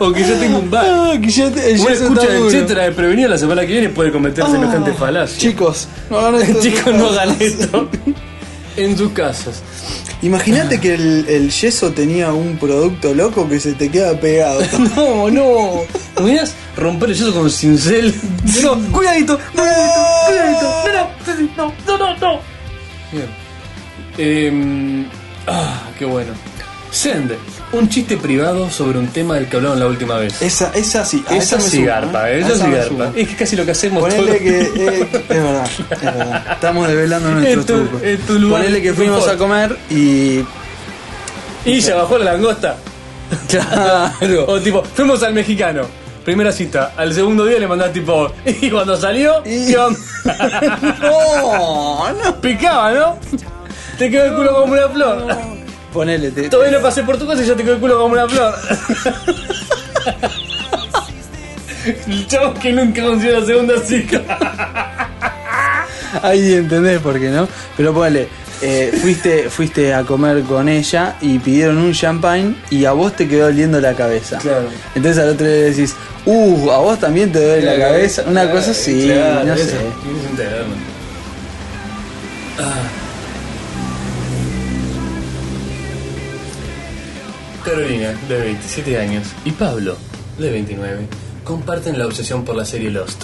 [0.00, 0.84] o que yo tengo un bar.
[0.90, 2.50] Ah, que ya te, ya Una escucha está de duro.
[2.50, 5.38] etcétera de prevenido la semana que viene puede cometer semejante falacia.
[5.38, 6.60] Chicos, no hagan esto.
[6.60, 7.88] Chicos, no hagan esto
[8.76, 9.62] en sus casas.
[10.22, 14.60] Imagínate que el, el yeso tenía un producto loco que se te queda pegado.
[14.96, 15.82] No, no.
[16.22, 16.54] ¿Me miras?
[16.76, 18.14] Romper el yeso con cincel.
[18.62, 21.42] No, cuidadito, cuidadito, cuidadito.
[21.56, 22.40] No, no, no, no, no.
[23.12, 23.26] Bien.
[24.18, 25.06] Eh,
[25.46, 26.32] ah, qué bueno.
[26.90, 27.32] Send,
[27.72, 30.40] un chiste privado sobre un tema del que hablaron la última vez.
[30.42, 32.40] Esa, esa sí, a Esa me sí sumo, garpa, ¿eh?
[32.40, 32.88] esa sí me garpa.
[32.88, 33.04] sumo.
[33.16, 34.60] Es que casi lo que hacemos Ponele todo- que.
[34.60, 36.46] eh, es verdad, es verdad.
[36.52, 37.60] Estamos develando nuestros
[38.02, 38.50] Es tu- trucos.
[38.58, 40.40] Ponele que fuimos a comer y.
[41.64, 42.76] Y se bajó la langosta.
[43.48, 44.46] Claro.
[44.48, 45.82] O tipo, fuimos al mexicano.
[46.24, 46.92] Primera cita.
[46.96, 48.30] Al segundo día le mandás tipo.
[48.44, 49.88] Y cuando salió, Y- no.
[52.40, 53.18] Picaba, ¿no?
[53.98, 55.26] Te quedó el culo como una flor.
[55.92, 58.14] Ponele, te, Todavía no pasé por tu casa y ya te quedó el culo como
[58.14, 58.54] una flor.
[62.06, 64.20] El chavo que nunca consiguió la segunda cita.
[66.22, 67.48] Ahí entendés por qué no.
[67.76, 68.28] Pero ponele,
[68.62, 73.26] eh, fuiste, fuiste a comer con ella y pidieron un champagne y a vos te
[73.26, 74.38] quedó oliendo la cabeza.
[74.38, 74.68] Claro.
[74.94, 75.94] Entonces al otro le decís,
[76.26, 78.24] uh, a vos también te duele la, cabeza.
[78.26, 79.76] Una cosa así, Claro, no sé.
[82.58, 82.99] Ah.
[87.74, 89.96] Carolina, de 27 años, y Pablo,
[90.38, 91.06] de 29,
[91.44, 93.22] comparten la obsesión por la serie Lost.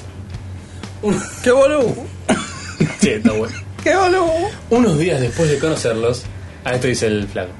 [1.02, 1.92] Un- ¡Qué boludo!
[3.02, 3.54] Está bueno.
[3.82, 4.30] ¡Qué boludo!
[4.70, 6.22] Unos días después de conocerlos,
[6.64, 7.50] a esto dice el flaco.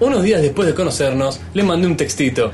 [0.00, 2.50] Unos días después de conocernos, le mandé un textito.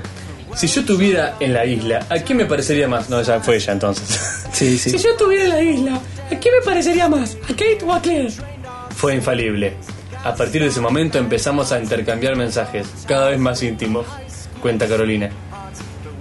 [0.55, 3.09] Si yo estuviera en la isla, ¿a quién me parecería más?
[3.09, 4.21] No, ya fue ella entonces.
[4.55, 4.91] Sí, sí.
[4.91, 5.95] Si yo estuviera en la isla,
[6.31, 7.37] ¿a quién me parecería más?
[7.45, 8.29] ¿A Kate o a Claire?
[8.95, 9.73] Fue infalible.
[10.25, 14.07] A partir de ese momento empezamos a intercambiar mensajes, cada vez más íntimos,
[14.63, 15.29] cuenta Carolina.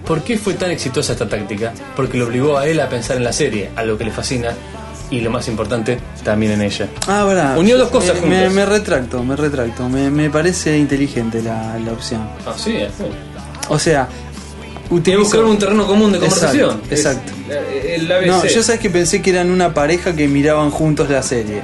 [0.06, 1.74] ¿Por qué fue tan exitosa esta táctica?
[1.96, 4.50] Porque lo obligó a él a pensar en la serie, a lo que le fascina,
[5.10, 6.90] y lo más importante, también en ella.
[7.08, 7.58] Ah, verdad.
[7.58, 8.54] Unió dos cosas Eh, me, juntas.
[8.54, 9.88] me retracto, me retracto.
[9.88, 12.28] Me, me parece inteligente la, la opción.
[12.46, 12.78] Ah, sí,
[13.70, 14.10] O sea,
[14.90, 15.22] utilizo...
[15.24, 16.82] buscar un terreno común de conversación.
[16.90, 17.32] Exacto.
[17.50, 18.10] El.
[18.28, 21.62] No, yo sabes que pensé que eran una pareja que miraban juntos la serie.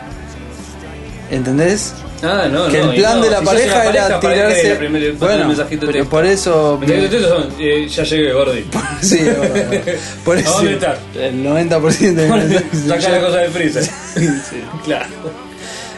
[1.32, 1.94] ¿Entendés?
[2.21, 5.13] Ah, no, que no, el plan no, de la si pareja era pareja, tirarse.
[5.19, 6.09] bueno, mensajito de pero texto.
[6.09, 6.79] por eso.
[6.85, 8.65] Texto son, eh, ya llegué, Gordi.
[9.01, 9.19] Sí,
[10.25, 10.51] por ¿A eso.
[10.51, 10.99] dónde estás?
[11.15, 13.83] El 90% de mensajes Saca la cosa del freezer.
[14.85, 15.05] Claro.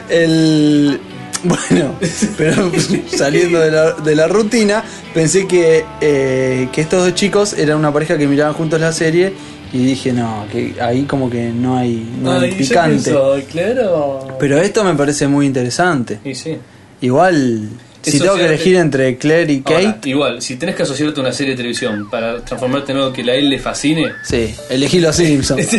[0.10, 1.00] El.
[1.44, 1.96] Bueno,
[2.38, 2.72] pero
[3.18, 7.92] saliendo de la, de la rutina, pensé que, eh, que estos dos chicos eran una
[7.92, 9.34] pareja que miraban juntos la serie
[9.74, 13.12] y dije, no, que ahí como que no hay, no hay Ay, picante.
[13.12, 14.28] soy, claro.
[14.40, 16.20] Pero esto me parece muy interesante.
[16.26, 16.58] Y sí.
[17.00, 17.70] Igual,
[18.02, 21.24] si tengo que elegir entre Claire y Kate, Ahora, igual, si tenés que asociarte a
[21.24, 25.00] una serie de televisión para transformarte en algo que a él le fascine, sí, elegí
[25.00, 25.68] los Simpsons.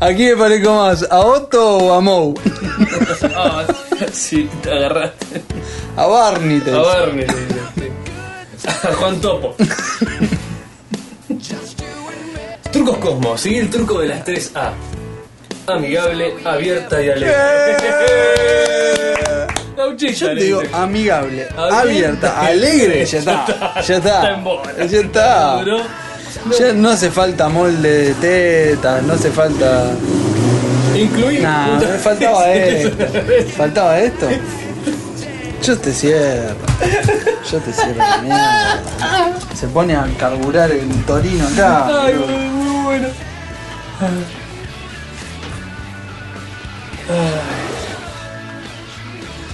[0.00, 2.34] Aquí me parezco más, ¿a Otto o a Moe?
[3.34, 3.64] ah,
[4.12, 5.42] sí, te agarraste.
[5.96, 6.78] A Barney te A.
[6.78, 7.26] Barney.
[8.68, 9.54] A Juan Topo.
[12.70, 14.70] Trucos Cosmo, sigue el truco de las 3A.
[15.66, 17.34] Amigable, abierta y alegre.
[19.76, 24.72] Gauchita, Yo te digo amigable, Abierta, alegre, ya está, ya Está está, en bola.
[24.86, 25.64] ya está.
[26.58, 29.90] Ya no hace falta molde de tetas, no hace falta.
[30.94, 31.42] Incluir.
[31.42, 32.96] Nah, me faltaba esto.
[33.56, 34.28] Faltaba esto.
[35.68, 36.56] Yo te cierro.
[37.52, 38.82] Yo te cierro la mierda.
[39.54, 42.04] Se pone a carburar el torino acá.
[42.04, 43.08] Ay, muy, muy bueno.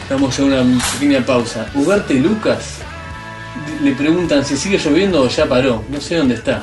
[0.08, 1.66] Vamos a una pequeña pausa.
[1.74, 2.76] Ugarte Lucas
[3.82, 5.82] le preguntan si sigue lloviendo o ya paró.
[5.88, 6.62] No sé dónde está.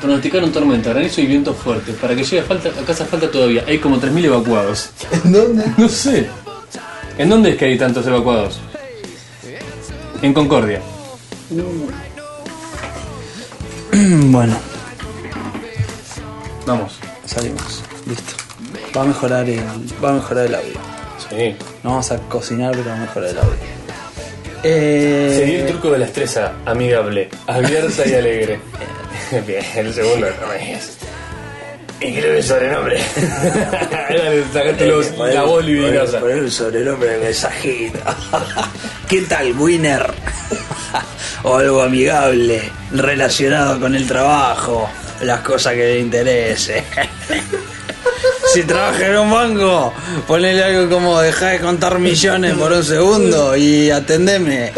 [0.00, 1.92] Pronosticaron tormenta, granizo y viento fuerte.
[1.92, 3.62] Para que llegue a, falta, a casa falta todavía.
[3.68, 4.90] Hay como 3.000 evacuados.
[5.12, 5.64] ¿En dónde?
[5.76, 6.28] No sé.
[7.18, 8.60] ¿En dónde es que hay tantos evacuados?
[10.22, 10.80] En Concordia.
[14.30, 14.54] Bueno,
[16.66, 16.98] Vamos.
[17.24, 17.82] salimos.
[18.06, 18.34] Listo.
[18.96, 19.60] Va a mejorar el,
[20.04, 20.74] va a mejorar el audio.
[21.30, 21.56] Sí.
[21.82, 23.52] No vamos a cocinar, pero va a mejorar el audio.
[24.62, 28.60] Seguí el Eh, truco de la estresa, amigable, abierta y alegre.
[29.46, 30.97] Bien, el segundo no es.
[32.00, 33.00] Y creo que el sobrenombre.
[34.08, 36.20] Era de sacarte los- la voz libidinosa.
[36.20, 37.98] Poner el sobrenombre mensajito.
[39.08, 40.06] ¿Qué tal, Winner?
[41.42, 44.88] o algo amigable, relacionado con el trabajo,
[45.22, 46.84] las cosas que le interese.
[48.52, 49.92] si trabaja en un banco,
[50.26, 54.72] ponele algo como deja de contar millones por un segundo y atendeme.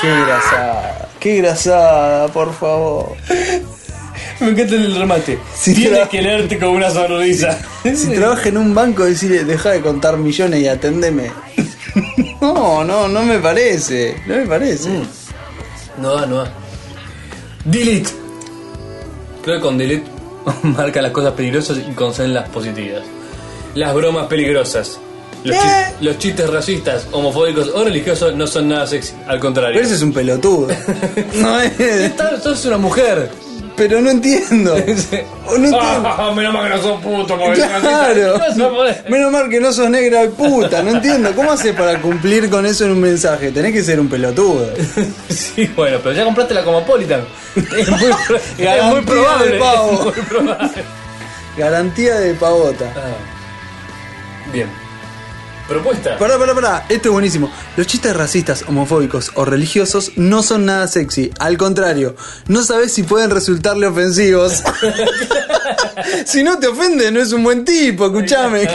[0.00, 3.14] Qué grasada, qué grasada, por favor.
[4.42, 5.38] Me encanta el remate.
[5.54, 7.58] Si Tienes que leerte con una sonrisa.
[7.84, 11.30] Si trabaja en un banco, decirle, deja de contar millones y atendeme.
[12.40, 14.16] No, no, no me parece.
[14.26, 14.88] No me parece.
[15.98, 16.52] No da, no da.
[17.64, 18.10] Delete.
[19.44, 20.06] Creo que con delete
[20.62, 23.02] marca las cosas peligrosas y conceden las positivas.
[23.74, 24.98] Las bromas peligrosas.
[25.44, 26.04] Los, chi- ¿Qué?
[26.04, 29.12] los chistes racistas, homofóbicos o religiosos no son nada sexy.
[29.28, 29.74] Al contrario.
[29.74, 30.68] Pero ese es un pelotudo.
[31.34, 31.78] No es.
[31.78, 33.30] Esta- sos una mujer.
[33.76, 34.74] Pero no entiendo.
[35.52, 35.78] No entiendo.
[36.08, 38.40] Ah, menos mal que no sos puto, Claro.
[38.56, 38.70] no.
[39.08, 40.82] Menos mal que no sos negra y puta.
[40.82, 41.32] No entiendo.
[41.34, 43.50] ¿Cómo haces para cumplir con eso en un mensaje?
[43.50, 44.68] Tenés que ser un pelotudo.
[45.28, 47.22] Sí, bueno, pero ya compraste la Cosmopolitan.
[47.56, 48.10] Es muy,
[48.58, 49.52] es muy probable.
[49.52, 49.92] de pavo.
[49.92, 50.84] es muy probable.
[51.56, 52.92] Garantía de pavota.
[52.96, 54.50] Ah.
[54.52, 54.68] Bien.
[55.72, 56.18] Propuesta.
[56.18, 56.86] Pará, pará, pará.
[56.88, 57.50] Esto es buenísimo.
[57.76, 61.30] Los chistes racistas, homofóbicos o religiosos no son nada sexy.
[61.38, 62.14] Al contrario,
[62.48, 64.62] no sabes si pueden resultarle ofensivos.
[66.26, 68.68] si no te ofende, no es un buen tipo, escúchame.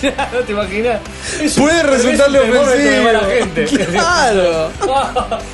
[0.00, 1.00] Claro, ¿te imaginas?
[1.56, 3.90] Puede resultarle ofensivo.
[3.90, 4.70] Claro.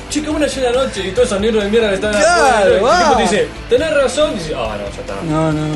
[0.09, 3.17] Chica, una llena noche y todos esos negros de mierda que están Claro, el tipo
[3.17, 4.33] te dice, tenés razón.
[4.35, 5.15] Y dice, ah, no, ya está.
[5.23, 5.67] No, no.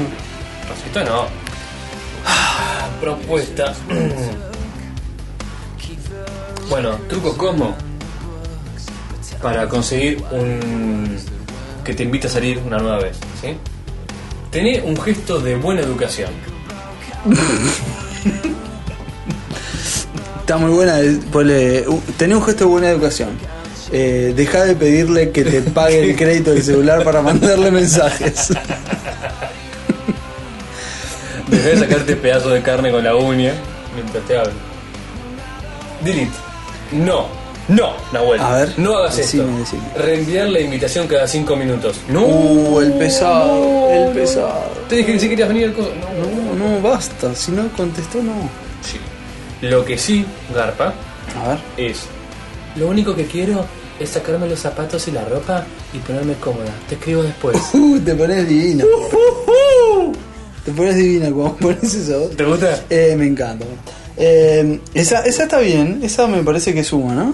[0.69, 1.40] Racista no.
[3.01, 3.73] Propuesta.
[6.69, 7.75] Bueno, truco Cosmo.
[9.41, 11.17] Para conseguir un.
[11.83, 13.57] que te invite a salir una nueva vez, ¿sí?
[14.51, 16.29] Tené un gesto de buena educación.
[20.41, 20.99] Está muy buena.
[21.01, 21.85] eh, ponle,
[22.17, 23.29] Tené un gesto de buena educación.
[23.91, 28.53] Eh, deja de pedirle que te pague el crédito del celular para mandarle mensajes.
[31.51, 33.53] Dejá de sacarte pedazos de carne con la uña
[33.93, 34.53] mientras te hablo.
[36.03, 36.31] Delete.
[36.93, 37.27] No.
[37.67, 38.41] No, Nahuel.
[38.41, 39.57] A ver, No hagas decime, esto.
[39.59, 39.81] decime.
[40.05, 41.97] Reenviar la invitación cada 5 minutos.
[42.09, 42.25] No.
[42.25, 44.11] Uh, el pesado, el no.
[44.13, 44.63] pesado.
[44.89, 45.91] Te dije que si querías venir al coso.
[45.95, 46.55] No.
[46.55, 47.33] No, no, basta.
[47.35, 48.33] Si no contestó, no.
[48.81, 48.97] Sí.
[49.65, 50.93] Lo que sí, Garpa,
[51.45, 51.59] A ver.
[51.77, 52.05] es.
[52.75, 53.63] Lo único que quiero
[53.99, 55.63] es sacarme los zapatos y la ropa
[55.93, 56.71] y ponerme cómoda.
[56.89, 57.57] Te escribo después.
[57.73, 58.83] Uh, te pones divina.
[60.65, 62.29] Te pones divina cuando pones eso.
[62.35, 62.83] ¿Te gusta?
[62.89, 63.65] Eh, me encanta.
[64.17, 67.33] Eh, esa, esa está bien, esa me parece que suma, ¿no?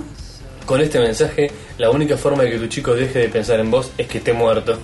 [0.65, 3.91] Con este mensaje, la única forma de que tu chico deje de pensar en vos
[3.97, 4.77] es que esté muerto.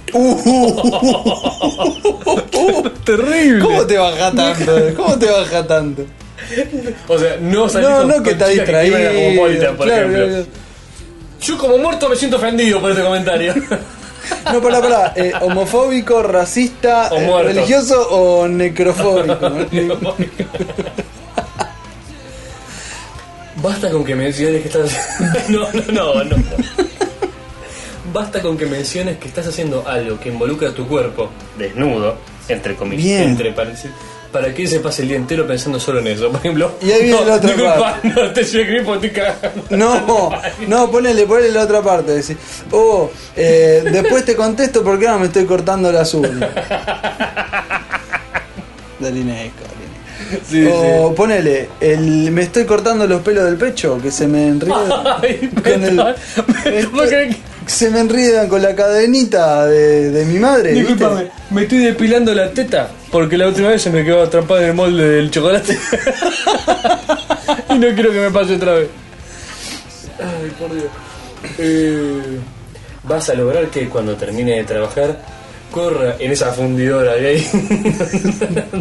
[3.05, 3.59] Terrible.
[3.59, 4.75] ¿Cómo te baja tanto?
[4.95, 6.05] ¿Cómo te baja tanto?
[7.07, 8.97] O sea, no salís No, con, no, con que está chicas que distraído.
[8.97, 10.25] la Cosmopolitan, por Claro, ejemplo.
[10.27, 10.45] claro,
[11.41, 13.53] Yo como muerto me siento ofendido por este comentario.
[14.51, 15.13] No, pará, pará.
[15.15, 19.49] Eh, homofóbico, racista, O eh, religioso o necrofóbico.
[23.55, 24.91] Basta con que menciones que estás
[25.49, 26.43] No, no, no, no.
[28.11, 32.17] Basta con que menciones que estás haciendo algo que involucra tu cuerpo desnudo,
[32.47, 33.23] entre comillas, Bien.
[33.29, 33.91] entre paréntesis,
[34.34, 36.30] para que él se pase el día entero pensando solo en eso.
[36.30, 38.07] Por ejemplo, Y ahí viene no, la otra parte.
[38.15, 39.64] no te estoy estoy cagando.
[39.69, 40.31] No,
[40.68, 42.11] no, ponele, ponele la otra parte.
[42.14, 42.35] Decir,
[42.72, 46.49] oh, eh, después te contesto porque ahora me estoy cortando las uñas.
[48.99, 49.64] Dalinesco.
[50.49, 54.91] Sí, o ponele, el, me estoy cortando los pelos del pecho que se me enriedan.
[55.22, 55.95] Ay, Con el-
[56.64, 57.35] perdón.
[57.64, 60.73] ¿Cómo crees que- se me enredan con la cadenita de, de mi madre.
[60.73, 64.68] Disculpame, me estoy depilando la teta porque la última vez se me quedó atrapada en
[64.69, 65.77] el molde del chocolate.
[67.69, 68.88] y no quiero que me pase otra vez.
[70.19, 70.85] Ay, por Dios.
[71.57, 72.40] Eh,
[73.03, 75.18] vas a lograr que cuando termine de trabajar
[75.72, 77.41] corra en esa fundidora que hay.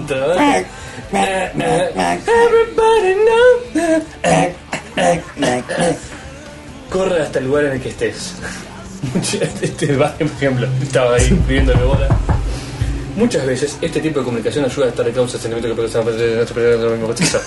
[0.07, 0.59] Trabaja.
[2.27, 4.03] Everybody knows.
[6.91, 8.35] Corre hasta el lugar en el que estés.
[9.61, 12.09] Este va, por ejemplo, estaba ahí pidiéndole bola.
[13.16, 16.55] Muchas veces este tipo de comunicación ayuda a estar de causa sentimiento que ser nuestro
[16.55, 17.39] periodo de bautizo.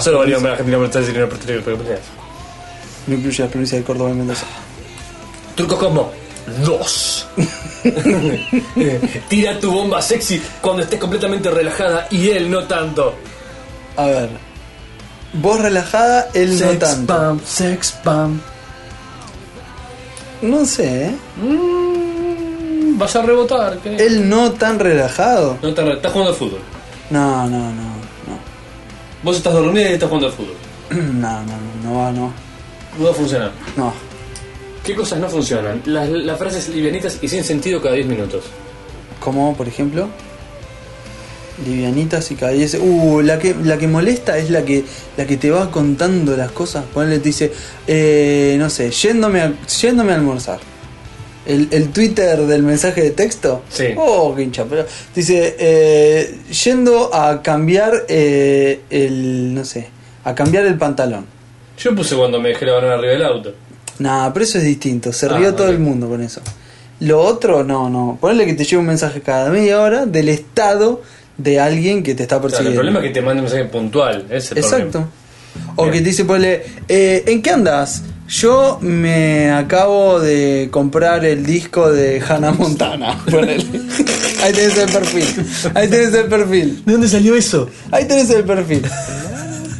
[0.00, 1.98] Solo valía en Argentina por estar una oportunidad de
[3.06, 4.46] No incluye la provincia de Córdoba y Mendoza.
[5.54, 6.12] Truco como
[6.64, 7.26] dos.
[9.28, 13.14] Tira tu bomba sexy cuando estés completamente relajada y él no tanto.
[13.96, 14.30] A ver.
[15.34, 17.14] Vos relajada, él no Sex tanto.
[17.14, 18.40] bomb, sex bomb.
[20.42, 21.14] No sé, ¿eh?
[21.42, 23.78] Mm, vas a rebotar.
[23.78, 23.96] ¿qué?
[23.96, 25.56] Él no tan relajado.
[25.62, 26.60] No re- estás jugando al fútbol.
[27.10, 27.92] No, no, no,
[29.22, 30.54] Vos estás dormida y estás jugando al fútbol.
[30.90, 30.98] no.
[31.20, 31.54] No, no,
[31.84, 32.32] no, va, no.
[32.98, 33.52] No va a funcionar.
[33.76, 33.92] No.
[34.84, 35.80] ¿Qué cosas no funcionan?
[35.86, 38.44] Las, las frases livianitas y sin sentido cada 10 minutos.
[39.20, 40.08] Como, por ejemplo,
[41.66, 42.76] livianitas y diez.
[42.80, 44.84] Uh, la que, la que molesta es la que,
[45.16, 46.84] la que te va contando las cosas.
[46.92, 47.52] Ponele, te dice,
[47.86, 50.58] eh, no sé, yéndome a, yéndome a almorzar.
[51.44, 53.62] El, el Twitter del mensaje de texto.
[53.68, 53.86] Sí.
[53.96, 59.88] Oh, qué hincha, pero dice, eh, yendo a cambiar eh, el, no sé,
[60.24, 61.26] a cambiar el pantalón.
[61.78, 63.54] Yo puse cuando me dejé la banana arriba del auto.
[63.98, 65.12] Nah, pero eso es distinto.
[65.12, 66.40] Se Ah, rió todo el mundo con eso.
[67.00, 68.18] Lo otro, no, no.
[68.20, 71.02] Ponle que te llegue un mensaje cada media hora del estado
[71.38, 72.80] de alguien que te está Claro, el persiguiendo.
[72.80, 74.24] problema es que te mande un mensaje puntual.
[74.28, 74.90] Ese es el Exacto.
[74.90, 75.10] problema.
[75.76, 75.92] O Bien.
[75.92, 78.02] que te dice, ponle, eh, ¿en qué andas?
[78.28, 83.18] Yo me acabo de comprar el disco de Hannah Montana.
[83.30, 83.64] Ponele.
[84.42, 85.46] Ahí tenés el perfil.
[85.74, 86.82] Ahí tenés el perfil.
[86.86, 87.68] ¿De dónde salió eso?
[87.90, 88.82] Ahí tenés el perfil.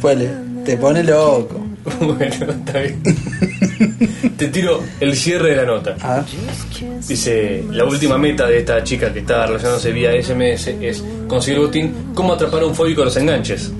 [0.01, 0.29] Ponele,
[0.65, 1.65] te pone loco.
[1.99, 3.01] bueno, está bien.
[4.37, 5.95] Te tiro el cierre de la nota.
[6.01, 6.23] A ver.
[7.07, 11.93] Dice, la última meta de esta chica que estaba relacionándose vía SMS es conseguir botín
[12.13, 13.71] cómo atrapar a un fóbico a los enganches.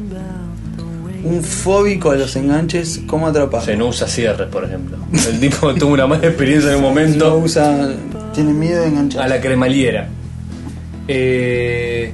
[1.24, 3.62] Un fóbico a los enganches, ¿cómo atrapar?
[3.62, 4.98] O sea, no usa cierres, por ejemplo.
[5.30, 7.90] El tipo tuvo una mala experiencia en un No momento usa.
[8.34, 9.24] Tiene miedo de enganchar.
[9.24, 10.10] a la cremaliera.
[11.08, 12.12] Eh,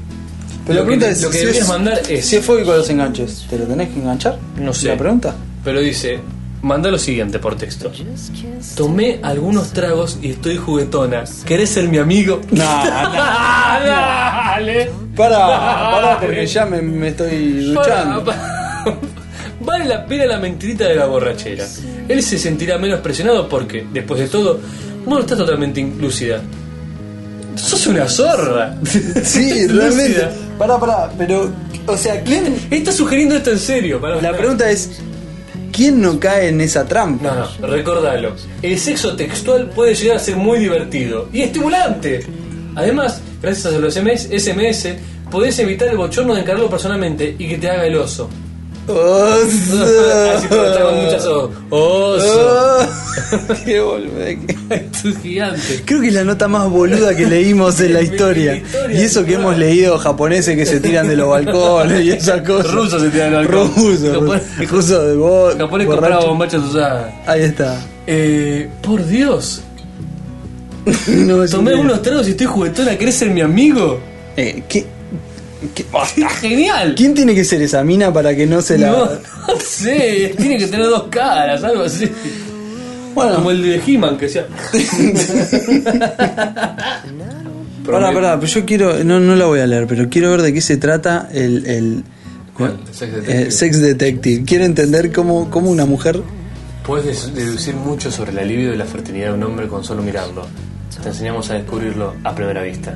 [0.66, 2.26] Pero lo la pregunta que, es: lo que si deberías es- mandar es.
[2.26, 4.38] Si es fóbico a los enganches, ¿te lo tenés que enganchar?
[4.60, 4.88] No sé.
[4.90, 5.36] ¿La pregunta?
[5.64, 6.20] Pero dice,
[6.62, 7.92] manda lo siguiente por texto.
[8.76, 11.24] Tomé algunos tragos y estoy juguetona.
[11.46, 12.42] ¿Querés ser mi amigo?
[12.52, 12.90] No, no.
[13.86, 14.90] Dale.
[15.16, 15.38] Pará,
[15.92, 18.26] pará, porque ya me, me estoy Pará, duchando.
[18.26, 18.86] pa-
[19.62, 21.66] Vale la pena la mentirita de la borrachera.
[22.08, 24.56] Él se sentirá menos presionado porque, después de todo,
[25.06, 26.42] vos no estás totalmente inclúcida.
[27.56, 28.76] Sos una zorra.
[29.24, 30.28] Sí, realmente.
[30.58, 31.50] Pará, pará, pero.
[31.86, 32.56] O sea, ¿quién.?
[32.72, 34.00] Está sugiriendo esto en serio.
[34.02, 34.22] pará.
[34.22, 35.02] La pregunta es:
[35.80, 37.24] ¿quién no cae en esa trampa?
[37.24, 38.36] No, no, recordalo.
[38.62, 42.20] El sexo textual puede llegar a ser muy divertido y estimulante.
[42.76, 44.98] Además, gracias a los SMS,
[45.32, 48.30] podés evitar el bochorno de encargarlo personalmente y que te haga el oso.
[48.90, 49.86] Oso.
[50.36, 50.48] Así
[51.04, 52.88] muchas o- oso.
[53.66, 54.10] Qué boludo.
[55.22, 55.82] Gigante.
[55.86, 58.56] Creo que es la nota más boluda que leímos en la historia.
[58.56, 62.42] historia, Y eso que hemos leído japoneses que se tiran de los balcones y esas
[62.42, 62.74] cosas.
[62.74, 63.72] Rusos se tiran del balcón.
[63.76, 64.90] Rusos, Japones- rusos
[65.54, 65.88] de Japonés borracho.
[65.88, 67.14] compraba bombachas usadas.
[67.28, 67.80] Ahí está.
[68.08, 69.62] Eh, por Dios.
[71.08, 72.98] No, Tomé unos tragos y estoy juguetona.
[72.98, 74.00] ¿Querés ser mi amigo?
[74.36, 74.86] Eh, ¿qué-
[75.76, 75.86] qué-
[76.42, 76.94] ¡Genial!
[76.96, 78.90] ¿Quién tiene que ser esa mina para que no se la.?
[78.92, 80.34] No, no sé.
[80.38, 82.10] Tiene que tener dos caras, algo así.
[83.16, 84.46] Bueno, Como el de He-Man que decía.
[87.86, 89.04] pará, pará, pero yo quiero.
[89.04, 91.66] No, no la voy a leer, pero quiero ver de qué se trata el.
[91.66, 92.04] el
[92.56, 92.78] ¿Cuál?
[92.92, 93.42] Sex Detective.
[93.48, 94.44] eh, Sex Detective.
[94.46, 96.22] Quiero entender cómo, cómo una mujer.
[96.86, 100.02] Puedes des- deducir mucho sobre la libido y la fertilidad de un hombre con solo
[100.02, 100.46] mirarlo.
[101.02, 102.94] Te enseñamos a descubrirlo a primera vista.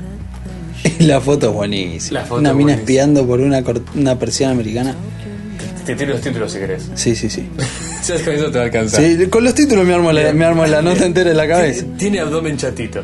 [1.00, 2.20] La foto es buenísima.
[2.20, 2.82] La foto una es mina buenísima.
[2.82, 3.64] espiando por una,
[3.96, 4.96] una persiana americana.
[5.86, 6.90] Te tiro los títulos si querés.
[6.96, 7.48] Sí, sí, sí.
[8.02, 9.02] Sabes que eso te va a alcanzar.
[9.04, 11.82] Sí, con los títulos me armo la, me armo la nota entera en la cabeza.
[11.82, 13.04] Tiene, tiene abdomen chatito.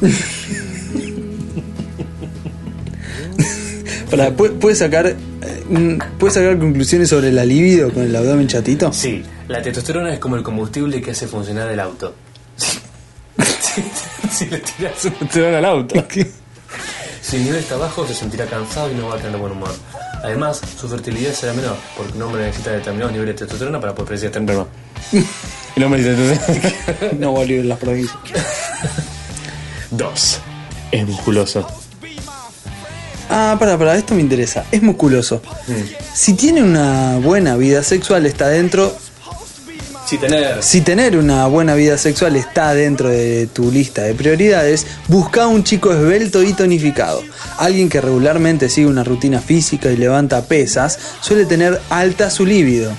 [4.10, 8.92] Para, ¿puedes sacar eh, ¿puedes sacar conclusiones sobre la libido con el abdomen chatito?
[8.92, 12.14] Sí, la testosterona es como el combustible que hace funcionar el auto.
[14.30, 15.94] si le tiras testosterona al auto.
[17.32, 19.70] Si el nivel está bajo, se sentirá cansado y no va a tener buen humor.
[20.22, 24.08] Además, su fertilidad será menor, porque un hombre necesita determinados niveles de testosterona para poder
[24.08, 24.68] predecir este enfermo.
[25.74, 27.12] El hombre dice entonces.
[27.18, 28.20] No volvió en las provincias.
[29.90, 30.40] Dos.
[30.90, 31.66] Es musculoso.
[33.30, 34.66] Ah, para, para, esto me interesa.
[34.70, 35.40] Es musculoso.
[36.12, 38.94] Si tiene una buena vida sexual, está dentro.
[40.12, 40.62] Si tener.
[40.62, 45.64] Si tener una buena vida sexual está dentro de tu lista de prioridades, busca un
[45.64, 47.22] chico esbelto y tonificado.
[47.56, 52.92] Alguien que regularmente sigue una rutina física y levanta pesas suele tener alta su líbido,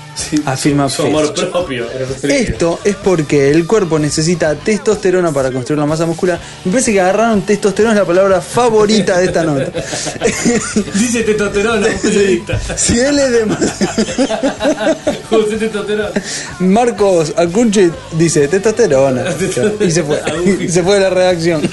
[0.45, 1.85] afirma su, su amor propio.
[2.23, 6.39] Esto es porque el cuerpo necesita testosterona para construir la masa muscular.
[6.65, 9.71] Me parece que agarraron testosterona es la palabra favorita de esta nota.
[10.95, 12.59] Dice testosterona, periodista.
[12.75, 13.93] si él es demasiado...
[15.29, 16.09] José testosterona.
[17.03, 19.25] Marcos Acunchi dice testosterona.
[19.79, 20.21] Y se fue.
[20.61, 21.61] Y se fue de la redacción.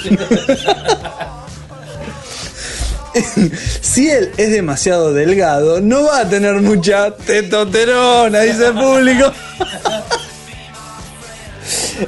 [3.81, 9.33] Si él es demasiado delgado, no va a tener mucha testosterona, dice el público.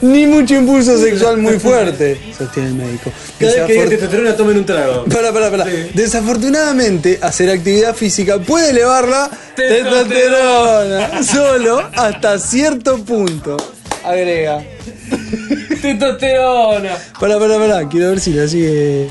[0.01, 3.11] Ni mucho impulso sexual muy fuerte, sostiene el médico.
[3.39, 5.05] Cada vez que testosterona, tomen un trago.
[5.05, 5.65] Para, para, para.
[5.65, 5.89] Sí.
[5.93, 13.57] Desafortunadamente, hacer actividad física puede elevar la testosterona solo hasta cierto punto.
[14.03, 14.63] Agrega.
[15.81, 16.97] Testosterona.
[17.19, 17.89] Para, para, para.
[17.89, 19.09] Quiero ver si la sigue.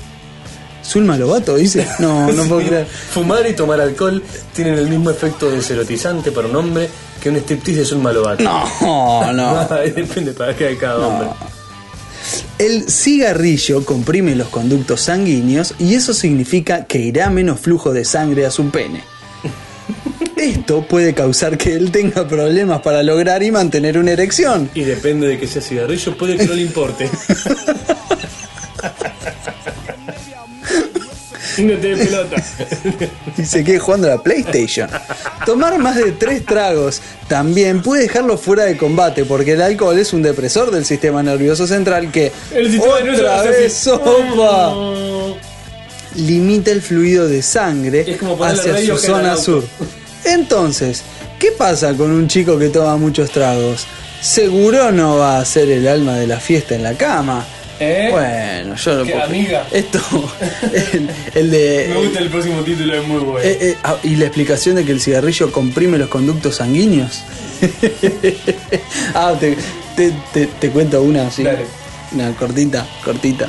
[0.84, 1.86] Zulma Lobato dice.
[1.98, 2.86] No, no puedo creer.
[2.86, 4.22] Fumar y tomar alcohol
[4.52, 6.88] tienen el mismo efecto deserotizante para un hombre
[7.22, 8.42] que un striptease de Zulma Lobato.
[8.42, 9.64] No, no.
[9.94, 11.28] Depende para qué de cada hombre.
[12.58, 18.44] El cigarrillo comprime los conductos sanguíneos y eso significa que irá menos flujo de sangre
[18.44, 19.04] a su pene.
[20.36, 24.68] Esto puede causar que él tenga problemas para lograr y mantener una erección.
[24.74, 27.08] Y depende de que sea cigarrillo, puede que no le importe.
[31.58, 32.36] no te pelota.
[33.36, 34.88] Dice que jugando a la PlayStation.
[35.46, 40.12] Tomar más de tres tragos también puede dejarlo fuera de combate porque el alcohol es
[40.12, 44.12] un depresor del sistema nervioso central que El sistema otra vez sopa
[44.74, 45.36] Oh.
[46.14, 49.64] limita el fluido de sangre Es como ponerle hacia su zona sur.
[50.24, 51.02] Entonces,
[51.38, 53.86] ¿qué pasa con un chico que toma muchos tragos?
[54.20, 57.44] Seguro no va a ser el alma de la fiesta en la cama.
[57.80, 58.08] ¿Eh?
[58.12, 59.66] Bueno, yo lo ¿Qué, puedo- amiga?
[59.72, 59.98] Esto,
[60.92, 61.86] el, el de.
[61.88, 63.40] Me gusta el próximo título, es muy bueno.
[63.48, 67.22] Eh, eh, ah, y la explicación de que el cigarrillo comprime los conductos sanguíneos.
[69.14, 69.56] ah, te,
[69.96, 71.44] te- te- te cuento una así.
[72.12, 73.48] Una cortita, cortita.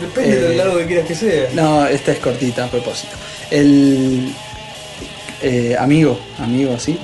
[0.00, 1.48] Depende de lo largo que quieras que sea.
[1.54, 3.12] No, esta es cortita a propósito.
[3.50, 4.32] El
[5.42, 6.98] eh, amigo, amigo así,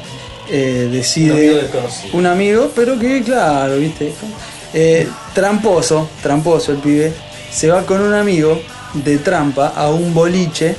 [0.51, 1.33] eh, decide.
[1.33, 2.17] Un amigo desconocido.
[2.19, 4.13] Un amigo, pero que, claro, viste.
[4.77, 7.13] Eh, tramposo, tramposo el pibe,
[7.53, 8.61] se va con un amigo
[8.93, 10.75] de trampa a un boliche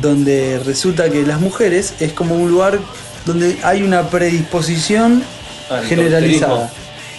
[0.00, 2.78] donde resulta que las mujeres es como un lugar
[3.26, 5.24] donde hay una predisposición
[5.68, 6.70] Al generalizada.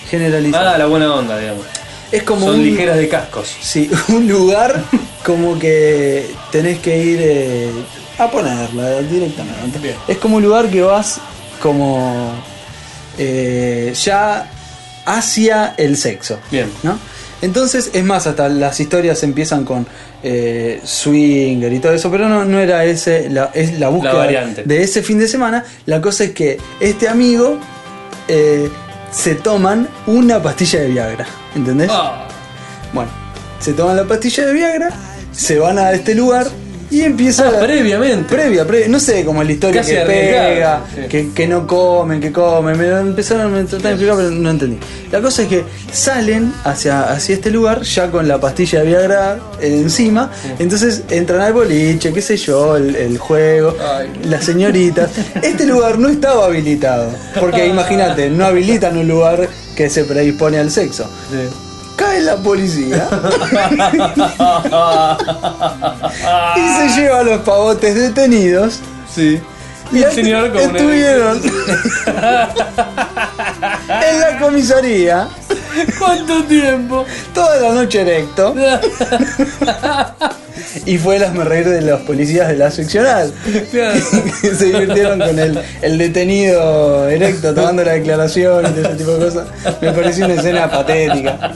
[0.09, 0.75] Generalizada.
[0.75, 1.65] Ah, la buena onda, digamos.
[2.11, 3.53] es como Son un, ligeras de cascos.
[3.61, 4.83] Sí, un lugar
[5.25, 7.71] como que tenés que ir eh,
[8.17, 9.79] a ponerla directamente.
[9.79, 9.95] Bien.
[10.07, 11.19] Es como un lugar que vas
[11.61, 12.31] como
[13.17, 14.49] eh, ya
[15.05, 16.39] hacia el sexo.
[16.51, 16.69] Bien.
[16.83, 16.97] ¿no?
[17.41, 19.87] Entonces, es más, hasta las historias empiezan con
[20.21, 24.83] eh, swinger y todo eso, pero no, no era ese, la, es la búsqueda de
[24.83, 25.65] ese fin de semana.
[25.87, 27.57] La cosa es que este amigo
[28.27, 28.69] eh,
[29.11, 31.25] se toman una pastilla de Viagra,
[31.55, 31.89] ¿entendés?
[31.91, 32.27] Ah,
[32.93, 33.09] Bueno,
[33.59, 34.89] se toman la pastilla de Viagra,
[35.31, 36.47] se van a este lugar
[36.91, 38.35] y empieza Ah, la- previamente.
[38.35, 41.01] Previa, previa, no sé cómo es la historia Casi que pega, sí.
[41.09, 44.77] que, que no comen, que comen, me empezaron a tratar de explicar pero no entendí.
[45.11, 49.39] La cosa es que salen hacia, hacia este lugar ya con la pastilla de Viagra
[49.61, 54.09] encima, entonces entran al boliche, qué sé yo, el, el juego, Ay.
[54.29, 55.09] las señoritas.
[55.41, 57.09] Este lugar no estaba habilitado,
[57.39, 61.09] porque imagínate, no habilitan un lugar que se predispone al sexo.
[61.95, 63.07] Cae la policía
[66.55, 68.79] y se lleva a los pavotes detenidos.
[69.13, 69.41] sí.
[69.93, 71.41] Y el señor estuvieron
[72.07, 72.13] en
[74.21, 75.27] la comisaría
[75.99, 77.05] ¿Cuánto tiempo?
[77.33, 78.53] toda la noche erecto
[80.85, 83.33] y fue el reír de los policías de la seccional
[83.71, 83.99] Claro.
[84.41, 89.11] que se divirtieron con el, el detenido erecto tomando la declaración y todo ese tipo
[89.11, 89.47] de cosas
[89.81, 91.51] me pareció una escena patética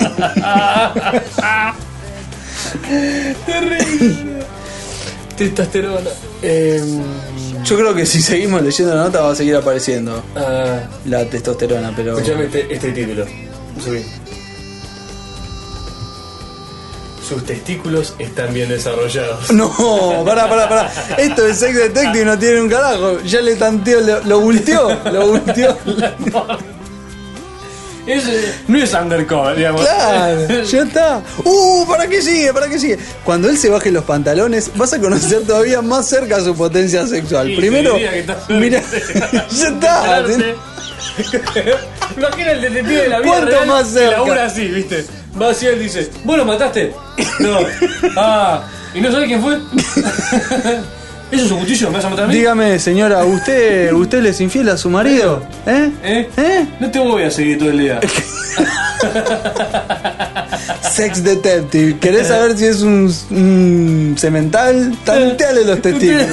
[3.46, 4.44] Terrible.
[5.38, 6.10] Testosterona.
[6.42, 7.02] Em,
[7.64, 11.92] yo creo que si seguimos leyendo la nota va a seguir apareciendo ah, la testosterona
[11.96, 13.26] pero escuchame este, este título.
[13.84, 14.04] Subí.
[17.28, 19.52] Sus testículos están bien desarrollados.
[19.52, 20.92] No, pará, pará, pará.
[21.18, 23.20] Esto es Sex Detective no tiene un carajo.
[23.22, 25.76] Ya le tanteó, lo, lo volteó, lo volteó.
[28.06, 29.82] Es, eh, no es undercover, digamos.
[29.82, 31.22] Claro, ya está.
[31.44, 32.54] Uh, ¿para qué sigue?
[32.54, 33.00] ¿Para qué sigue?
[33.24, 37.48] Cuando él se baje los pantalones, vas a conocer todavía más cerca su potencia sexual.
[37.48, 37.98] Sí, Primero,
[38.50, 38.84] mira,
[39.50, 40.24] ya está.
[42.18, 44.12] Imagina el detective de la vida ¿Cuánto real más que cerca?
[44.18, 45.06] labura así, ¿viste?
[45.40, 46.94] Va así él dice, ¿vos lo mataste?
[47.40, 47.60] No.
[48.16, 48.64] Ah,
[48.94, 49.56] ¿y no sabés quién fue?
[51.32, 51.90] ¿Eso es un cuchillo?
[51.90, 52.36] ¿Me vas a matar a mí?
[52.36, 55.44] Dígame, señora, ¿usted, ¿usted le es infiel a su marido?
[55.66, 55.92] ¿Eh?
[56.04, 56.30] ¿Eh?
[56.38, 56.68] ¿Eh?
[56.80, 58.00] No te voy a seguir todo el día.
[60.82, 61.98] Sex Detective.
[62.00, 64.96] ¿Querés saber si es un, un cemental?
[65.04, 66.28] Tanteale los testículos.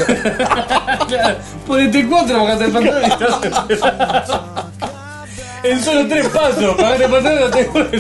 [1.09, 1.37] claro,
[1.67, 4.41] ponete cuatro, bajate el pantalón y estás
[5.65, 7.99] En solo tres pasos, bajate el pantalón y te vuelta.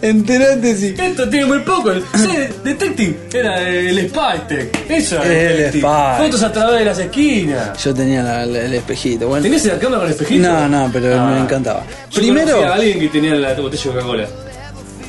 [0.00, 0.94] Enterate si.
[0.96, 1.90] Esto tiene muy poco.
[2.14, 2.30] Sí,
[2.62, 5.72] Detective era el Spy Eso era El.
[5.72, 6.24] Spy.
[6.24, 7.82] Fotos a través de las esquinas.
[7.82, 9.26] Yo tenía la- la- el espejito.
[9.26, 10.48] Bueno, ¿Tenías la cámara con el espejito?
[10.48, 11.82] No, no, pero me encantaba.
[12.12, 14.28] Yo Primero- a alguien que tenía la botella de Coca-Cola.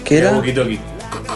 [0.09, 0.31] ¿Qué era?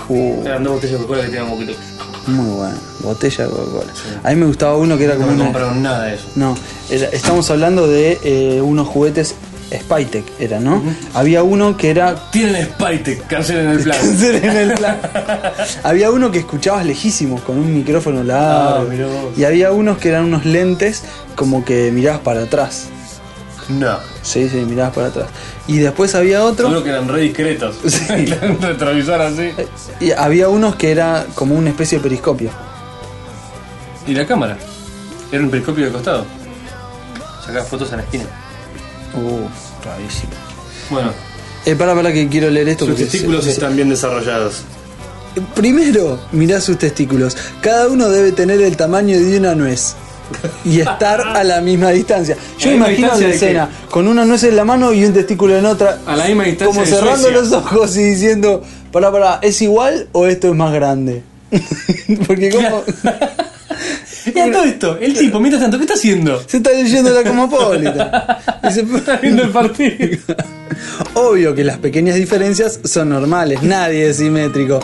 [0.09, 2.27] Uh, Eran dos botellas de Coca-Cola que tenían walkie-talkie.
[2.27, 2.75] muy bueno.
[3.01, 3.93] Botella de Coca-Cola.
[4.23, 5.43] A mí me gustaba uno que era No como una.
[5.45, 6.25] compraron nada de eso.
[6.35, 6.55] No,
[6.89, 9.35] era- estamos hablando de eh, unos juguetes
[9.73, 10.83] Spytek, era, ¿no?
[11.15, 13.97] Había uno que era Tienen Spytek, cancelen el plan.
[14.21, 14.97] en el plan.
[15.83, 18.81] había uno que escuchabas lejísimos con un micrófono largo.
[18.81, 19.35] Ah, mirá vos.
[19.37, 21.03] y había unos que eran unos lentes
[21.35, 22.87] como que mirabas para atrás.
[23.69, 23.97] no.
[24.21, 25.27] Sí, sí, mirabas para atrás.
[25.67, 26.67] Y después había otro.
[26.67, 27.75] Seguro que eran re discretos.
[27.87, 28.25] Sí.
[28.61, 29.51] retrovisor así.
[29.99, 32.49] Y había unos que era como una especie de periscopio.
[34.07, 34.57] ¿Y la cámara?
[35.31, 36.25] Era un periscopio de costado.
[37.45, 38.25] Sacaba fotos en la esquina.
[39.15, 39.47] Uh,
[39.85, 40.31] rarísimo.
[40.89, 41.11] Bueno,
[41.65, 42.85] Eh, para, para que quiero leer esto.
[42.85, 44.63] sus testículos se- se- están bien desarrollados.
[45.55, 47.35] Primero, mirá sus testículos.
[47.61, 49.95] Cada uno debe tener el tamaño de una nuez.
[50.65, 52.35] Y estar a la misma distancia.
[52.63, 55.13] Yo ¿A la misma imagino la escena con una nuez en la mano y un
[55.13, 55.99] testículo en otra.
[56.05, 57.41] A la misma distancia Como cerrando Suecia.
[57.41, 61.23] los ojos y diciendo, para, para, ¿es igual o esto es más grande?
[62.27, 62.83] Porque como
[64.25, 66.41] Y a todo esto, el tipo, mientras tanto, ¿qué está haciendo?
[66.47, 68.39] se está leyendo la cosmopolita.
[68.63, 70.17] Está viendo el partido.
[71.15, 74.79] Obvio que las pequeñas diferencias son normales, nadie es simétrico.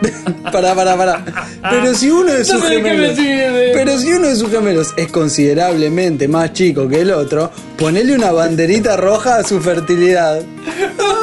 [0.52, 1.24] Pará, pará, pará.
[1.70, 3.16] Pero si uno de sus No gemelos.
[3.16, 3.70] sirve.
[3.72, 8.30] Pero si uno de sus gemelos es considerablemente más chico que el otro, ponele una
[8.30, 10.42] banderita roja a su fertilidad.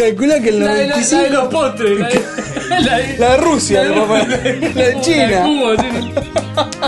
[0.00, 1.34] Calcula que el La de, la, la de 95.
[1.34, 1.98] los postres.
[1.98, 2.20] La de,
[2.84, 4.18] la de- La de Rusia, le papá.
[4.74, 5.42] La de China.
[5.44, 6.79] Cuba, sí.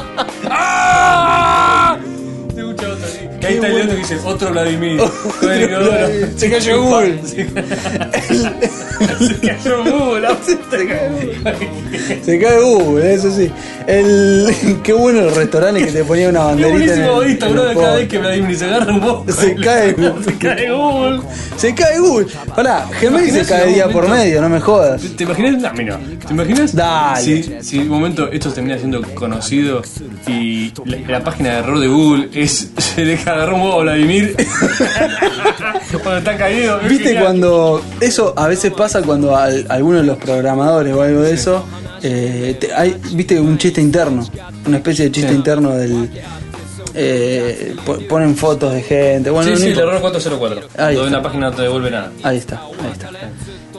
[3.43, 5.01] Que ahí está el otro que dice, otro Vladimir.
[5.41, 6.09] Con el inodoro.
[6.37, 7.19] Se cayó Google.
[7.27, 7.49] Se
[9.27, 10.21] se cayó Google.
[10.21, 13.51] la puta que- Se cae Google, eso sí.
[13.87, 14.55] El,
[14.85, 16.95] qué bueno el restaurante que te ponía una Qué banderita.
[16.95, 19.33] en buenísimo bro, cada vez que Vladimir se agarra un poco.
[19.33, 20.23] Se cae Google.
[20.25, 21.21] Se cae Google.
[21.57, 22.27] Se cae Google.
[22.55, 25.03] Pará, Gemelli se cae día por medio, no me jodas.
[25.17, 25.61] ¿Te imaginas?
[25.61, 26.75] No, mira, ¿Te imaginas?
[26.77, 27.23] Dale.
[27.43, 29.83] Si, si un momento esto termina siendo conocido
[30.29, 33.83] y la, la página de error de Google es se le agarró un huevo a
[33.83, 34.37] Vladimir
[36.03, 36.79] cuando está caído.
[36.89, 41.33] ¿Viste cuando eso a veces pasa cuando al- alguno de los programadores o algo de
[41.35, 41.65] eso,
[42.03, 44.27] eh, te- hay, viste un chiste interno,
[44.67, 45.37] una especie de chiste Sí.
[45.37, 46.11] interno del...
[46.95, 50.69] eh, po- ponen fotos de gente, bueno, Sí, no sí, el error 404.
[50.79, 51.19] Ahí Donde está.
[51.19, 52.13] una página no te devuelve nada.
[52.23, 53.11] Ahí está, ahí está.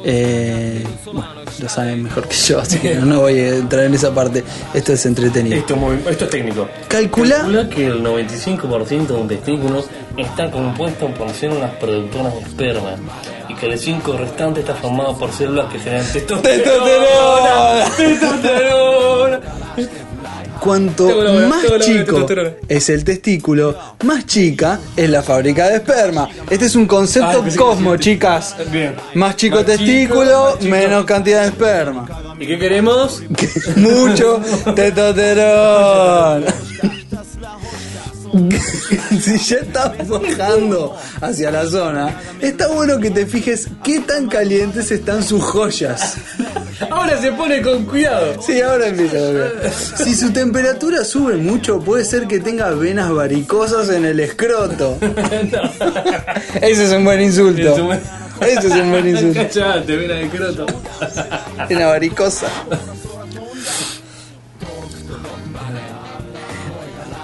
[0.06, 1.26] Eh, bueno,
[1.60, 4.44] lo saben mejor que yo, así que no, no voy a entrar en esa parte.
[4.74, 5.56] Esto es entretenido.
[5.58, 6.68] Esto, es muy- esto es técnico.
[6.88, 9.86] Calcula, Calcula que el 95% de un testículo
[10.18, 12.96] está compuesto por células productoras de esperma
[13.50, 17.86] y que el 5 restante está formado por células que generan testosterona.
[17.98, 19.40] Testosterona.
[20.64, 21.08] cuanto
[21.50, 22.26] más chico
[22.68, 26.30] es el testículo, más chica es la fábrica de esperma.
[26.50, 28.56] Este es un Ah, concepto que cosmo, chicas.
[28.72, 28.96] Bien.
[29.16, 30.72] Más chico Más testículo, chico.
[30.72, 32.08] menos cantidad de esperma.
[32.40, 33.22] ¿Y qué queremos?
[33.76, 34.40] Mucho
[34.76, 36.46] testosterona.
[39.22, 44.90] si ya estás bajando hacia la zona, está bueno que te fijes qué tan calientes
[44.92, 46.16] están sus joyas.
[46.90, 48.42] Ahora se pone con cuidado.
[48.42, 49.72] Sí, ahora empieza a.
[50.04, 54.98] Si su temperatura sube mucho, puede ser que tenga venas varicosas en el escroto.
[56.62, 57.94] Ese es un buen insulto.
[58.42, 59.40] Ese es un buen insulto.
[59.42, 60.66] Cachate, ven de croto.
[61.70, 62.48] Vena varicosa.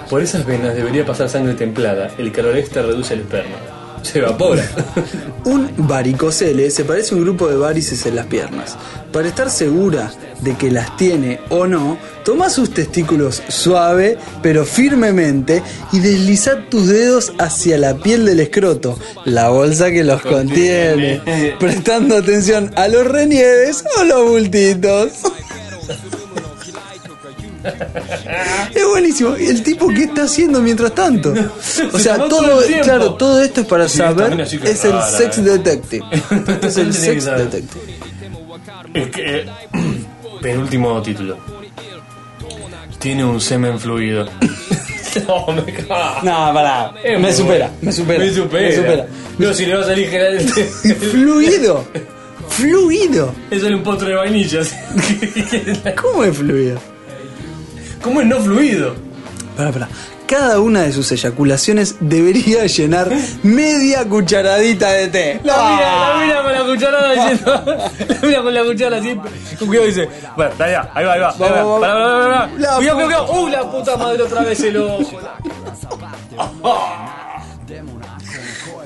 [0.09, 2.09] Por esas venas debería pasar sangre templada.
[2.17, 3.55] El calor extra reduce el esperma.
[4.01, 4.63] Se evapora.
[5.45, 8.77] Un varicocele se parece a un grupo de varices en las piernas.
[9.11, 10.11] Para estar segura
[10.41, 15.61] de que las tiene o no, toma sus testículos suave pero firmemente
[15.91, 21.55] y desliza tus dedos hacia la piel del escroto, la bolsa que los contiene, Contiene.
[21.59, 25.11] prestando atención a los renieves o los bultitos.
[28.73, 29.35] Es buenísimo.
[29.37, 31.33] ¿Y el tipo qué está haciendo mientras tanto?
[31.91, 34.35] O Se sea, todo, claro, todo esto es para Sí, saber.
[34.37, 35.41] que Es el rara, sex eh.
[35.41, 36.05] detective.
[36.61, 37.81] Es el que sex detective.
[38.93, 39.45] Es que.
[40.41, 41.37] Penúltimo título.
[42.97, 44.25] Tiene un semen fluido.
[45.27, 46.21] no, me cago.
[46.23, 46.93] No, pará.
[47.03, 48.19] Es Me supera, me supera.
[48.23, 48.67] Me supera.
[48.69, 49.07] Me supera.
[49.37, 50.63] No, si le va a salir generalmente.
[50.65, 51.85] Fluido.
[52.49, 53.33] Fluido.
[53.51, 54.75] Es sale un potro de vainillas.
[56.01, 56.79] ¿Cómo es fluido?
[58.01, 58.95] ¿Cómo es no fluido?
[59.57, 59.87] Pará, pará.
[60.27, 63.09] Cada una de sus eyaculaciones debería llenar
[63.41, 65.39] media cucharadita de té.
[65.43, 67.63] La mira, la mira con la cucharada diciendo.
[68.21, 69.15] La mira con la cuchara así.
[69.57, 70.07] Con cuidado dice.
[70.37, 71.29] Bueno, dale, ya, ahí va, ahí va.
[71.31, 71.49] Ahí va.
[71.49, 72.49] Pará, pará, pará, pará.
[72.59, 73.41] La Cuidado, cuidado, cuidado.
[73.43, 75.19] ¡Uh, la puta madre otra vez el ojo!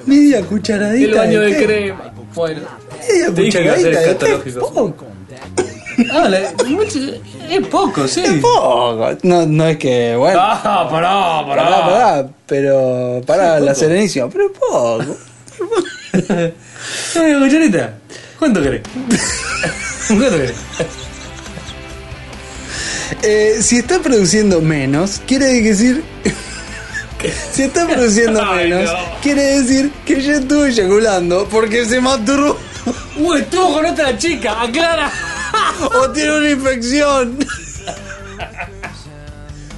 [0.06, 1.66] Media cucharadita El baño de té.
[1.66, 2.14] crema.
[2.34, 2.62] Bueno.
[3.08, 4.50] Media Te dije que iba a ser cucharadita de té.
[4.50, 5.08] escatológico.
[6.08, 6.20] Poco.
[6.20, 7.00] Ah, mucho-
[7.50, 8.24] es poco, sí.
[8.42, 9.10] Poco.
[9.24, 10.40] No, no es que, bueno.
[10.42, 11.64] Ah, pará, pará.
[11.64, 15.00] Pará, pará, pero pará la serenísima, pero poco.
[17.16, 17.94] Dame una cucharita.
[18.40, 18.82] ¿Cuánto querés?
[20.08, 20.54] ¿Cuánto querés?
[23.22, 26.04] Eh, si está produciendo menos, quiere decir.
[27.54, 28.98] si está produciendo Ay, menos, no.
[29.22, 32.58] quiere decir que ya estuvo eyaculando porque se masturbó
[33.16, 35.10] Uh, estuvo con otra chica, aclara.
[36.00, 37.38] o tiene una infección.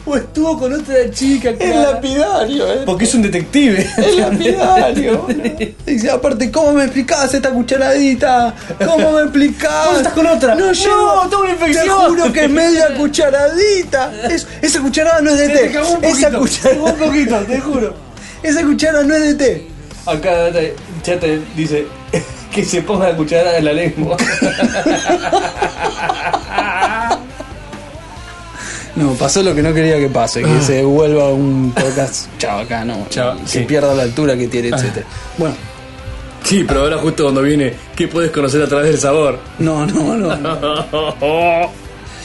[0.08, 2.82] Uh, estuvo con otra chica, Es lapidario, eh.
[2.86, 3.90] Porque es un detective.
[3.98, 5.26] Es lapidario.
[5.84, 8.54] Dice, aparte, ¿cómo me explicás esta cucharadita?
[8.86, 9.88] ¿Cómo me explicás?
[9.88, 10.54] ¿Vos estás con otra?
[10.54, 11.86] No, No, llevo- tengo una infección.
[11.86, 14.12] Te juro que es media cucharadita.
[14.30, 15.72] Es- esa cucharada no es de Te té.
[15.72, 16.82] cagó un Esa cucharada.
[16.84, 17.96] un poquito, te juro.
[18.44, 19.68] Esa cuchara no es de té.
[20.06, 21.88] Acá te- ya te dice
[22.54, 24.18] que se ponga la cuchara en la lengua.
[28.96, 33.38] No, pasó lo que no quería que pase, que se vuelva un podcast chabacano, Chava-
[33.42, 33.60] que sí.
[33.66, 35.06] pierda la altura que tiene, etcétera.
[35.38, 35.56] Bueno,
[36.44, 39.40] Sí, pero ahora justo cuando viene, ¿qué puedes conocer a través del sabor?
[39.60, 40.36] no, no, no.
[40.38, 41.72] no.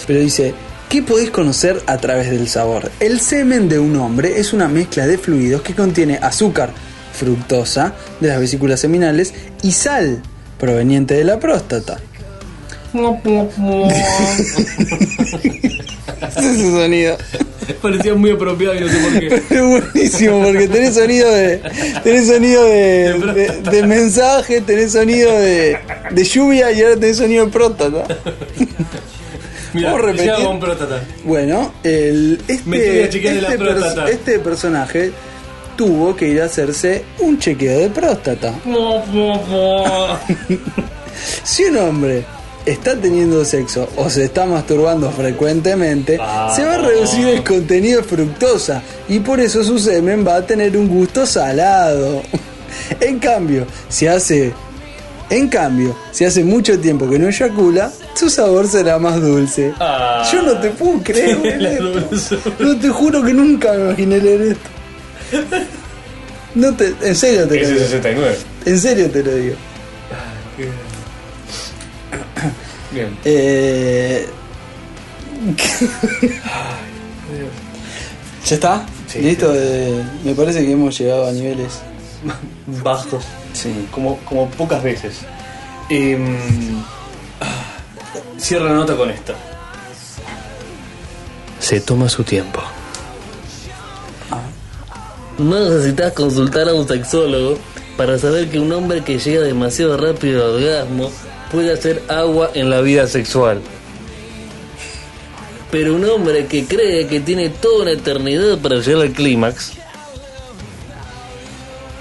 [0.07, 0.55] Pero dice,
[0.91, 2.93] ¿qué podés conocer a través del sabor?
[3.01, 6.71] El semen de un hombre es una mezcla de fluidos que contiene azúcar,
[7.13, 10.23] fructosa de las vesículas seminales y sal
[10.59, 11.99] proveniente de la próstata.
[16.37, 17.17] Ese sonido.
[17.81, 19.27] Parecía muy apropiado y no sé por qué.
[19.55, 21.61] Es buenísimo porque tenés sonido de
[22.03, 25.79] tenés sonido de, de, de mensaje, tenés sonido de,
[26.11, 28.05] de lluvia y ahora tenés sonido de próstata.
[29.73, 30.33] ¿Puedo repetir?
[30.45, 31.01] con próstata.
[31.25, 34.11] Bueno, el, Me este, la este, próstata.
[34.11, 35.13] este personaje
[35.81, 38.53] tuvo que ir a hacerse un chequeo de próstata.
[41.43, 42.23] Si un hombre
[42.67, 46.53] está teniendo sexo o se está masturbando frecuentemente, Ah.
[46.55, 50.47] se va a reducir el contenido de fructosa y por eso su semen va a
[50.47, 52.21] tener un gusto salado.
[53.01, 54.53] En cambio, si hace
[55.31, 59.73] en cambio, si hace mucho tiempo que no eyacula, su sabor será más dulce.
[59.81, 60.23] Ah.
[60.31, 61.79] Yo no te puedo creer
[62.11, 62.41] dulzura.
[62.59, 64.71] No te juro que nunca me imaginé leer esto.
[66.55, 67.81] No te, en serio te lo digo.
[67.81, 68.37] 69.
[68.67, 69.57] En serio te lo digo.
[72.91, 73.17] Bien.
[73.25, 74.27] Eh...
[78.47, 78.85] ¿Ya está?
[79.07, 79.53] Sí, ¿Listo?
[79.55, 81.81] Eh, me parece que hemos llegado a niveles.
[82.83, 83.25] Bajos.
[83.53, 83.87] Sí.
[83.91, 85.21] Como, como pocas veces.
[85.89, 86.37] Em,
[87.41, 87.77] ah,
[88.39, 89.35] cierra la nota con esto.
[91.61, 92.61] Se toma su tiempo.
[95.41, 97.57] No necesitas consultar a un sexólogo
[97.97, 101.11] para saber que un hombre que llega demasiado rápido al orgasmo
[101.51, 103.63] puede hacer agua en la vida sexual.
[105.71, 109.73] Pero un hombre que cree que tiene toda una eternidad para llegar al clímax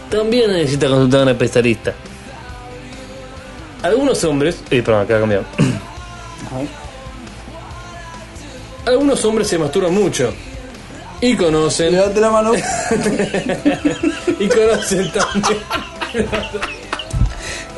[0.09, 1.93] también necesita consultar a un especialista.
[3.81, 4.57] Algunos hombres.
[4.69, 5.45] Eh, perdón, acá ha cambiado.
[8.85, 10.33] Algunos hombres se masturban mucho.
[11.21, 11.91] Y conocen.
[11.91, 12.51] Levante la mano.
[14.39, 15.59] Y conocen también.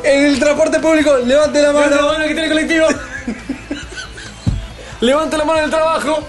[0.03, 2.07] En el transporte público, levante la Levanta la mano.
[2.13, 2.87] mano que tiene el colectivo.
[5.01, 6.27] Levanta la mano en el trabajo.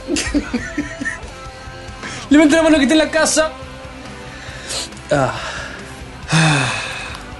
[2.31, 3.51] Levanta la mano que está en la casa.
[5.11, 5.35] Ah.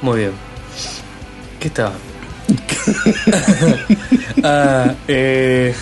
[0.03, 0.33] Muy bien.
[1.61, 1.93] ¿Qué estaba?
[4.45, 5.73] Ah, eh,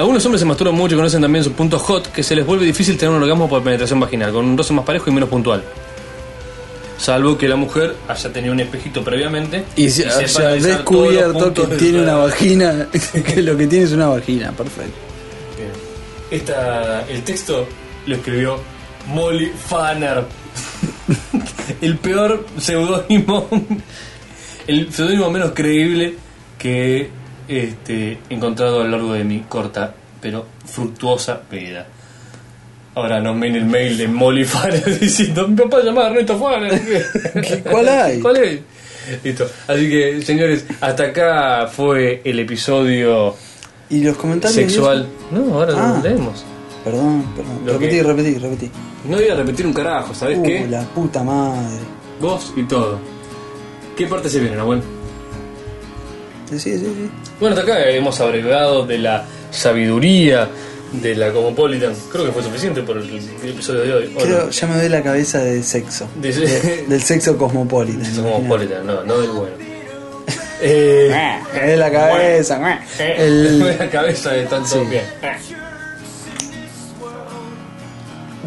[0.00, 2.64] algunos hombres se masturban mucho y conocen también su punto hot, que se les vuelve
[2.64, 5.62] difícil tener un orgasmo por penetración vaginal, con un roce más parejo y menos puntual.
[6.96, 11.76] Salvo que la mujer haya tenido un espejito previamente Y se sepa haya descubierto que
[11.76, 12.88] tiene una vagina,
[13.26, 14.98] que lo que tiene es una vagina, perfecto.
[15.56, 15.70] Bien.
[16.30, 17.66] Esta, el texto
[18.06, 18.58] lo escribió
[19.06, 20.24] Molly Fanner.
[21.80, 23.48] el peor seudónimo,
[24.66, 26.16] el seudónimo menos creíble
[26.58, 27.19] que
[27.50, 31.86] este, encontrado a lo largo de mi corta pero fructuosa vida.
[32.94, 36.38] Ahora no ven el mail de Molly Fanner diciendo mi papá se llama Ernesto.
[37.40, 38.20] ¿Qué- cuál hay?
[38.20, 38.60] ¿Cuál es?
[39.24, 39.48] Listo.
[39.66, 43.34] Así que, señores, hasta acá fue el episodio
[43.88, 44.54] ¿Y los comentarios?
[44.54, 45.06] sexual.
[45.30, 46.00] No, ahora Ah.
[46.02, 46.44] lo leemos.
[46.84, 47.60] Perdón, perdón.
[47.66, 48.70] Lo repetí, que- repetí, repetí.
[49.08, 50.66] No voy a repetir un carajo, ¿sabes Uh, qué?
[50.68, 51.78] la puta madre.
[52.20, 52.98] Vos y todo.
[53.96, 54.82] ¿Qué parte se viene, Nahuel?
[56.50, 56.84] Sí, sí, sí.
[56.84, 57.10] sí.
[57.38, 60.48] Bueno, hasta acá hemos abreviado de la sabiduría
[60.92, 61.92] de la Cosmopolitan.
[62.10, 64.14] Creo que fue suficiente por el, el episodio de hoy.
[64.16, 64.50] ¿o Creo, no?
[64.50, 66.08] ya me doy la cabeza de sexo.
[66.16, 68.02] De- De- del sexo cosmopolita.
[68.08, 69.54] Es Cosmopolitan, no, no del bueno.
[70.62, 71.10] Eh,
[71.54, 72.80] doy la cabeza.
[72.98, 73.60] el...
[73.78, 74.78] La cabeza de tanto Sí.
[74.90, 75.04] bien.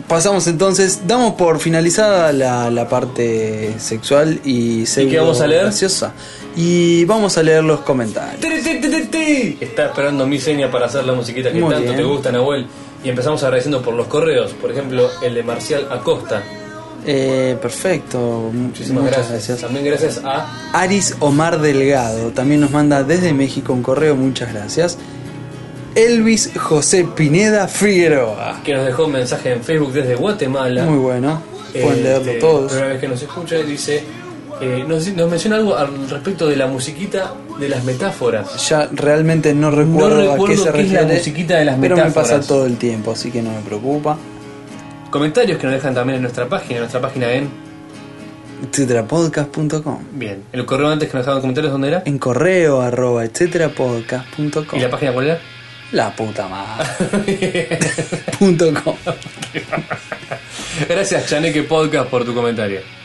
[0.07, 5.63] pasamos entonces, damos por finalizada la, la parte sexual y qué vamos a leer?
[5.63, 6.13] graciosa.
[6.55, 8.43] Y vamos a leer los comentarios.
[9.59, 11.97] Está esperando mi seña para hacer la musiquita que Muy tanto bien.
[11.97, 12.67] te gusta, Nahuel.
[13.03, 14.51] Y empezamos agradeciendo por los correos.
[14.53, 16.43] Por ejemplo, el de Marcial Acosta.
[17.05, 18.49] Eh, perfecto.
[18.53, 19.59] Muchísimas Muchas gracias.
[19.61, 24.97] También gracias a Aris Omar Delgado también nos manda desde México un correo, muchas gracias.
[25.95, 28.61] Elvis José Pineda Figueroa.
[28.63, 30.85] que nos dejó un mensaje en Facebook desde Guatemala.
[30.85, 31.41] Muy bueno,
[31.73, 32.71] pueden Eh, leerlo este, todos.
[32.71, 34.03] Primera vez que nos escucha, dice.
[34.63, 38.69] Eh, nos, nos menciona algo al respecto de la musiquita de las metáforas.
[38.69, 41.79] Ya realmente no recuerdo, a recuerdo qué se qué es la refiere, musiquita de las
[41.79, 44.17] pero me pasa todo el tiempo, así que no me preocupa.
[45.09, 47.49] Comentarios que nos dejan también en nuestra página, en nuestra página en.
[48.69, 52.03] etcéterapodcast.com Bien, el correo antes que nos dejaban comentarios, ¿dónde era?
[52.05, 55.39] En correo arroba etcéterapodcast.com ¿Y la página cuál era?
[55.91, 57.79] La puta madre.
[58.39, 58.95] punto com.
[60.89, 63.02] Gracias, Chaneque Podcast, por tu comentario.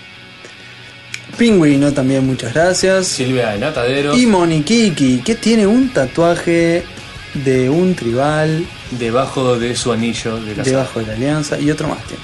[1.39, 3.07] Pingüino también, muchas gracias.
[3.07, 6.83] Silvia de Nataderos, Y Monikiki, que tiene un tatuaje
[7.33, 11.89] de un tribal debajo de su anillo de la debajo de la alianza y otro
[11.89, 12.23] más tiene.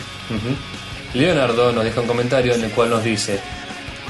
[1.15, 3.39] Leonardo nos deja un comentario en el cual nos dice,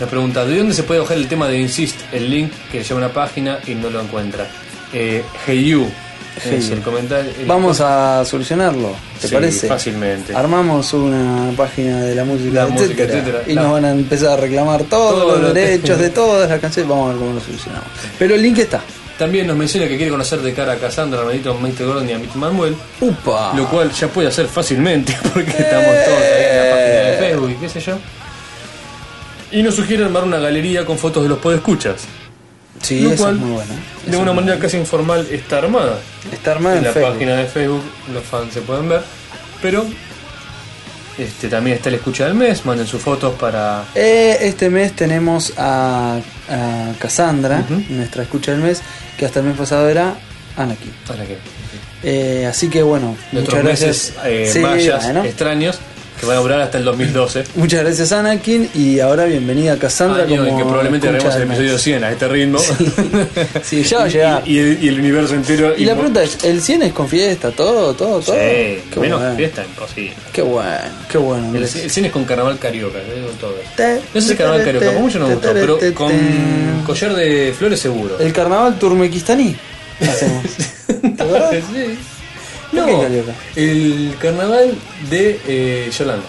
[0.00, 2.00] nos pregunta, ¿de dónde se puede bajar el tema de Insist?
[2.12, 4.48] El link que lleva una página y no lo encuentra.
[4.92, 5.90] Eh, hey you,
[6.44, 7.30] Es el comentario.
[7.38, 9.68] el- Vamos a solucionarlo, ¿te Sí, parece?
[9.68, 10.34] fácilmente.
[10.34, 13.42] Armamos una página de la música, La música, etcétera, etcétera.
[13.46, 16.50] y La- nos van a empezar a reclamar todos Todo lo- los derechos de todas
[16.50, 16.88] las canciones.
[16.90, 17.86] Vamos a ver cómo lo solucionamos.
[18.18, 18.80] Pero el link está.
[19.18, 21.84] También nos menciona que quiere conocer de cara a Cassandra, a a Mr.
[21.86, 22.34] Gordon y a Mr.
[22.36, 23.52] Manuel, Upa.
[23.56, 27.50] lo cual ya puede hacer fácilmente porque estamos todos ahí en la página de Facebook
[27.50, 27.96] y qué sé yo.
[29.52, 31.94] Y nos sugiere armar una galería con fotos de los podescuchas.
[32.84, 33.72] Sí, lo cual, es muy bueno.
[34.06, 35.98] De una manera casi informal está armada.
[36.32, 37.12] Está armada en en, la Facebook.
[37.12, 37.82] página de Facebook
[38.12, 39.02] los fans se pueden ver.
[39.62, 39.84] Pero
[41.18, 43.84] este también está el escucha del mes, manden sus fotos para.
[43.94, 48.82] Eh, este mes tenemos a, a Cassandra, nuestra escucha del mes,
[49.16, 50.14] que hasta el mes pasado era
[50.56, 50.92] Anakin.
[51.06, 51.38] que
[52.02, 55.24] Eh, así que bueno, nuestros muchas meses eh, Sí, mayas bueno.
[55.24, 55.78] extraños
[56.24, 57.44] que van a durar hasta el 2012.
[57.56, 61.42] Muchas gracias Anakin y ahora bienvenida a Cassandra Año como en que probablemente haremos el
[61.42, 62.58] episodio 100 a este ritmo.
[63.62, 64.42] Sí, ya va a Y- llegar.
[64.46, 65.74] Y, y el, y el universo entero.
[65.76, 67.50] Y la pregunta es, ¿el 100 es con fiesta?
[67.50, 67.94] ¿Todo?
[67.94, 68.20] ¿Todo?
[68.20, 68.36] Sí, ¿Todo?
[68.36, 69.36] Qué menos bueno.
[69.36, 70.14] fiesta imposible.
[70.32, 70.70] Qué bueno,
[71.10, 71.48] qué bueno.
[71.56, 73.54] El, el 100 es con carnaval carioca, digo todo.
[73.76, 76.12] Te- No sé si carnaval te- carioca, como mucho no me te- gustó, pero con
[76.86, 78.18] collar de flores seguro.
[78.18, 79.56] El carnaval turmequistaní
[80.00, 80.44] hacemos.
[81.16, 81.62] ¿Te
[82.72, 82.86] No,
[83.56, 84.74] el carnaval
[85.10, 86.26] de eh, Yolanda.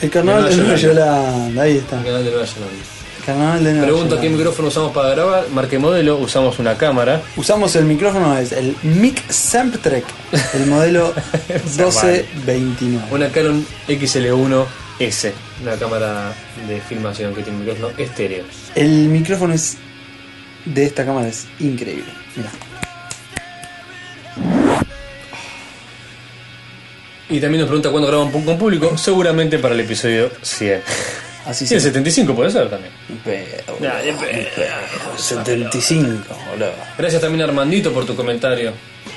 [0.00, 1.98] El carnaval de Nueva Yolanda, ahí está.
[1.98, 2.76] El canal de Nueva Yolanda.
[3.26, 5.48] Carnaval de Nueva Pregunto qué micrófono usamos para grabar.
[5.50, 7.20] Marque modelo, usamos una cámara.
[7.36, 10.04] Usamos el micrófono, es el Mic Samtrek,
[10.54, 11.12] el modelo
[11.48, 13.06] 1229.
[13.10, 15.32] Una Canon XL1S,
[15.62, 16.32] una cámara
[16.66, 18.44] de filmación que tiene un micrófono estéreo.
[18.74, 19.76] El micrófono es
[20.64, 22.10] de esta cámara es increíble.
[22.36, 22.50] Mira.
[27.30, 28.96] Y también nos pregunta cuándo graban con público.
[28.98, 30.82] Seguramente para el episodio 100.
[31.46, 32.92] Así Sí, el se 75 puede ser también.
[33.24, 36.72] Pero, Ya, ya, pero- 75, boludo.
[36.98, 38.72] Gracias también Armandito por tu comentario.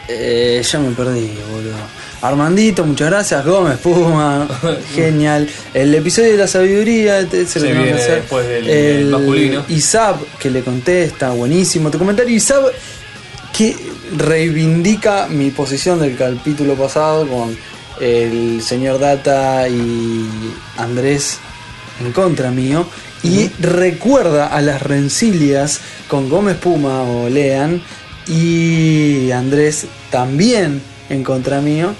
[0.07, 1.73] Eh, ya me perdí, boludo.
[2.21, 3.45] Armandito, muchas gracias.
[3.45, 4.47] Gómez Puma,
[4.95, 5.49] genial.
[5.73, 8.15] El episodio de la sabiduría, el Se tenemos viene que hacer.
[8.21, 9.65] después del- del masculino.
[9.69, 11.89] Isab, que le contesta, buenísimo.
[11.91, 12.71] Tu comentario, Isab,
[13.57, 13.75] que
[14.17, 17.55] reivindica mi posición del capítulo pasado con
[17.99, 21.39] el señor Data y Andrés
[21.99, 22.85] en contra mío.
[23.23, 25.79] Y recuerda a las rencilias
[26.09, 27.81] con Gómez Puma o Lean
[28.27, 31.93] y Andrés también en contra mío.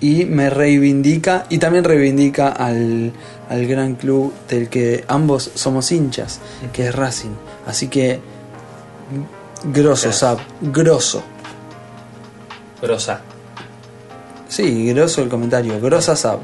[0.00, 3.12] Y me reivindica y también reivindica al,
[3.48, 6.40] al gran club del que ambos somos hinchas,
[6.72, 7.34] que es Racing.
[7.66, 8.20] Así que
[9.72, 11.22] grosso, Sab, grosso.
[12.82, 13.20] Grosa.
[14.56, 16.38] Sí, grosso el comentario, grosa Sab.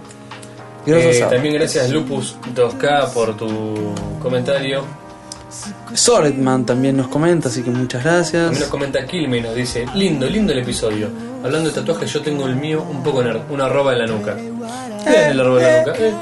[0.84, 4.84] Eh, también gracias Lupus 2K por tu comentario.
[5.94, 8.42] Swordman también nos comenta, así que muchas gracias.
[8.42, 11.08] También nos comenta Kilme y nos dice, lindo, lindo el episodio.
[11.42, 14.36] Hablando de tatuajes, yo tengo el mío un poco nerd, una arroba en la nuca.
[14.36, 15.98] ¿Qué es el arroba en la nuca?
[15.98, 16.12] Eh,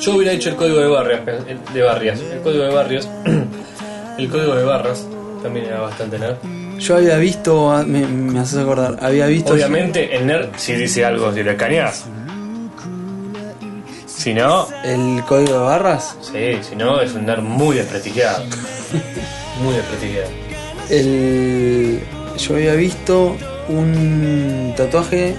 [0.00, 1.22] yo hubiera hecho el código de barrias,
[1.74, 2.20] de barrias.
[2.20, 3.08] El código de barrios,
[4.16, 5.04] el código de barras
[5.42, 6.36] también era bastante nerd.
[6.82, 9.52] Yo había visto, ah, me, me haces acordar, había visto.
[9.52, 12.04] Obviamente el nerd si dice algo, si le cañas.
[14.06, 16.16] Si no, El código de barras.
[16.20, 18.44] sí, si no es un nerd muy desprestigiado.
[19.62, 20.28] Muy desprestigiado.
[20.90, 22.00] El,
[22.36, 23.36] yo había visto
[23.68, 25.34] un tatuaje,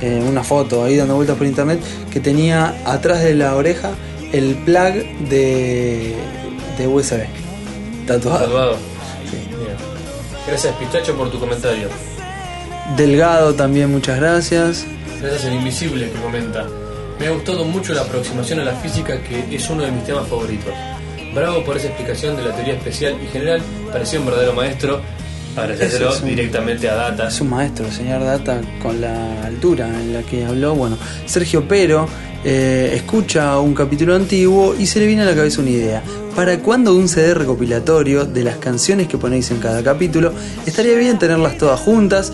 [0.00, 3.90] eh, una foto ahí dando vueltas por internet, que tenía atrás de la oreja
[4.32, 4.94] el plug
[5.28, 6.14] de,
[6.78, 7.26] de USB.
[8.06, 8.38] Tatuado.
[8.46, 8.76] Salvado.
[10.46, 11.88] Gracias Pistacho por tu comentario.
[12.96, 14.86] Delgado también, muchas gracias.
[15.20, 16.66] Gracias el invisible que comenta.
[17.18, 20.28] Me ha gustado mucho la aproximación a la física que es uno de mis temas
[20.28, 20.72] favoritos.
[21.34, 23.60] Bravo por esa explicación de la teoría especial y general.
[23.90, 25.00] Pareció un verdadero maestro.
[25.56, 27.28] Agradecérselo es directamente a Data.
[27.28, 30.74] Es un maestro, el señor Data, con la altura en la que habló.
[30.74, 32.06] Bueno, Sergio Pero
[32.44, 36.02] eh, escucha un capítulo antiguo y se le viene a la cabeza una idea.
[36.34, 40.34] ¿Para cuándo un CD recopilatorio de las canciones que ponéis en cada capítulo?
[40.66, 42.32] Estaría bien tenerlas todas juntas.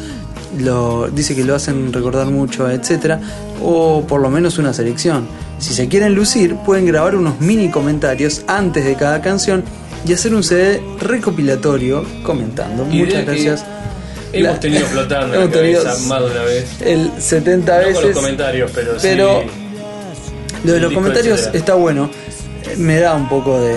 [0.58, 3.20] Lo, dice que lo hacen recordar mucho, etcétera,
[3.62, 5.26] o por lo menos una selección.
[5.58, 9.62] Si se quieren lucir, pueden grabar unos mini comentarios antes de cada canción
[10.06, 12.84] y hacer un CD recopilatorio comentando.
[12.84, 13.64] Muchas gracias.
[14.32, 16.80] Hemos La- tenido flotando la Hemos tenido más de una vez.
[16.80, 18.16] el 70 No con los veces.
[18.16, 19.46] comentarios, pero, pero sí.
[20.64, 21.58] Lo de los comentarios etcétera.
[21.58, 22.10] está bueno.
[22.76, 23.74] Me da un poco de.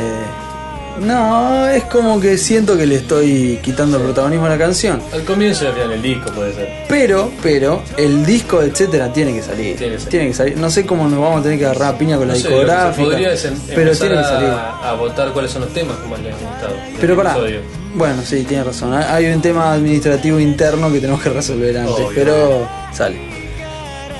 [1.00, 5.02] No, es como que siento que le estoy quitando el protagonismo a la canción.
[5.14, 6.70] Al comienzo final del disco puede ser.
[6.88, 9.76] Pero, pero, el disco, etcétera, tiene que salir.
[9.76, 10.10] Tiene que salir.
[10.10, 10.58] Tiene que salir.
[10.58, 12.44] No sé cómo nos vamos a tener que agarrar a piña con la No sé,
[12.48, 13.18] se discográfica.
[13.20, 14.50] em- pero tiene que salir.
[14.50, 16.74] a, a votar cuáles son los temas que más les han gustado.
[17.02, 17.32] Pero pará.
[17.32, 17.60] episodio.
[17.94, 18.94] Bueno, sí, tiene razón.
[18.94, 21.94] Hay un tema administrativo interno que tenemos que resolver antes.
[21.94, 22.10] Obvio.
[22.16, 23.18] Pero sale.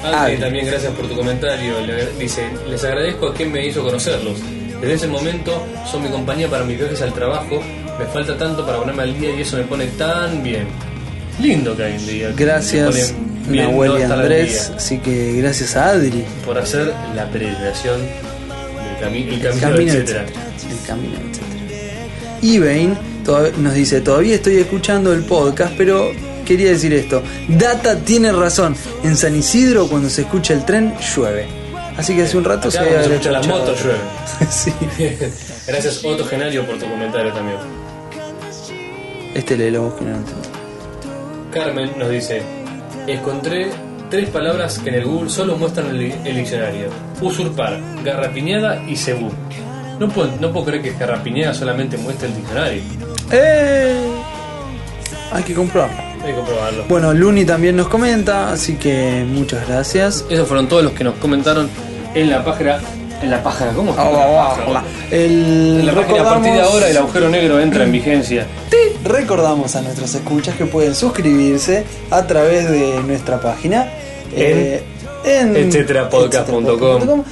[0.04, 0.28] Ah.
[0.40, 1.80] también gracias por tu comentario.
[1.82, 4.38] Le- dice, les agradezco a quien me hizo conocerlos.
[4.82, 7.62] Desde ese momento son mi compañía para mis viajes al trabajo.
[8.00, 10.68] Me falta tanto para ponerme al día y eso me pone tan bien.
[11.42, 12.34] Lindo que hay un día.
[12.36, 13.14] Gracias,
[13.50, 14.72] Nahuel y Andrés.
[14.76, 16.24] Así que gracias a Adri.
[16.46, 20.22] Por hacer la peregrinación del cami- el El camino, camino, etcétera.
[20.24, 20.42] etcétera.
[20.82, 21.46] El camino, etcétera.
[22.42, 26.12] Evain todav- nos dice, todavía estoy escuchando el podcast, pero
[26.46, 27.22] quería decir esto.
[27.48, 28.76] Data tiene razón.
[29.04, 31.48] En San Isidro, cuando se escucha el tren, llueve.
[31.98, 34.00] Así que hace un rato Acá se escuchan las motos llueve.
[34.50, 34.74] sí.
[35.68, 37.58] Gracias Otto Genario por tu comentario también.
[39.34, 41.52] Este léelo vos que no lo.
[41.52, 42.42] Carmen nos dice,
[43.08, 43.70] encontré
[44.10, 46.90] tres palabras que en el Google solo muestran el, el diccionario.
[47.22, 49.32] Usurpar, garrapiñada y cebú.
[50.00, 52.82] No puedo, no puedo creer que garrapiñada solamente muestre el diccionario.
[53.32, 54.12] ¡Eh!
[55.32, 56.15] Hay que comprobarlo.
[56.26, 56.86] Hay que comprobarlo.
[56.90, 60.26] Bueno, Luni también nos comenta, así que muchas gracias.
[60.30, 61.70] Esos fueron todos los que nos comentaron
[62.16, 62.80] en la página.
[63.22, 63.96] En la página, ¿cómo?
[65.12, 68.48] El, En la página, a partir de ahora el agujero negro entra en vigencia.
[69.04, 73.88] Recordamos a nuestros escuchas que pueden suscribirse a través de nuestra página
[74.36, 74.84] eh,
[75.24, 77.24] en etcéterapodcast.com.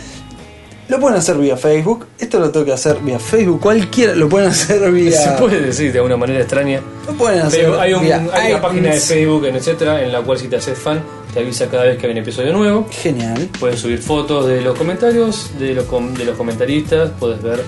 [0.89, 2.05] Lo pueden hacer vía Facebook.
[2.19, 3.59] Esto lo tengo que hacer vía Facebook.
[3.61, 5.11] Cualquiera lo pueden hacer vía.
[5.11, 6.81] Se puede decir de alguna manera extraña.
[7.07, 8.99] Lo pueden hacer Pero hay, un- vía hay una página de.
[8.99, 11.01] Facebook, en etcétera, en la cual si te haces fan,
[11.33, 12.87] te avisa cada vez que hay un episodio nuevo.
[12.91, 13.49] Genial.
[13.59, 17.63] Puedes subir fotos de los comentarios, de los, com- de los comentaristas, puedes ver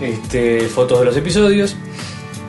[0.00, 1.76] este, fotos de los episodios.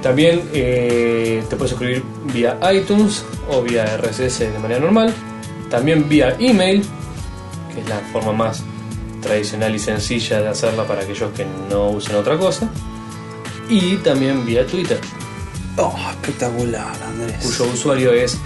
[0.02, 2.04] También eh, te puedes suscribir
[2.34, 5.14] vía iTunes o vía RSS de manera normal.
[5.70, 6.84] También vía email,
[7.74, 8.64] que es la forma más
[9.22, 12.70] tradicional y sencilla de hacerla para aquellos que no usen otra cosa.
[13.70, 15.00] Y también vía Twitter,
[15.78, 17.38] Oh, espectacular, Andrés.
[17.42, 18.38] cuyo usuario es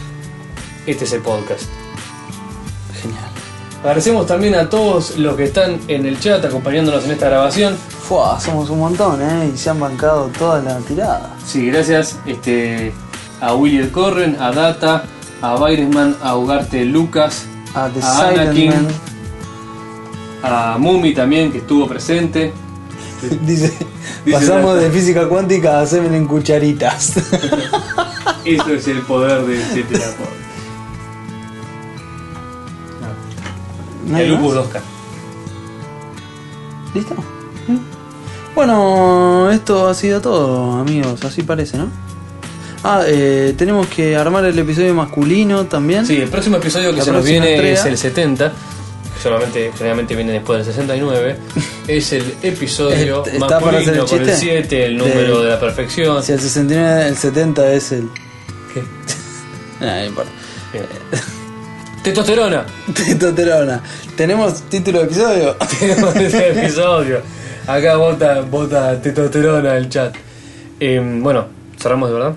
[0.85, 1.63] este es el podcast.
[3.01, 3.23] Genial.
[3.81, 7.75] Agradecemos también a todos los que están en el chat acompañándonos en esta grabación.
[7.75, 9.51] Fua, somos un montón, ¿eh?
[9.53, 11.35] Y se han bancado toda la tirada.
[11.45, 12.93] Sí, gracias este,
[13.41, 15.05] a William Corren, a Data,
[15.41, 18.87] a Byresman, a Ugarte Lucas, A The a Silent Anakin, Man.
[20.43, 22.53] A Mumi también que estuvo presente.
[23.45, 23.73] Dice,
[24.25, 27.13] Dice pasamos de física cuántica a semen en cucharitas.
[28.45, 30.05] Eso es el poder de etcétera.
[34.05, 34.55] ¿No El Lupus?
[34.55, 34.81] 2K.
[36.93, 37.15] ¿Listo?
[38.53, 41.23] Bueno, esto ha sido todo, amigos.
[41.23, 41.87] Así parece, ¿no?
[42.83, 46.05] Ah, eh, tenemos que armar el episodio masculino también.
[46.05, 48.51] Sí, el próximo episodio que La se nos viene es el 70.
[49.23, 51.37] Solamente, generalmente viene después del 69.
[51.87, 54.37] Es el episodio Est- ¿está para hacer masculino el con el chiste?
[54.39, 56.21] 7, el número De- de la perfección.
[56.23, 58.09] Si el 69, el 70 es el.
[58.73, 58.83] ¿Qué?
[59.85, 60.31] Ah, no importa.
[60.71, 60.85] Bien.
[62.03, 62.65] Testosterona.
[62.93, 63.81] Testosterona.
[64.15, 65.55] ¿Tenemos título de episodio?
[65.79, 67.21] Tenemos ese episodio.
[67.67, 70.15] Acá vota, vota testosterona el chat.
[70.79, 71.47] Eh, bueno,
[71.81, 72.33] cerramos de verdad.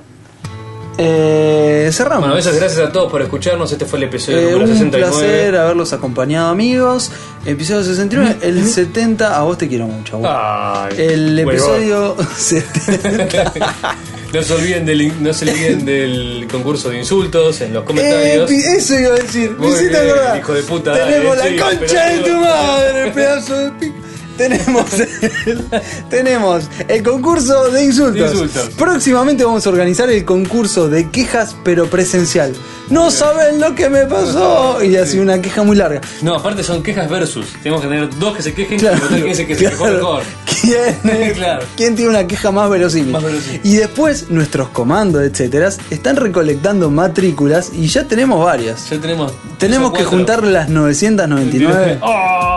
[0.99, 2.21] Eh, cerramos.
[2.29, 3.71] Bueno, eso gracias a todos por escucharnos.
[3.71, 5.07] Este fue el episodio Eh, número un 69.
[5.11, 7.11] placer haberlos acompañado, amigos.
[7.45, 9.37] Episodio 69, el 70.
[9.37, 10.21] A vos te quiero mucho.
[10.25, 13.97] Ay, el episodio 70.
[14.33, 18.51] No se olviden del, no se olviden del concurso de insultos en los comentarios.
[18.51, 19.53] eso iba a decir.
[19.59, 19.93] Muy bien,
[20.39, 23.97] hijo de puta, Tenemos dale, la sí, concha de tu madre, pedazo de pico.
[24.37, 25.65] Tenemos el,
[26.11, 28.15] tenemos el concurso de insultos.
[28.33, 28.71] De insultos.
[28.77, 32.53] Próximamente vamos a organizar el concurso de quejas, pero presencial.
[32.91, 34.83] No saben lo que me pasó.
[34.83, 36.01] Y así una queja muy larga.
[36.23, 37.47] No, aparte son quejas versus.
[37.63, 40.23] Tenemos que tener dos que se quejen Claro, y quién se, que se quejó mejor.
[40.61, 41.65] ¿Quién, Claro.
[41.77, 43.13] quién tiene una queja más verosímil?
[43.13, 43.61] Más verosímil.
[43.65, 48.89] Y después nuestros comandos, etcétera, están recolectando matrículas y ya tenemos varias.
[48.91, 49.33] Ya tenemos.
[49.59, 51.99] Tenemos que juntar las 999.
[52.03, 52.56] ¡Oh!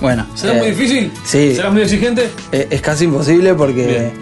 [0.00, 1.12] Bueno, ¿Será eh, muy difícil?
[1.24, 1.54] sí.
[1.54, 2.30] ¿Será muy exigente?
[2.52, 4.12] Eh, es casi imposible porque Bien.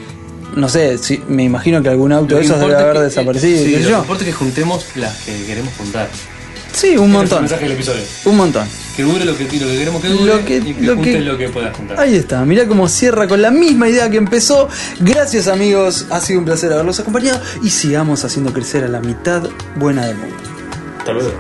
[0.57, 3.71] no sé, si, me imagino que algún auto de esos debe haber que- desaparecido, Sí,
[3.75, 6.09] qué sé lo importa es que juntemos las que queremos juntar.
[6.73, 7.41] Sí, un Ese es el montón.
[7.43, 8.03] mensaje del episodio.
[8.27, 8.69] Un montón.
[8.97, 11.15] Que dure lo que, lo que queremos que dure Lo que- y que lo juntes
[11.15, 11.99] que- lo que puedas juntar.
[12.01, 14.69] Ahí está, mirá cómo cierra con la misma idea que empezó.
[15.01, 19.43] Gracias amigos, ha sido un placer haberlos acompañado y sigamos haciendo crecer a la mitad
[19.77, 20.37] buena del mundo.
[20.99, 21.31] Hasta luego.